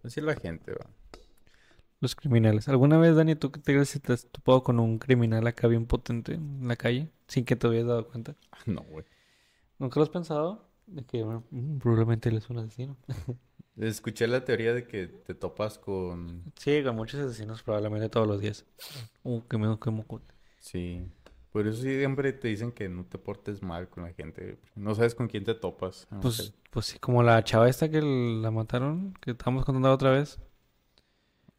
Así 0.03 0.19
es 0.19 0.25
la 0.25 0.35
gente, 0.35 0.71
va. 0.71 0.89
Los 1.99 2.15
criminales. 2.15 2.67
¿Alguna 2.69 2.97
vez, 2.97 3.15
Dani, 3.15 3.35
tú 3.35 3.51
que 3.51 3.59
te 3.59 3.73
crees 3.73 3.89
si 3.89 3.99
te 3.99 4.13
has 4.13 4.27
topado 4.31 4.63
con 4.63 4.79
un 4.79 4.97
criminal 4.97 5.45
acá 5.45 5.67
bien 5.67 5.85
potente 5.85 6.33
en 6.33 6.67
la 6.67 6.75
calle 6.75 7.09
sin 7.27 7.45
que 7.45 7.55
te 7.55 7.67
hubieras 7.67 7.87
dado 7.87 8.07
cuenta? 8.07 8.35
No, 8.65 8.81
güey. 8.83 9.05
¿Nunca 9.77 9.99
lo 9.99 10.03
has 10.03 10.09
pensado? 10.09 10.69
De 10.87 11.03
que 11.05 11.23
bueno, 11.23 11.43
mm, 11.51 11.77
probablemente 11.79 12.29
él 12.29 12.37
es 12.37 12.49
un 12.49 12.59
asesino. 12.59 12.97
Escuché 13.77 14.27
la 14.27 14.45
teoría 14.45 14.73
de 14.73 14.85
que 14.85 15.07
te 15.07 15.33
topas 15.33 15.79
con... 15.79 16.43
Sí, 16.57 16.83
con 16.83 16.95
muchos 16.95 17.19
asesinos 17.19 17.63
probablemente 17.63 18.07
todos 18.09 18.27
los 18.27 18.39
días. 18.39 18.65
Uh, 19.23 19.41
que 19.41 19.57
me 19.57 19.79
que 19.79 19.91
me- 19.91 20.05
Sí. 20.59 21.07
Por 21.51 21.67
eso 21.67 21.81
siempre 21.81 22.33
te 22.33 22.47
dicen 22.47 22.71
que 22.71 22.89
no 22.89 23.05
te 23.05 23.17
portes 23.17 23.61
mal 23.61 23.87
con 23.89 24.03
la 24.03 24.13
gente. 24.13 24.57
No 24.75 24.95
sabes 24.95 25.13
con 25.15 25.27
quién 25.27 25.43
te 25.43 25.53
topas. 25.53 26.07
Pues, 26.21 26.53
pues 26.71 26.85
sí, 26.87 26.99
como 26.99 27.21
la 27.21 27.43
chava 27.43 27.69
esta 27.69 27.89
que 27.89 28.01
la 28.01 28.49
mataron, 28.49 29.13
que 29.21 29.31
estábamos 29.31 29.63
contando 29.65 29.91
otra 29.91 30.11
vez. 30.11 30.39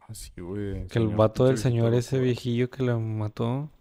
Ah, 0.01 0.13
sí, 0.13 0.31
güey. 0.37 0.87
Que 0.87 0.99
el 0.99 1.07
vato 1.09 1.45
del 1.45 1.57
señor 1.57 1.93
ese 1.93 2.19
viejillo 2.19 2.69
que 2.69 2.83
la 2.83 2.97
mató. 2.97 3.71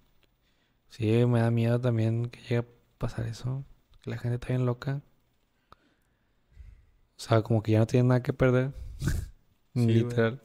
Sí, 0.88 1.26
me 1.26 1.40
da 1.40 1.50
miedo 1.50 1.80
también 1.80 2.26
que 2.30 2.40
llegue 2.42 2.58
a 2.58 2.64
pasar 2.98 3.26
eso. 3.26 3.64
Que 4.02 4.10
la 4.10 4.18
gente 4.18 4.36
está 4.36 4.48
bien 4.48 4.66
loca. 4.66 5.02
O 7.16 7.20
sea, 7.20 7.42
como 7.42 7.62
que 7.62 7.72
ya 7.72 7.78
no 7.78 7.86
tiene 7.86 8.08
nada 8.08 8.22
que 8.22 8.32
perder. 8.32 8.72
güey. 9.74 9.86
Literal. 9.86 10.42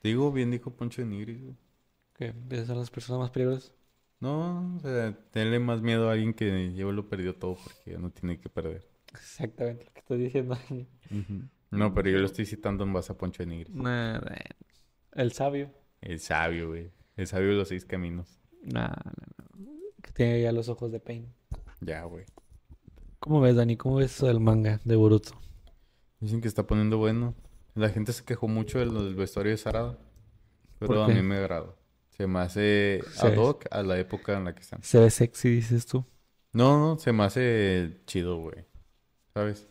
Te 0.00 0.08
digo, 0.08 0.32
bien 0.32 0.50
dijo 0.50 0.74
Poncho 0.74 1.02
de 1.02 1.08
Nigris, 1.08 1.42
güey. 1.42 1.56
Que 2.14 2.34
esas 2.50 2.66
son 2.66 2.78
las 2.78 2.90
personas 2.90 3.20
más 3.20 3.30
peligrosas. 3.30 3.74
No, 4.20 4.76
o 4.76 4.80
sea, 4.80 5.16
tenle 5.30 5.58
más 5.58 5.82
miedo 5.82 6.08
a 6.08 6.12
alguien 6.12 6.32
que 6.32 6.72
ya 6.74 6.84
lo 6.84 7.08
perdió 7.08 7.34
todo 7.34 7.56
porque 7.56 7.92
ya 7.92 7.98
no 7.98 8.10
tiene 8.10 8.40
que 8.40 8.48
perder. 8.48 8.88
Exactamente 9.12 9.84
lo 9.84 9.92
que 9.92 10.00
estoy 10.00 10.18
diciendo. 10.18 10.56
No, 11.70 11.92
pero 11.92 12.10
yo 12.10 12.18
lo 12.18 12.26
estoy 12.26 12.46
citando 12.46 12.84
en 12.84 12.92
base 12.92 13.12
a 13.12 13.16
Poncho 13.18 13.42
de 13.42 13.48
Nigris. 13.48 13.74
Nada. 13.74 14.36
El 15.12 15.32
sabio. 15.32 15.70
El 16.00 16.20
sabio, 16.20 16.68
güey. 16.68 16.92
El 17.16 17.26
sabio 17.26 17.48
de 17.48 17.54
los 17.54 17.68
seis 17.68 17.84
caminos. 17.84 18.40
Nah, 18.62 18.88
no, 18.88 19.72
no. 19.72 19.72
Que 20.02 20.12
tiene 20.12 20.40
ya 20.40 20.52
los 20.52 20.68
ojos 20.68 20.92
de 20.92 21.00
Pain. 21.00 21.32
Ya, 21.80 22.04
güey. 22.04 22.24
¿Cómo 23.18 23.40
ves, 23.40 23.56
Dani? 23.56 23.76
¿Cómo 23.76 23.96
ves 23.96 24.14
eso 24.14 24.26
del 24.26 24.40
manga 24.40 24.80
de 24.84 24.96
Boruto? 24.96 25.41
Dicen 26.22 26.40
que 26.40 26.46
está 26.46 26.68
poniendo 26.68 26.98
bueno. 26.98 27.34
La 27.74 27.88
gente 27.88 28.12
se 28.12 28.24
quejó 28.24 28.46
mucho 28.46 28.78
de 28.78 28.86
lo 28.86 29.02
del 29.02 29.16
vestuario 29.16 29.50
de 29.50 29.58
Sarada. 29.58 29.98
Pero 30.78 30.94
¿Por 30.94 30.98
a 30.98 31.08
mí 31.08 31.20
me 31.20 31.36
agrada. 31.36 31.74
Se 32.10 32.28
me 32.28 32.38
hace 32.38 33.00
Se 33.12 33.26
ad 33.26 33.36
hoc 33.36 33.66
a 33.72 33.82
la 33.82 33.98
época 33.98 34.38
en 34.38 34.44
la 34.44 34.54
que 34.54 34.60
están. 34.60 34.80
Se 34.84 35.00
ve 35.00 35.10
sexy, 35.10 35.48
dices 35.48 35.84
tú. 35.84 36.04
No, 36.52 36.78
no, 36.78 36.98
se 36.98 37.12
me 37.12 37.24
hace 37.24 38.02
chido, 38.06 38.36
güey. 38.38 38.64
¿Sabes? 39.34 39.66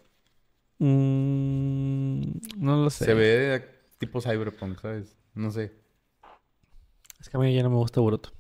Mm, 0.79 2.21
no 2.57 2.83
lo 2.83 2.89
sé. 2.89 3.05
Se 3.05 3.13
ve 3.13 3.63
tipo 3.97 4.19
cyberpunk, 4.19 4.77
¿sabes? 4.81 5.15
No 5.33 5.51
sé. 5.51 5.71
Es 7.21 7.29
que 7.29 7.37
a 7.37 7.39
mí 7.39 7.55
ya 7.55 7.63
no 7.63 7.69
me 7.69 7.77
gusta 7.77 8.01
Boruto. 8.01 8.31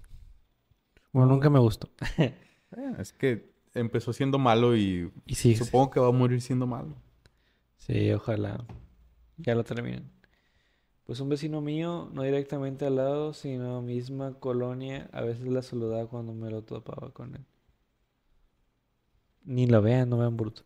Bueno, 1.13 1.31
nunca 1.31 1.49
me 1.49 1.59
gustó. 1.59 1.89
Eh, 2.73 2.95
es 2.99 3.11
que 3.11 3.53
empezó 3.73 4.13
siendo 4.13 4.39
malo 4.39 4.77
y 4.77 5.11
Y 5.25 5.35
sí, 5.35 5.57
supongo 5.57 5.91
que 5.91 5.99
va 5.99 6.07
a 6.07 6.13
morir 6.13 6.41
siendo 6.41 6.65
malo. 6.65 6.95
Sí, 7.81 8.11
ojalá 8.13 8.65
ya 9.37 9.55
lo 9.55 9.63
terminen. 9.63 10.09
Pues 11.05 11.19
un 11.19 11.29
vecino 11.29 11.61
mío, 11.61 12.09
no 12.13 12.23
directamente 12.23 12.85
al 12.85 12.95
lado, 12.95 13.33
sino 13.33 13.81
misma 13.81 14.39
colonia, 14.39 15.09
a 15.11 15.21
veces 15.21 15.47
la 15.47 15.61
saludaba 15.61 16.07
cuando 16.07 16.33
me 16.33 16.49
lo 16.49 16.63
topaba 16.63 17.11
con 17.11 17.35
él. 17.35 17.45
Ni 19.43 19.67
lo 19.67 19.81
vean, 19.81 20.09
no 20.09 20.17
vean 20.17 20.37
Boruto. 20.37 20.63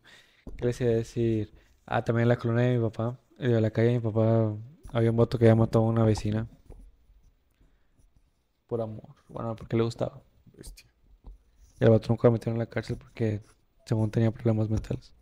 ¿Qué 0.56 0.66
les 0.66 0.80
iba 0.80 0.90
a 0.90 0.94
decir? 0.94 1.52
Ah, 1.86 2.04
también 2.04 2.24
en 2.24 2.28
la 2.28 2.36
colonia 2.36 2.64
de 2.66 2.78
mi 2.78 2.84
papá, 2.84 3.18
eh, 3.38 3.48
de 3.48 3.60
la 3.60 3.70
calle 3.70 3.88
de 3.88 3.94
mi 3.94 4.00
papá, 4.00 4.54
había 4.92 5.10
un 5.10 5.16
vato 5.16 5.38
que 5.38 5.46
había 5.46 5.56
matado 5.56 5.86
a 5.86 5.88
una 5.88 6.04
vecina. 6.04 6.46
Por 8.66 8.82
amor. 8.82 9.16
Bueno, 9.28 9.56
porque 9.56 9.76
le 9.76 9.82
gustaba. 9.84 10.22
Bestia. 10.56 10.86
Y 11.80 11.84
el 11.84 11.90
vato 11.90 12.08
nunca 12.10 12.28
lo 12.28 12.32
metieron 12.32 12.56
en 12.56 12.60
la 12.60 12.66
cárcel 12.70 12.96
porque 12.98 13.40
según 13.86 14.10
tenía 14.10 14.30
problemas 14.30 14.68
mentales. 14.68 15.15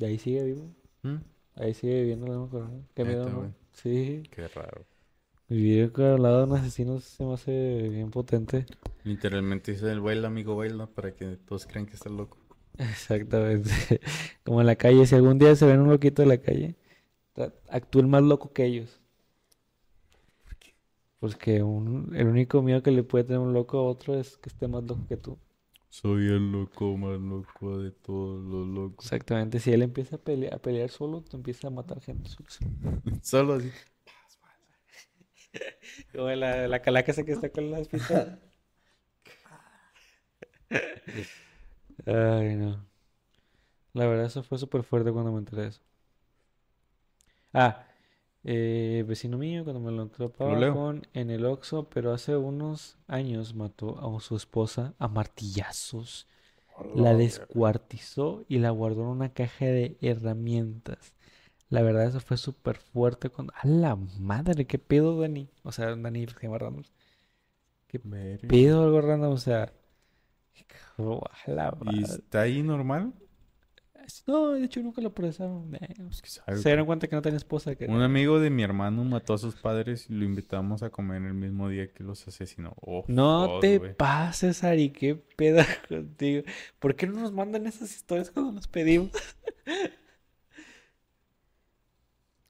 Y 0.00 0.04
ahí 0.06 0.18
sigue 0.18 0.42
vivo. 0.44 0.64
¿Mm? 1.02 1.16
Ahí 1.56 1.74
sigue 1.74 2.00
viviendo 2.00 2.26
la 2.26 2.32
misma 2.32 2.50
colonia. 2.50 2.82
Qué 2.94 3.04
miedo. 3.04 3.52
Sí. 3.74 4.22
Qué 4.30 4.48
raro. 4.48 4.84
Vivir 5.48 5.92
al 5.96 6.22
lado 6.22 6.38
de 6.46 6.52
un 6.52 6.58
asesino 6.58 7.00
se 7.00 7.24
me 7.24 7.34
hace 7.34 7.88
bien 7.90 8.10
potente. 8.10 8.66
Literalmente 9.04 9.72
dice 9.72 9.90
el 9.90 10.00
baila, 10.00 10.28
amigo, 10.28 10.56
baila, 10.56 10.86
para 10.86 11.14
que 11.14 11.36
todos 11.36 11.66
crean 11.66 11.86
que 11.86 11.94
está 11.94 12.08
loco. 12.08 12.38
Exactamente. 12.78 13.70
Como 14.44 14.60
en 14.60 14.66
la 14.66 14.76
calle, 14.76 15.06
si 15.06 15.14
algún 15.14 15.38
día 15.38 15.54
se 15.54 15.66
ven 15.66 15.80
un 15.80 15.90
loquito 15.90 16.22
de 16.22 16.28
la 16.28 16.38
calle, 16.38 16.76
actúen 17.68 18.08
más 18.08 18.22
loco 18.22 18.52
que 18.52 18.64
ellos. 18.64 19.00
Pues 21.20 21.36
que 21.36 21.62
un- 21.62 22.14
el 22.16 22.26
único 22.26 22.62
miedo 22.62 22.82
que 22.82 22.90
le 22.90 23.02
puede 23.02 23.24
tener 23.24 23.40
un 23.40 23.52
loco 23.52 23.78
a 23.78 23.82
otro 23.84 24.14
es 24.18 24.36
que 24.38 24.48
esté 24.48 24.68
más 24.68 24.82
loco 24.84 25.06
que 25.08 25.16
tú. 25.16 25.38
Soy 25.90 26.26
el 26.28 26.50
loco 26.52 26.96
más 26.96 27.20
loco 27.20 27.78
de 27.80 27.90
todos 27.90 28.42
los 28.42 28.66
locos. 28.66 29.04
Exactamente. 29.04 29.58
Si 29.60 29.72
él 29.72 29.82
empieza 29.82 30.16
a 30.16 30.18
pelear, 30.18 30.54
a 30.54 30.58
pelear 30.58 30.90
solo, 30.90 31.22
tú 31.22 31.36
empiezas 31.36 31.66
a 31.66 31.70
matar 31.70 32.00
gente. 32.00 32.30
Solo 33.22 33.54
así. 33.54 33.70
Como 36.12 36.28
la, 36.30 36.68
la 36.68 36.82
calaca 36.82 37.12
esa 37.12 37.24
que 37.24 37.32
está 37.32 37.50
con 37.50 37.70
las 37.70 37.88
pistolas. 37.88 38.38
Ay, 42.06 42.56
no. 42.56 42.86
La 43.92 44.06
verdad, 44.08 44.26
eso 44.26 44.42
fue 44.42 44.58
súper 44.58 44.82
fuerte 44.82 45.12
cuando 45.12 45.30
me 45.32 45.38
enteré 45.38 45.62
de 45.62 45.68
eso. 45.68 45.80
Ah, 47.54 47.84
eh, 48.44 49.04
vecino 49.06 49.36
mío, 49.36 49.64
cuando 49.64 49.80
me 49.80 49.92
lo 49.92 50.06
topaba 50.08 50.72
con 50.72 51.06
en 51.12 51.30
el 51.30 51.44
Oxxo, 51.44 51.88
pero 51.90 52.12
hace 52.12 52.36
unos 52.36 52.96
años 53.06 53.54
mató 53.54 53.98
a 53.98 54.20
su 54.20 54.36
esposa 54.36 54.94
a 54.98 55.08
martillazos. 55.08 56.26
La 56.94 57.14
descuartizó 57.14 58.44
y 58.48 58.58
la 58.58 58.70
guardó 58.70 59.02
en 59.02 59.08
una 59.08 59.34
caja 59.34 59.66
de 59.66 59.98
herramientas. 60.00 61.12
La 61.68 61.82
verdad, 61.82 62.06
eso 62.06 62.20
fue 62.20 62.38
súper 62.38 62.78
fuerte 62.78 63.28
cuando... 63.28 63.52
¡A 63.54 63.66
la 63.66 63.96
madre! 63.96 64.66
¿Qué 64.66 64.78
pedo, 64.78 65.20
Dani? 65.20 65.48
O 65.62 65.72
sea, 65.72 65.94
Dani 65.94 66.26
se 66.26 66.40
llama 66.42 66.58
random. 66.58 66.84
¿Qué 67.86 67.98
pedo 67.98 68.82
algo 68.82 69.00
random? 69.02 69.32
O 69.32 69.36
sea... 69.36 69.72
a 70.98 71.50
la 71.50 71.76
¿Y 71.92 72.02
está 72.02 72.40
ahí 72.40 72.62
normal? 72.62 73.12
No, 74.26 74.50
de 74.52 74.64
hecho 74.64 74.80
nunca 74.82 75.00
lo 75.00 75.12
procesaron. 75.14 75.74
Eh, 75.74 75.94
Pues, 75.96 76.62
Se 76.62 76.68
dieron 76.68 76.86
cuenta 76.86 77.06
que 77.08 77.16
no 77.16 77.22
tenía 77.22 77.36
esposa. 77.36 77.74
Que... 77.74 77.86
Un 77.86 78.02
amigo 78.02 78.38
de 78.40 78.50
mi 78.50 78.62
hermano 78.62 79.04
mató 79.04 79.34
a 79.34 79.38
sus 79.38 79.54
padres 79.56 80.08
y 80.10 80.14
lo 80.14 80.24
invitamos 80.24 80.82
a 80.82 80.90
comer 80.90 81.22
el 81.22 81.34
mismo 81.34 81.68
día 81.68 81.92
que 81.92 82.02
los 82.04 82.26
asesinó. 82.28 82.74
Oh, 82.80 83.04
No 83.08 83.58
te 83.60 83.78
güey. 83.78 83.94
pases, 83.94 84.64
Ari. 84.64 84.90
¿Qué 84.90 85.14
pedo 85.14 85.62
contigo? 85.88 86.42
¿Por 86.78 86.94
qué 86.96 87.06
no 87.06 87.20
nos 87.20 87.32
mandan 87.32 87.66
esas 87.66 87.94
historias 87.94 88.30
cuando 88.30 88.52
nos 88.52 88.66
pedimos? 88.68 89.10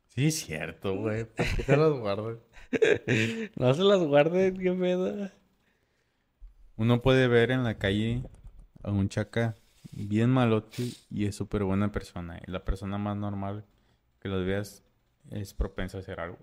Sí, 0.08 0.26
es 0.26 0.40
cierto, 0.44 0.96
güey. 0.96 1.24
¿Por 1.24 1.46
qué 1.56 1.62
se 1.62 1.76
las 1.76 1.92
guardas? 1.92 2.38
No 3.56 3.74
se 3.74 3.82
las 3.82 4.00
guarden, 4.00 4.56
qué 4.58 4.72
pedo. 4.72 5.30
Uno 6.76 7.02
puede 7.02 7.28
ver 7.28 7.50
en 7.50 7.64
la 7.64 7.78
calle 7.78 8.22
a 8.82 8.90
un 8.90 9.08
chaca 9.08 9.56
bien 9.92 10.30
malote 10.30 10.88
y 11.10 11.26
es 11.26 11.34
súper 11.36 11.64
buena 11.64 11.90
persona. 11.92 12.40
Y 12.46 12.50
la 12.50 12.64
persona 12.64 12.98
más 12.98 13.16
normal 13.16 13.64
que 14.20 14.28
los 14.28 14.44
veas 14.46 14.82
es 15.30 15.54
propensa 15.54 15.98
a 15.98 16.00
hacer 16.00 16.20
algo. 16.20 16.38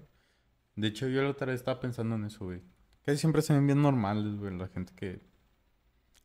De 0.75 0.87
hecho, 0.87 1.07
yo 1.07 1.21
la 1.23 1.29
otra 1.29 1.47
vez 1.47 1.55
estaba 1.61 1.79
pensando 1.79 2.15
en 2.15 2.25
eso, 2.25 2.45
güey. 2.45 2.61
Casi 3.03 3.17
siempre 3.17 3.41
se 3.41 3.53
ven 3.53 3.65
bien 3.65 3.81
normales, 3.81 4.35
güey, 4.37 4.55
la 4.57 4.67
gente 4.67 4.93
que... 4.95 5.21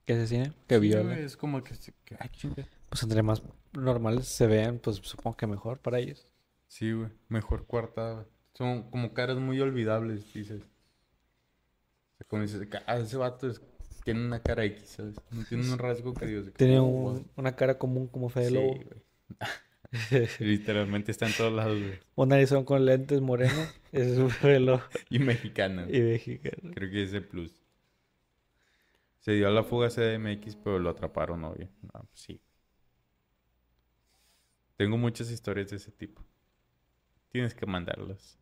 ¿Qué 0.04 0.14
asesina? 0.14 0.52
Que 0.66 0.74
Sí, 0.76 0.80
viola. 0.80 1.18
es 1.18 1.36
como 1.36 1.62
que... 1.62 1.74
se- 1.74 1.94
que- 2.04 2.16
ay. 2.18 2.28
Pues 2.88 3.02
entre 3.04 3.22
más 3.22 3.42
normales 3.72 4.26
se 4.28 4.46
vean, 4.46 4.78
pues 4.78 4.96
supongo 4.96 5.36
que 5.36 5.46
mejor 5.46 5.78
para 5.78 5.98
ellos. 6.00 6.26
Sí, 6.66 6.92
güey. 6.92 7.10
Mejor 7.28 7.66
cuartada. 7.66 8.26
Son 8.54 8.90
como 8.90 9.14
caras 9.14 9.38
muy 9.38 9.60
olvidables, 9.60 10.32
dices. 10.34 10.62
Como 12.28 12.42
dices, 12.42 12.66
ah, 12.86 12.96
ese 12.98 13.16
vato 13.16 13.48
es- 13.48 13.60
tiene 14.04 14.24
una 14.24 14.40
cara 14.42 14.64
X, 14.64 14.88
¿sabes? 14.88 15.16
No 15.30 15.44
tiene 15.44 15.70
un 15.70 15.78
rasgo 15.78 16.14
que 16.14 16.26
Dios. 16.26 16.52
Tiene 16.56 16.80
un- 16.80 16.92
wow. 17.02 17.24
una 17.36 17.54
cara 17.56 17.78
común 17.78 18.08
como 18.08 18.28
Fede 18.28 18.48
Sí, 18.48 18.54
Lobo. 18.54 18.74
güey. 18.74 18.86
Literalmente 20.40 21.10
está 21.10 21.26
en 21.26 21.32
todos 21.34 21.52
lados, 21.52 21.78
güey. 21.78 21.98
Un 22.14 22.28
narizón 22.30 22.64
con 22.64 22.84
lentes 22.84 23.20
moreno. 23.20 23.52
Ese 23.92 24.12
es 24.12 24.18
un 24.18 24.30
Fede 24.30 24.60
Lobo. 24.60 24.82
Y 25.10 25.18
mexicana. 25.18 25.86
Y 25.88 26.00
mexicano. 26.00 26.72
Creo 26.74 26.90
que 26.90 27.02
es 27.02 27.12
el 27.12 27.24
plus. 27.26 27.52
Se 29.20 29.32
dio 29.32 29.46
a 29.46 29.50
la 29.50 29.62
fuga 29.62 29.88
CDMX, 29.88 30.56
pero 30.56 30.78
lo 30.80 30.90
atraparon, 30.90 31.44
obvio. 31.44 31.68
No, 31.82 31.90
pues 31.92 32.20
sí. 32.20 32.40
Tengo 34.76 34.96
muchas 34.98 35.30
historias 35.30 35.70
de 35.70 35.76
ese 35.76 35.92
tipo. 35.92 36.22
Tienes 37.30 37.54
que 37.54 37.66
mandarlas. 37.66 38.38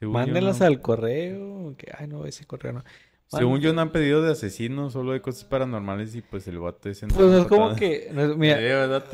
Mándenlas 0.00 0.60
no- 0.60 0.66
al 0.66 0.80
correo. 0.80 1.76
Que, 1.76 1.92
ay, 1.96 2.08
no, 2.08 2.24
ese 2.24 2.44
correo 2.46 2.72
no. 2.72 2.84
Según 3.28 3.60
yo 3.60 3.74
no 3.74 3.82
han 3.82 3.92
pedido 3.92 4.22
de 4.22 4.32
asesinos, 4.32 4.94
solo 4.94 5.12
de 5.12 5.20
cosas 5.20 5.44
paranormales 5.44 6.14
y 6.14 6.22
pues 6.22 6.48
el 6.48 6.58
vato 6.58 6.88
ese 6.88 7.06
Pues 7.06 7.26
no 7.26 7.38
es 7.42 7.46
como 7.46 7.74
que. 7.76 8.08
no 8.12 8.22
es- 8.22 8.36
mira, 8.36 8.56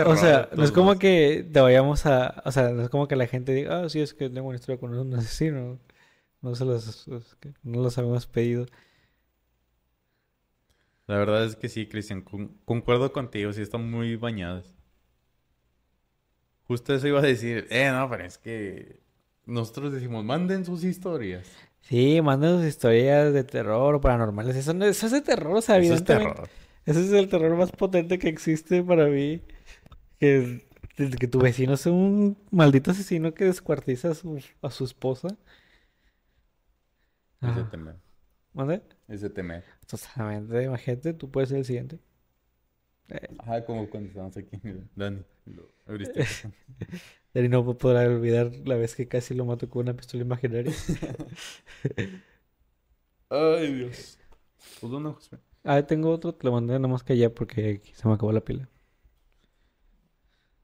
o 0.07 0.17
sea, 0.17 0.49
no 0.57 0.63
es 0.63 0.71
como 0.71 0.97
que 0.99 1.49
te 1.53 1.61
vayamos 1.61 2.07
a. 2.07 2.43
O 2.45 2.53
sea, 2.53 2.71
no 2.71 2.83
es 2.83 2.89
como 2.91 3.09
que 3.09 3.17
la 3.17 3.27
gente 3.27 3.53
diga, 3.53 3.83
ah, 3.83 3.89
sí, 3.89 4.01
es 4.01 4.15
que 4.15 4.31
tengo 4.31 4.47
una 4.49 4.57
historia 4.57 4.79
con 4.79 4.95
un 4.95 5.15
asesino. 5.15 5.81
No 6.43 6.55
se 6.55 6.65
los, 6.65 7.09
no 7.65 7.83
los 7.83 7.99
habíamos 7.99 8.27
pedido. 8.27 8.67
La 11.07 11.17
verdad 11.17 11.45
es 11.47 11.57
que 11.57 11.71
sí, 11.71 11.87
Cristian, 11.89 12.21
con- 12.21 12.59
concuerdo 12.67 13.11
contigo, 13.13 13.53
sí 13.55 13.63
están 13.63 13.91
muy 13.91 14.17
bañadas. 14.17 14.75
Justo 16.67 16.95
eso 16.95 17.07
iba 17.09 17.19
a 17.21 17.23
decir, 17.23 17.67
eh, 17.71 17.91
no, 17.93 18.09
pero 18.09 18.25
es 18.25 18.39
que 18.39 19.01
nosotros 19.47 19.93
decimos, 19.93 20.25
manden 20.25 20.65
sus 20.65 20.83
historias. 20.85 21.47
Sí, 21.89 22.21
manden 22.23 22.57
sus 22.59 22.65
historias 22.67 23.33
de 23.33 23.45
terror 23.45 23.95
o 23.95 24.01
paranormales. 24.01 24.57
Eso, 24.57 24.73
no, 24.75 24.85
eso 24.87 25.07
es 25.07 25.13
de 25.13 25.21
terror, 25.21 25.57
o 25.57 25.61
sea, 25.63 25.79
Eso 25.79 25.95
es 25.95 26.05
terror. 26.05 26.49
Ese 26.87 27.01
es 27.05 27.13
el 27.13 27.29
terror 27.29 27.57
más 27.57 27.73
potente 27.73 28.19
que 28.19 28.29
existe 28.29 28.83
para 28.83 29.07
mí. 29.07 29.43
Que, 30.19 30.63
tu 31.31 31.41
vecino 31.41 31.77
sea 31.77 31.93
un 31.93 32.37
maldito 32.51 32.91
asesino 32.93 33.35
que 33.35 33.45
descuartiza 33.45 34.11
a 34.11 34.15
su, 34.15 34.43
a 34.63 34.71
su 34.71 34.85
esposa. 34.85 35.29
Ese 37.41 37.61
Ah, 37.61 37.69
temer, 37.71 37.97
¿mande? 38.53 38.83
ese 39.09 39.31
temer. 39.31 39.65
Totalmente, 39.87 40.63
imagínate, 40.65 41.15
tú 41.15 41.31
puedes 41.31 41.51
ser 41.51 41.59
el 41.59 41.65
siguiente. 41.65 42.01
Ajá, 43.39 43.65
como 43.65 43.89
cuando 43.91 44.09
estábamos 44.09 44.37
aquí, 44.37 44.59
Dani. 44.95 45.23
lo 45.47 45.71
abriste. 45.87 46.25
Dani 47.35 47.49
no 47.49 47.77
podrá 47.77 48.09
olvidar 48.09 48.53
la 48.65 48.77
vez 48.77 48.95
que 48.95 49.09
casi 49.09 49.35
lo 49.35 49.45
mató 49.45 49.69
con 49.69 49.83
una 49.83 49.95
pistola 49.95 50.23
imaginaria. 50.23 50.73
Ay, 53.29 53.73
Dios. 53.73 54.19
Pues 54.81 54.93
uno, 54.93 55.15
José. 55.15 55.39
Ah, 55.65 55.83
tengo 55.87 56.11
otro, 56.11 56.35
te 56.35 56.47
lo 56.47 56.53
mandé 56.53 56.75
nada 56.75 56.89
más 56.89 57.03
que 57.03 57.15
allá 57.15 57.35
porque 57.35 57.81
se 57.93 58.09
me 58.09 58.15
acabó 58.15 58.33
la 58.33 58.45
pila. 58.45 58.69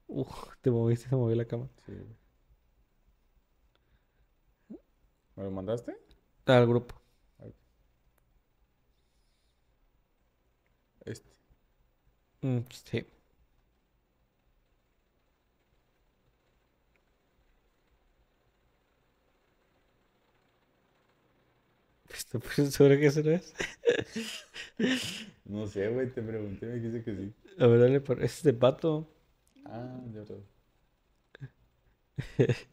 Uf, 0.07 0.29
te 0.61 0.69
moviste, 0.69 1.09
se 1.09 1.15
movió 1.15 1.35
la 1.35 1.45
cama. 1.45 1.67
Sí. 1.85 1.93
¿Me 5.35 5.43
lo 5.43 5.51
mandaste? 5.51 5.95
Al 6.45 6.67
grupo. 6.67 6.95
Este. 11.05 11.29
Mm, 12.43 12.65
sí. 12.85 13.05
¿Estoy 22.13 22.41
pues, 22.41 22.73
seguro 22.73 22.97
que 22.99 23.05
eso 23.07 23.21
no 23.23 23.31
es? 23.31 23.53
No 25.45 25.67
sé, 25.67 25.87
güey, 25.89 26.09
te 26.11 26.21
pregunté, 26.21 26.65
me 26.65 26.75
dijiste 26.75 27.03
que 27.03 27.15
sí. 27.15 27.33
A 27.59 27.67
ver, 27.67 27.79
dale 27.79 28.01
por... 28.01 28.23
Ese 28.23 28.37
es 28.37 28.43
de 28.43 28.53
pato. 28.53 29.07
Ah, 29.65 29.99
de 30.05 30.19
verdad. 30.19 30.37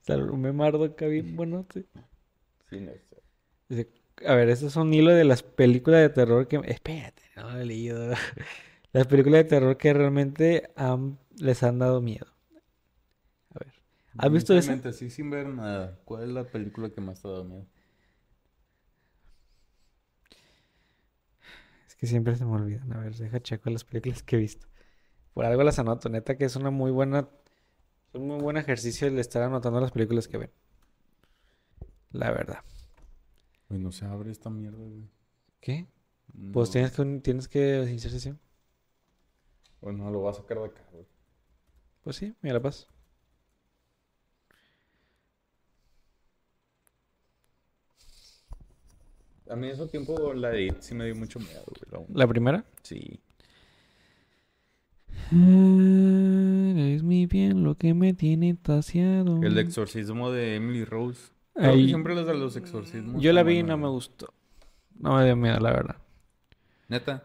Está 0.00 0.16
un 0.18 0.40
memardo 0.40 0.84
acá 0.84 1.06
bien 1.06 1.36
bueno. 1.36 1.66
sí. 1.72 1.84
Sí, 2.70 2.80
no 2.80 2.92
sé. 2.92 3.22
Dice, 3.68 3.88
A 4.26 4.34
ver, 4.34 4.48
estos 4.48 4.72
son 4.72 4.92
hilo 4.94 5.10
de 5.12 5.24
las 5.24 5.42
películas 5.42 6.02
de 6.02 6.10
terror 6.10 6.48
que... 6.48 6.60
Espérate, 6.64 7.22
no 7.36 7.50
lo 7.52 7.60
he 7.60 7.64
leído. 7.66 8.14
Las 8.96 9.06
películas 9.08 9.40
de 9.40 9.44
terror 9.44 9.76
que 9.76 9.92
realmente 9.92 10.70
han- 10.74 11.18
les 11.36 11.62
han 11.62 11.78
dado 11.78 12.00
miedo. 12.00 12.28
A 13.50 13.58
ver. 13.58 13.74
¿Has 14.16 14.32
visto 14.32 14.54
esa? 14.54 14.72
Sinceramente, 14.72 14.88
así 14.88 15.10
sin 15.10 15.28
ver 15.28 15.48
nada. 15.48 16.00
¿Cuál 16.06 16.22
es 16.22 16.28
la 16.30 16.44
película 16.44 16.88
que 16.88 17.02
más 17.02 17.20
te 17.20 17.28
ha 17.28 17.32
dado 17.32 17.44
miedo? 17.44 17.66
Es 21.86 21.94
que 21.94 22.06
siempre 22.06 22.36
se 22.36 22.46
me 22.46 22.52
olvidan. 22.52 22.90
A 22.94 23.00
ver, 23.00 23.14
deja 23.14 23.38
checo 23.42 23.68
las 23.68 23.84
películas 23.84 24.22
que 24.22 24.36
he 24.36 24.38
visto. 24.38 24.66
Por 25.34 25.44
algo 25.44 25.62
las 25.62 25.78
anoto. 25.78 26.08
Neta 26.08 26.38
que 26.38 26.46
es 26.46 26.56
una 26.56 26.70
muy 26.70 26.90
buena... 26.90 27.28
Es 28.14 28.20
un 28.20 28.28
muy 28.28 28.40
buen 28.40 28.56
ejercicio 28.56 29.08
el 29.08 29.18
estar 29.18 29.42
anotando 29.42 29.78
las 29.78 29.92
películas 29.92 30.26
que 30.26 30.38
ven. 30.38 30.50
La 32.12 32.30
verdad. 32.30 32.64
Güey, 33.68 33.78
no 33.78 33.92
se 33.92 34.06
abre 34.06 34.30
esta 34.30 34.48
mierda, 34.48 34.78
güey. 34.78 35.10
¿Qué? 35.60 35.86
Pues 36.54 36.70
tienes 36.70 36.92
que, 36.92 37.04
tienes 37.22 37.46
que 37.46 37.84
iniciar 37.90 38.10
sesión. 38.10 38.40
Pues 39.80 39.96
no, 39.96 40.10
lo 40.10 40.20
voy 40.20 40.30
a 40.30 40.34
sacar 40.34 40.58
de 40.58 40.64
acá, 40.66 40.82
güey. 40.92 41.04
Pues 42.02 42.16
sí, 42.16 42.34
mira 42.42 42.54
la 42.54 42.62
paz. 42.62 42.86
A 49.48 49.54
mí 49.56 49.66
en 49.68 49.72
ese 49.74 49.86
tiempo 49.86 50.34
la 50.34 50.50
de 50.50 50.64
It 50.66 50.76
sí 50.80 50.94
me 50.94 51.04
dio 51.04 51.14
mucho 51.14 51.38
miedo, 51.38 51.62
güey. 51.66 51.80
la 51.90 51.98
uno. 51.98 52.08
¿La 52.12 52.26
primera? 52.26 52.64
Sí. 52.82 53.20
Es 55.30 57.02
mi 57.02 57.26
bien 57.26 57.62
lo 57.64 57.76
que 57.76 57.94
me 57.94 58.12
tiene 58.14 58.54
taciado. 58.54 59.42
El 59.42 59.58
exorcismo 59.58 60.30
de 60.30 60.56
Emily 60.56 60.84
Rose. 60.84 61.30
Ahí- 61.54 61.88
siempre 61.88 62.14
los 62.14 62.26
de 62.26 62.34
los 62.34 62.56
exorcismos. 62.56 63.22
Yo 63.22 63.32
la 63.32 63.42
vi 63.42 63.58
y 63.58 63.62
no 63.62 63.76
me 63.76 63.88
gustó. 63.88 64.32
No 64.98 65.16
me 65.16 65.24
dio 65.24 65.36
miedo, 65.36 65.58
la 65.60 65.70
verdad. 65.72 65.96
Neta. 66.88 67.24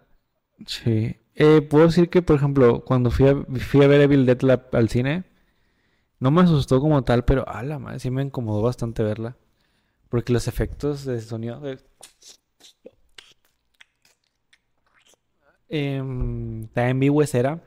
Sí. 0.65 1.15
Eh, 1.35 1.61
puedo 1.61 1.85
decir 1.87 2.09
que, 2.09 2.21
por 2.21 2.35
ejemplo, 2.35 2.83
cuando 2.85 3.09
fui 3.11 3.27
a, 3.27 3.35
fui 3.59 3.83
a 3.83 3.87
ver 3.87 4.01
Evil 4.01 4.25
Dead 4.25 4.41
la- 4.41 4.65
al 4.73 4.89
cine, 4.89 5.23
no 6.19 6.31
me 6.31 6.41
asustó 6.41 6.81
como 6.81 7.03
tal, 7.03 7.25
pero 7.25 7.47
a 7.49 7.63
la 7.63 7.79
madre, 7.79 7.99
sí 7.99 8.11
me 8.11 8.23
incomodó 8.23 8.61
bastante 8.63 9.03
verla. 9.03 9.37
Porque 10.09 10.33
los 10.33 10.47
efectos 10.47 11.05
de 11.05 11.21
sonido 11.21 11.59
de... 11.61 11.79
Em, 15.69 16.67
también 16.73 16.99
vi 16.99 17.09
Huesera. 17.09 17.61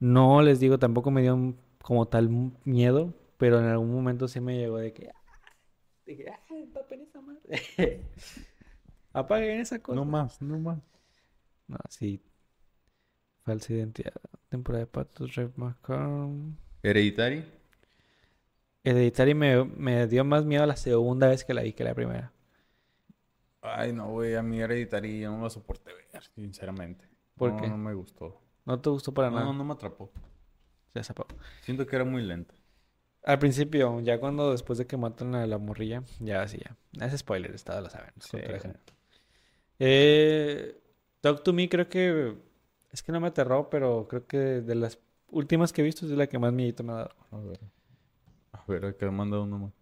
No 0.00 0.42
les 0.42 0.60
digo, 0.60 0.78
tampoco 0.78 1.10
me 1.10 1.22
dio 1.22 1.34
un- 1.34 1.58
como 1.82 2.06
tal 2.08 2.30
miedo, 2.64 3.14
pero 3.38 3.60
en 3.60 3.66
algún 3.66 3.92
momento 3.94 4.28
sí 4.28 4.40
me 4.40 4.58
llegó 4.58 4.78
de 4.78 4.92
que... 4.92 5.10
"Ah", 5.10 5.14
Dije, 6.06 6.26
ah, 6.30 6.40
tapen 6.74 7.02
esa 7.02 7.20
madre. 7.20 7.42
Apaguen 9.14 9.60
esa 9.60 9.78
cosa. 9.80 9.96
No 9.96 10.04
más, 10.04 10.40
no 10.42 10.58
más. 10.58 10.78
No, 11.68 11.78
sí. 11.90 12.22
Falsa 13.44 13.72
identidad. 13.72 14.12
Temporada 14.48 14.84
de 14.84 14.86
patos, 14.90 15.34
Red 15.34 15.50
McCarm. 15.56 16.56
Hereditary. 16.82 17.44
Hereditary 18.84 19.34
me, 19.34 19.64
me 19.64 20.06
dio 20.06 20.24
más 20.24 20.44
miedo 20.44 20.66
la 20.66 20.76
segunda 20.76 21.28
vez 21.28 21.44
que 21.44 21.54
la 21.54 21.62
vi 21.62 21.72
que 21.72 21.84
la 21.84 21.94
primera. 21.94 22.32
Ay, 23.60 23.92
no, 23.92 24.10
güey. 24.10 24.34
A 24.34 24.42
mí 24.42 24.60
Hereditary 24.60 25.20
yo 25.20 25.30
no 25.30 25.42
la 25.42 25.50
soporté 25.50 25.92
ver, 25.94 26.22
sinceramente. 26.34 27.06
¿Por 27.36 27.52
no, 27.52 27.60
qué? 27.60 27.68
No 27.68 27.78
me 27.78 27.94
gustó. 27.94 28.40
¿No 28.64 28.80
te 28.80 28.90
gustó 28.90 29.12
para 29.14 29.30
No, 29.30 29.36
nada? 29.40 29.52
no 29.52 29.64
me 29.64 29.72
atrapó. 29.72 30.10
Ya 30.94 31.02
se 31.02 31.12
apagó. 31.12 31.30
Siento 31.62 31.86
que 31.86 31.96
era 31.96 32.04
muy 32.04 32.22
lenta. 32.22 32.54
Al 33.24 33.38
principio, 33.38 34.00
ya 34.00 34.18
cuando 34.18 34.50
después 34.50 34.78
de 34.78 34.86
que 34.86 34.96
matan 34.96 35.34
a 35.36 35.46
la 35.46 35.58
morrilla, 35.58 36.02
ya 36.18 36.42
así 36.42 36.58
ya. 36.58 36.76
Es 37.06 37.16
spoiler, 37.18 37.54
estado 37.54 37.80
lo 37.80 37.88
saben. 37.88 38.10
Sí. 38.18 38.38
Eh, 39.78 40.80
Talk 41.20 41.42
to 41.42 41.52
Me 41.52 41.68
creo 41.68 41.88
que... 41.88 42.36
Es 42.92 43.02
que 43.02 43.12
no 43.12 43.20
me 43.20 43.28
aterró, 43.28 43.70
pero 43.70 44.06
creo 44.08 44.26
que 44.26 44.36
de 44.38 44.74
las 44.74 44.98
últimas 45.28 45.72
que 45.72 45.80
he 45.80 45.84
visto 45.84 46.04
es 46.06 46.12
la 46.12 46.26
que 46.26 46.38
más 46.38 46.52
miedito 46.52 46.84
me 46.84 46.92
ha 46.92 46.96
dado. 46.96 47.14
A 47.30 47.38
ver. 47.38 47.60
A 48.52 48.64
ver, 48.68 48.84
acá 48.86 49.10
manda 49.10 49.40
uno 49.40 49.58
más. 49.58 49.72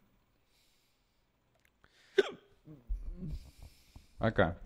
Acá. 4.18 4.58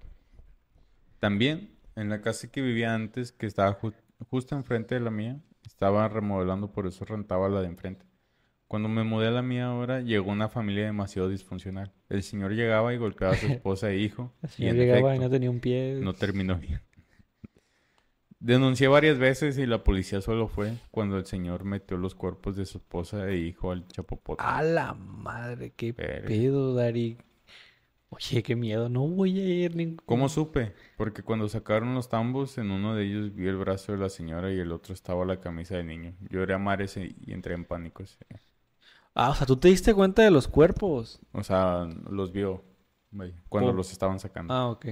También, 1.21 1.71
en 1.97 2.09
la 2.11 2.21
casa 2.21 2.49
que 2.51 2.61
vivía 2.61 2.95
antes, 2.95 3.33
que 3.33 3.47
estaba 3.47 3.79
ju- 3.81 3.95
justo 4.31 4.55
enfrente 4.57 4.95
de 4.95 5.01
la 5.01 5.11
mía, 5.11 5.41
estaba 5.65 6.09
remodelando, 6.09 6.71
por 6.73 6.87
eso 6.87 7.05
rentaba 7.05 7.49
la 7.49 7.61
de 7.63 7.69
enfrente. 7.69 8.05
Cuando 8.69 8.89
me 8.89 9.05
mudé 9.05 9.29
a 9.29 9.31
la 9.31 9.43
mía 9.43 9.67
ahora, 9.67 10.01
llegó 10.01 10.33
una 10.33 10.49
familia 10.49 10.87
demasiado 10.87 11.29
disfuncional. 11.29 11.93
El 12.09 12.23
señor 12.23 12.53
llegaba 12.53 12.93
y 12.95 12.99
golpeaba 12.99 13.35
a 13.35 13.37
su 13.37 13.47
esposa 13.47 13.91
e 13.91 13.99
hijo. 13.99 14.33
El 14.43 14.51
y 14.51 14.53
señor 14.53 14.73
en 14.73 14.79
llegaba 14.81 15.17
y 15.17 15.19
no 15.19 15.31
tenía 15.31 15.51
un 15.51 15.61
pie. 15.61 15.95
no 16.03 16.13
terminó 16.15 16.57
bien. 16.59 16.81
Denuncié 18.45 18.89
varias 18.89 19.19
veces 19.19 19.57
y 19.57 19.65
la 19.65 19.83
policía 19.83 20.21
solo 20.21 20.49
fue 20.49 20.75
cuando 20.91 21.17
el 21.17 21.25
señor 21.25 21.65
metió 21.65 21.97
los 21.97 22.15
cuerpos 22.15 22.57
de 22.57 22.67
su 22.67 22.77
esposa 22.77 23.27
e 23.27 23.39
hijo 23.39 23.71
al 23.71 23.89
chapopote. 23.89 24.43
A 24.47 24.63
la 24.63 24.93
madre, 24.93 25.73
qué 25.75 25.95
pedo, 25.95 26.75
Dari. 26.75 27.17
Oye, 28.11 28.43
qué 28.43 28.55
miedo, 28.55 28.91
no 28.91 29.09
voy 29.09 29.41
a 29.41 29.45
ir 29.65 29.75
ningún... 29.75 29.97
¿Cómo 30.05 30.29
supe? 30.29 30.75
Porque 30.99 31.23
cuando 31.23 31.49
sacaron 31.49 31.95
los 31.95 32.11
tambos, 32.11 32.59
en 32.59 32.71
uno 32.71 32.95
de 32.95 33.07
ellos 33.07 33.35
vi 33.35 33.47
el 33.47 33.57
brazo 33.57 33.93
de 33.93 33.99
la 33.99 34.11
señora 34.11 34.53
y 34.53 34.59
el 34.61 34.73
otro 34.73 34.93
estaba 34.93 35.25
la 35.25 35.41
camisa 35.41 35.77
del 35.77 35.87
niño. 35.87 36.15
Lloré 36.29 36.53
a 36.53 36.59
mares 36.59 36.99
y 36.99 37.17
y 37.27 37.33
entré 37.33 37.55
en 37.55 37.65
pánico. 37.65 38.05
sí. 38.05 38.17
Ah, 39.15 39.31
o 39.31 39.35
sea, 39.35 39.47
tú 39.47 39.57
te 39.57 39.69
diste 39.69 39.95
cuenta 39.95 40.23
de 40.23 40.31
los 40.31 40.49
cuerpos. 40.49 41.19
O 41.33 41.43
sea, 41.43 41.89
los 42.11 42.31
vio 42.31 42.63
cuando 43.49 43.71
¿Cómo? 43.71 43.73
los 43.73 43.91
estaban 43.91 44.19
sacando. 44.21 44.53
Ah, 44.53 44.69
ok. 44.69 44.87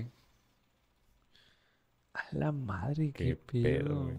A 2.14 2.22
la 2.32 2.52
madre, 2.52 3.12
qué, 3.12 3.36
Qué 3.36 3.36
pedo. 3.36 4.10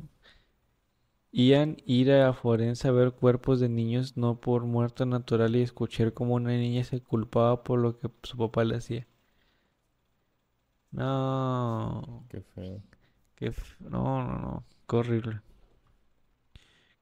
Ian 1.34 1.76
ir 1.86 2.12
a 2.14 2.32
forense 2.34 2.88
a 2.88 2.92
ver 2.92 3.12
cuerpos 3.12 3.60
de 3.60 3.68
niños 3.68 4.16
no 4.16 4.40
por 4.40 4.64
muerte 4.64 5.06
natural 5.06 5.54
y 5.58 5.62
escuchar 5.62 6.14
cómo 6.14 6.36
una 6.36 6.52
niña 6.52 6.86
se 6.86 7.02
culpaba 7.02 7.62
por 7.66 7.80
lo 7.80 7.98
que 8.00 8.10
su 8.24 8.38
papá 8.38 8.64
le 8.64 8.78
hacía. 8.78 9.06
No, 10.94 12.26
Qué 12.28 12.42
feo. 12.42 12.82
qué 13.36 13.54
no, 13.80 14.24
no, 14.28 14.38
no, 14.40 14.66
qué 14.90 14.96
horrible. 14.96 15.42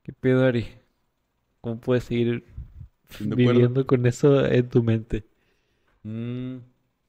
¿Qué 0.04 0.14
pedo, 0.14 0.46
Ari? 0.46 0.68
¿Cómo 1.62 1.80
puedes 1.80 2.06
seguir 2.06 2.46
acuerdo. 3.32 3.72
viviendo 3.72 3.86
con 3.88 4.06
eso 4.08 4.46
en 4.46 4.70
tu 4.70 4.84
mente? 4.84 5.26
Mm, 6.04 6.58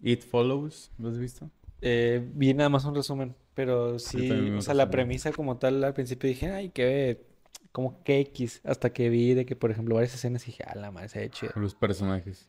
It 0.02 0.22
Follows, 0.24 0.90
¿lo 0.98 1.08
has 1.08 1.18
visto? 1.18 1.50
Eh, 1.80 2.30
vi 2.34 2.54
nada 2.54 2.68
más 2.70 2.84
un 2.84 2.94
resumen, 2.94 3.34
pero 3.54 3.98
sí, 3.98 4.30
o 4.50 4.62
sea, 4.62 4.74
la 4.74 4.90
premisa 4.90 5.32
como 5.32 5.58
tal, 5.58 5.82
al 5.84 5.94
principio 5.94 6.28
dije, 6.28 6.50
ay, 6.50 6.70
qué, 6.70 7.24
como 7.72 8.02
que 8.04 8.20
X, 8.20 8.60
hasta 8.64 8.92
que 8.92 9.08
vi 9.08 9.34
de 9.34 9.44
que, 9.46 9.56
por 9.56 9.70
ejemplo, 9.70 9.94
varias 9.96 10.14
escenas 10.14 10.42
y 10.44 10.46
dije, 10.52 10.64
ah, 10.66 10.74
la 10.74 10.90
madre, 10.90 11.08
se 11.08 11.18
ve 11.20 11.30
chida, 11.30 11.52
Los 11.56 11.74
personajes. 11.74 12.48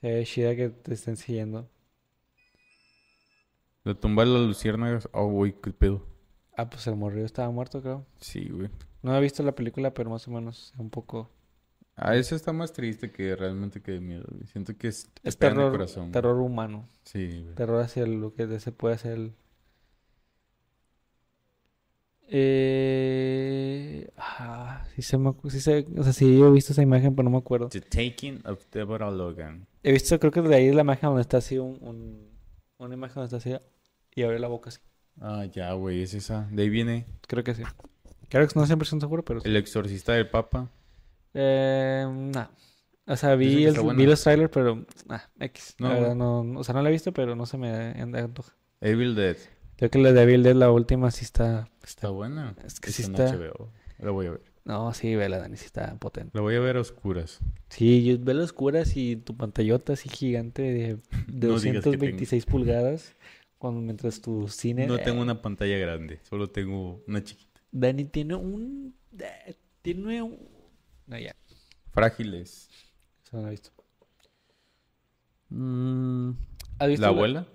se 0.00 0.10
ve 0.12 0.24
chida 0.24 0.54
que 0.56 0.70
te 0.70 0.94
estén 0.94 1.16
siguiendo. 1.16 1.68
La 3.84 3.94
tumba 3.94 4.24
de 4.24 4.30
las 4.30 4.42
luciérnagas. 4.42 5.08
Oh, 5.12 5.26
güey, 5.28 5.54
qué 5.60 5.70
pedo. 5.70 6.06
Ah, 6.56 6.70
pues 6.70 6.86
el 6.86 6.96
morrillo 6.96 7.26
estaba 7.26 7.50
muerto, 7.50 7.82
creo. 7.82 8.06
Sí, 8.18 8.48
güey. 8.48 8.70
No 9.02 9.14
he 9.16 9.20
visto 9.20 9.42
la 9.42 9.54
película, 9.54 9.92
pero 9.92 10.08
más 10.10 10.26
o 10.26 10.30
menos 10.30 10.72
un 10.78 10.88
poco... 10.88 11.30
Ah, 11.96 12.16
eso 12.16 12.34
está 12.34 12.52
más 12.52 12.72
triste 12.72 13.10
que 13.12 13.36
realmente 13.36 13.80
que 13.82 13.92
de 13.92 14.00
miedo. 14.00 14.24
Siento 14.50 14.76
que 14.76 14.88
es, 14.88 15.08
Es 15.22 15.36
terror, 15.36 15.70
corazón. 15.70 16.10
terror 16.10 16.40
humano, 16.40 16.88
Sí, 17.04 17.42
güey. 17.42 17.54
terror 17.54 17.82
hacia 17.82 18.06
lo 18.06 18.34
que 18.34 18.58
se 18.58 18.72
puede 18.72 18.94
hacer 18.94 19.12
el... 19.12 19.32
Eh... 22.28 24.08
Ah, 24.16 24.84
sí 24.94 25.02
se 25.02 25.18
me... 25.18 25.32
Sí 25.48 25.60
se... 25.60 25.86
O 25.96 26.02
sea, 26.02 26.12
sí 26.12 26.40
he 26.42 26.50
visto 26.50 26.72
esa 26.72 26.82
imagen, 26.82 27.14
pero 27.14 27.24
no 27.24 27.30
me 27.30 27.38
acuerdo. 27.38 27.68
The 27.68 27.80
Taking 27.80 28.40
of 28.46 28.64
Deborah 28.72 29.10
Logan. 29.10 29.66
He 29.82 29.92
visto, 29.92 30.18
creo 30.18 30.32
que 30.32 30.40
de 30.42 30.54
ahí 30.54 30.68
es 30.68 30.74
la 30.74 30.80
imagen 30.82 31.08
donde 31.10 31.22
está 31.22 31.38
así 31.38 31.58
un, 31.58 31.78
un- 31.80 32.28
una 32.78 32.94
imagen 32.94 33.14
donde 33.16 33.36
está 33.36 33.36
así 33.36 33.54
y 34.14 34.22
abre 34.22 34.38
la 34.38 34.48
boca 34.48 34.70
así. 34.70 34.78
Ah, 35.20 35.44
ya, 35.52 35.72
güey, 35.74 36.02
es 36.02 36.14
esa. 36.14 36.48
De 36.50 36.62
ahí 36.62 36.68
viene 36.70 37.06
Creo 37.28 37.44
que 37.44 37.54
sí. 37.54 37.62
Creo 38.28 38.48
que 38.48 38.58
no 38.58 38.66
siempre 38.66 38.84
estoy 38.84 39.00
seguro, 39.00 39.24
pero 39.24 39.40
sí. 39.40 39.48
El 39.48 39.56
Exorcista 39.56 40.12
del 40.12 40.28
Papa. 40.28 40.70
Eh, 41.34 42.06
nah. 42.34 42.46
O 43.06 43.16
sea, 43.16 43.34
vi, 43.34 43.64
el- 43.66 43.74
vi 43.96 44.06
los 44.06 44.22
trailers, 44.22 44.50
pero 44.50 44.84
ah, 45.10 45.28
X. 45.40 45.76
No, 45.78 45.88
la 45.88 45.94
verdad, 45.94 46.08
güey. 46.08 46.18
no, 46.18 46.44
no- 46.44 46.60
o 46.60 46.64
sea, 46.64 46.74
no 46.74 46.82
la 46.82 46.88
he 46.88 46.92
visto, 46.92 47.12
pero 47.12 47.36
no 47.36 47.44
se 47.46 47.58
me 47.58 47.70
antoja. 48.00 48.54
Evil 48.80 49.14
Dead. 49.14 49.36
Creo 49.76 49.90
que 49.90 49.98
la 49.98 50.12
de 50.12 50.22
Evil 50.22 50.42
Dead, 50.42 50.54
la 50.54 50.70
última, 50.70 51.10
sí 51.10 51.24
está, 51.24 51.68
Está 51.84 52.08
buena. 52.10 52.54
Es 52.64 52.80
que 52.80 52.90
sí 52.90 53.02
Está 53.02 53.26
HBO. 53.26 53.70
La 53.98 54.10
voy 54.10 54.26
a 54.26 54.30
ver. 54.32 54.42
No, 54.64 54.92
sí, 54.94 55.14
vela, 55.14 55.38
Dani, 55.38 55.56
sí 55.56 55.66
está 55.66 55.94
potente. 55.98 56.30
La 56.34 56.40
voy 56.40 56.54
a 56.54 56.60
ver 56.60 56.76
a 56.78 56.80
oscuras. 56.80 57.40
Sí, 57.68 58.02
yo 58.04 58.18
veo 58.18 58.34
las 58.34 58.46
oscuras 58.46 58.96
y 58.96 59.16
tu 59.16 59.36
pantallota 59.36 59.92
así 59.92 60.08
gigante 60.08 60.62
de, 60.62 60.96
de 61.28 61.48
No 61.48 61.58
digas 61.58 61.84
que 61.84 61.90
226 61.90 62.46
pulgadas. 62.46 63.14
Cuando, 63.58 63.80
mientras 63.80 64.20
tu 64.20 64.48
cine... 64.48 64.86
No 64.86 64.98
tengo 64.98 65.18
eh, 65.18 65.22
una 65.22 65.40
pantalla 65.42 65.76
grande, 65.78 66.20
solo 66.28 66.48
tengo 66.50 67.02
una 67.06 67.22
chiquita. 67.22 67.60
Dani 67.70 68.04
tiene 68.04 68.34
un... 68.34 68.94
eh, 69.18 69.54
Tiene 69.82 70.22
un... 70.22 70.38
No, 71.06 71.18
ya. 71.18 71.34
Frágiles. 71.92 72.68
Eso 73.24 73.36
no 73.36 73.42
lo 73.42 73.48
he 73.48 73.50
visto. 73.52 73.70
Mm, 75.50 76.30
¿Has 76.78 76.88
visto 76.88 77.02
¿La 77.02 77.08
abuela? 77.08 77.46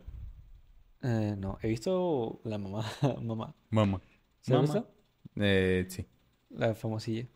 Eh, 1.02 1.36
no, 1.38 1.58
he 1.62 1.68
visto 1.68 2.40
la 2.44 2.58
mamá. 2.58 2.86
mamá. 3.22 3.56
Mamá. 3.70 4.02
¿Se 4.50 4.56
ha 4.56 4.62
Mamá. 4.62 4.74
visto? 4.74 4.92
Eh, 5.36 5.86
sí. 5.90 6.06
La 6.50 6.76
famosilla. 6.76 7.28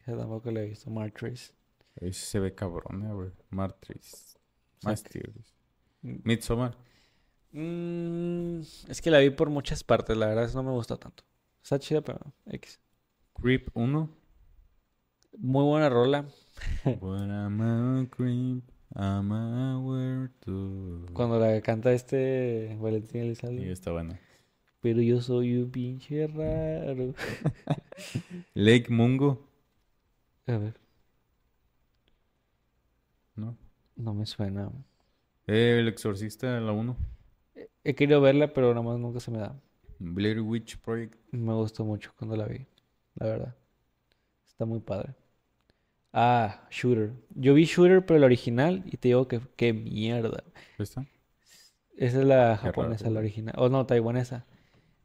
Esa 0.00 0.16
tampoco 0.16 0.50
la 0.50 0.60
he 0.62 0.66
visto. 0.68 0.88
Martyrs. 0.90 1.52
Ese 1.96 2.26
se 2.26 2.40
ve 2.40 2.54
cabrona, 2.54 3.12
güey. 3.12 3.30
Martris. 3.50 4.36
sea, 4.80 4.90
Masters. 4.90 5.54
Mm. 6.02 6.16
Midsommar. 6.24 6.76
Mm, 7.52 8.60
es 8.88 9.00
que 9.02 9.10
la 9.10 9.18
vi 9.18 9.30
por 9.30 9.50
muchas 9.50 9.82
partes. 9.82 10.16
La 10.16 10.26
verdad 10.26 10.44
es 10.44 10.50
que 10.50 10.56
no 10.56 10.62
me 10.62 10.72
gustó 10.72 10.98
tanto. 10.98 11.24
Está 11.62 11.78
chida, 11.78 12.02
pero 12.02 12.20
X. 12.46 12.80
Creep 13.40 13.68
1. 13.74 14.10
Muy 15.38 15.64
buena 15.64 15.88
rola. 15.88 16.26
When 17.00 17.30
I'm 17.30 17.60
a 17.60 18.06
creep, 18.10 18.62
I'm 18.94 19.32
aware 19.32 20.30
to... 20.40 21.06
Cuando 21.12 21.38
la 21.38 21.60
canta 21.60 21.92
este 21.92 22.76
Valentín 22.80 23.22
Elizalde. 23.22 23.62
Sí, 23.62 23.68
está 23.70 23.92
buena. 23.92 24.18
Pero 24.80 25.00
yo 25.02 25.20
soy 25.20 25.56
un 25.58 25.70
pinche 25.70 26.26
raro. 26.28 27.14
Lake 28.54 28.90
Mungo. 28.90 29.38
A 30.48 30.56
ver, 30.58 30.74
¿No? 33.36 33.56
no 33.96 34.14
me 34.14 34.26
suena. 34.26 34.70
Eh, 35.48 35.78
El 35.80 35.88
Exorcista, 35.88 36.60
la 36.60 36.72
1. 36.72 36.96
He 37.84 37.94
querido 37.94 38.20
verla, 38.20 38.52
pero 38.52 38.68
nada 38.74 38.82
más 38.82 38.98
nunca 38.98 39.20
se 39.20 39.30
me 39.30 39.38
da. 39.38 39.58
Blair 39.98 40.40
Witch 40.40 40.78
Project. 40.78 41.16
Me 41.30 41.52
gustó 41.54 41.84
mucho 41.84 42.12
cuando 42.18 42.36
la 42.36 42.46
vi, 42.46 42.66
la 43.14 43.26
verdad. 43.26 43.54
Está 44.46 44.64
muy 44.64 44.80
padre. 44.80 45.14
Ah, 46.12 46.66
Shooter. 46.70 47.12
Yo 47.34 47.54
vi 47.54 47.64
Shooter, 47.64 48.04
pero 48.04 48.16
el 48.18 48.24
original, 48.24 48.82
y 48.86 48.96
te 48.96 49.08
digo 49.08 49.28
que 49.28 49.40
qué 49.56 49.72
mierda. 49.72 50.42
¿Esta? 50.78 51.06
Esa 51.96 52.20
es 52.20 52.24
la 52.24 52.56
japonesa, 52.56 53.10
la 53.10 53.20
original. 53.20 53.54
O 53.58 53.68
no, 53.68 53.86
taiwanesa. 53.86 54.46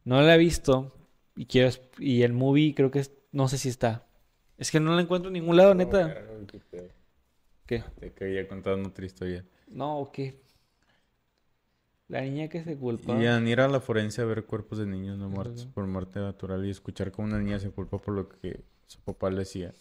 No 0.04 0.22
la 0.22 0.36
he 0.36 0.38
visto. 0.38 0.94
Y 1.36 1.46
quiero 1.46 1.70
y 1.98 2.24
el 2.24 2.34
movie 2.34 2.76
creo 2.76 2.92
que 2.92 3.00
es, 3.00 3.12
no 3.32 3.48
sé 3.48 3.58
si 3.58 3.70
está. 3.70 4.06
Es 4.58 4.70
que 4.72 4.80
no 4.80 4.96
la 4.96 5.02
encuentro 5.02 5.30
en 5.30 5.34
ningún 5.34 5.58
lado, 5.58 5.74
neta. 5.74 6.24
¿Qué? 7.66 7.84
Te 8.00 8.14
quería 8.14 8.48
contar 8.48 8.74
otra 8.74 9.06
historia. 9.06 9.46
No, 9.68 10.10
¿qué? 10.14 10.42
La 12.08 12.22
niña 12.22 12.50
que 12.50 12.62
se 12.64 12.78
culpa. 12.78 13.14
Y 13.18 13.50
ir 13.50 13.62
a 13.62 13.68
la 13.70 13.80
forense 13.80 14.22
a 14.22 14.26
ver 14.26 14.44
cuerpos 14.44 14.80
de 14.80 14.86
niños 14.86 15.18
no 15.18 15.30
muertos 15.30 15.66
por 15.66 15.88
muerte 15.88 16.20
natural 16.20 16.66
y 16.66 16.70
escuchar 16.70 17.12
cómo 17.12 17.30
una 17.30 17.40
niña 17.40 17.58
se 17.60 17.72
culpa 17.72 18.00
por 18.00 18.14
lo 18.14 18.28
que 18.28 18.66
su 18.86 19.00
papá 19.00 19.30
le 19.30 19.44
hacía. 19.44 19.74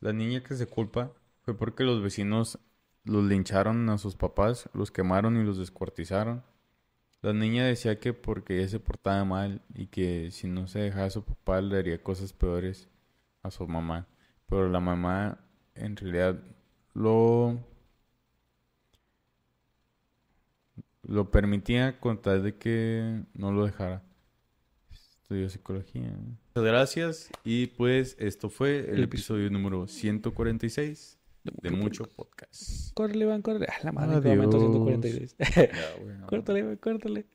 La 0.00 0.12
niña 0.12 0.44
que 0.44 0.54
se 0.54 0.66
culpa 0.66 1.12
fue 1.42 1.56
porque 1.56 1.82
los 1.82 2.00
vecinos 2.00 2.60
los 3.02 3.24
lincharon 3.24 3.90
a 3.90 3.98
sus 3.98 4.14
papás, 4.14 4.68
los 4.72 4.92
quemaron 4.92 5.36
y 5.36 5.44
los 5.44 5.58
descuartizaron. 5.58 6.44
La 7.24 7.32
niña 7.32 7.64
decía 7.64 7.98
que 7.98 8.12
porque 8.12 8.58
ella 8.58 8.68
se 8.68 8.80
portaba 8.80 9.24
mal 9.24 9.62
y 9.74 9.86
que 9.86 10.30
si 10.30 10.46
no 10.46 10.68
se 10.68 10.80
dejaba 10.80 11.06
a 11.06 11.10
su 11.10 11.24
papá 11.24 11.62
le 11.62 11.78
haría 11.78 12.02
cosas 12.02 12.34
peores 12.34 12.90
a 13.42 13.50
su 13.50 13.66
mamá. 13.66 14.06
Pero 14.46 14.68
la 14.68 14.78
mamá 14.78 15.38
en 15.74 15.96
realidad 15.96 16.38
lo 16.92 17.58
lo 21.00 21.30
permitía 21.30 21.98
con 21.98 22.20
tal 22.20 22.42
de 22.42 22.58
que 22.58 23.22
no 23.32 23.52
lo 23.52 23.64
dejara. 23.64 24.02
Estudió 24.92 25.48
psicología. 25.48 26.10
Muchas 26.10 26.62
gracias. 26.62 27.30
Y 27.42 27.68
pues 27.68 28.16
esto 28.18 28.50
fue 28.50 28.80
el 28.80 28.96
El 28.96 29.04
episodio 29.04 29.48
número 29.48 29.88
146 29.88 31.18
de 31.44 31.70
Mucho 31.70 32.04
Podcast. 32.04 32.92
Córrele, 32.94 33.24
Iván, 33.24 33.42
córrele. 33.42 33.66
Ah, 33.68 33.80
la 33.82 33.92
madre, 33.92 34.20
que 34.22 34.28
momento 34.28 34.56
Adiós. 34.56 34.72
146. 34.72 35.36
Ya, 35.38 36.02
güey, 36.02 36.16
no. 36.18 36.26
Córtale, 36.26 36.58
Iván, 36.60 36.76
córtale. 36.76 37.26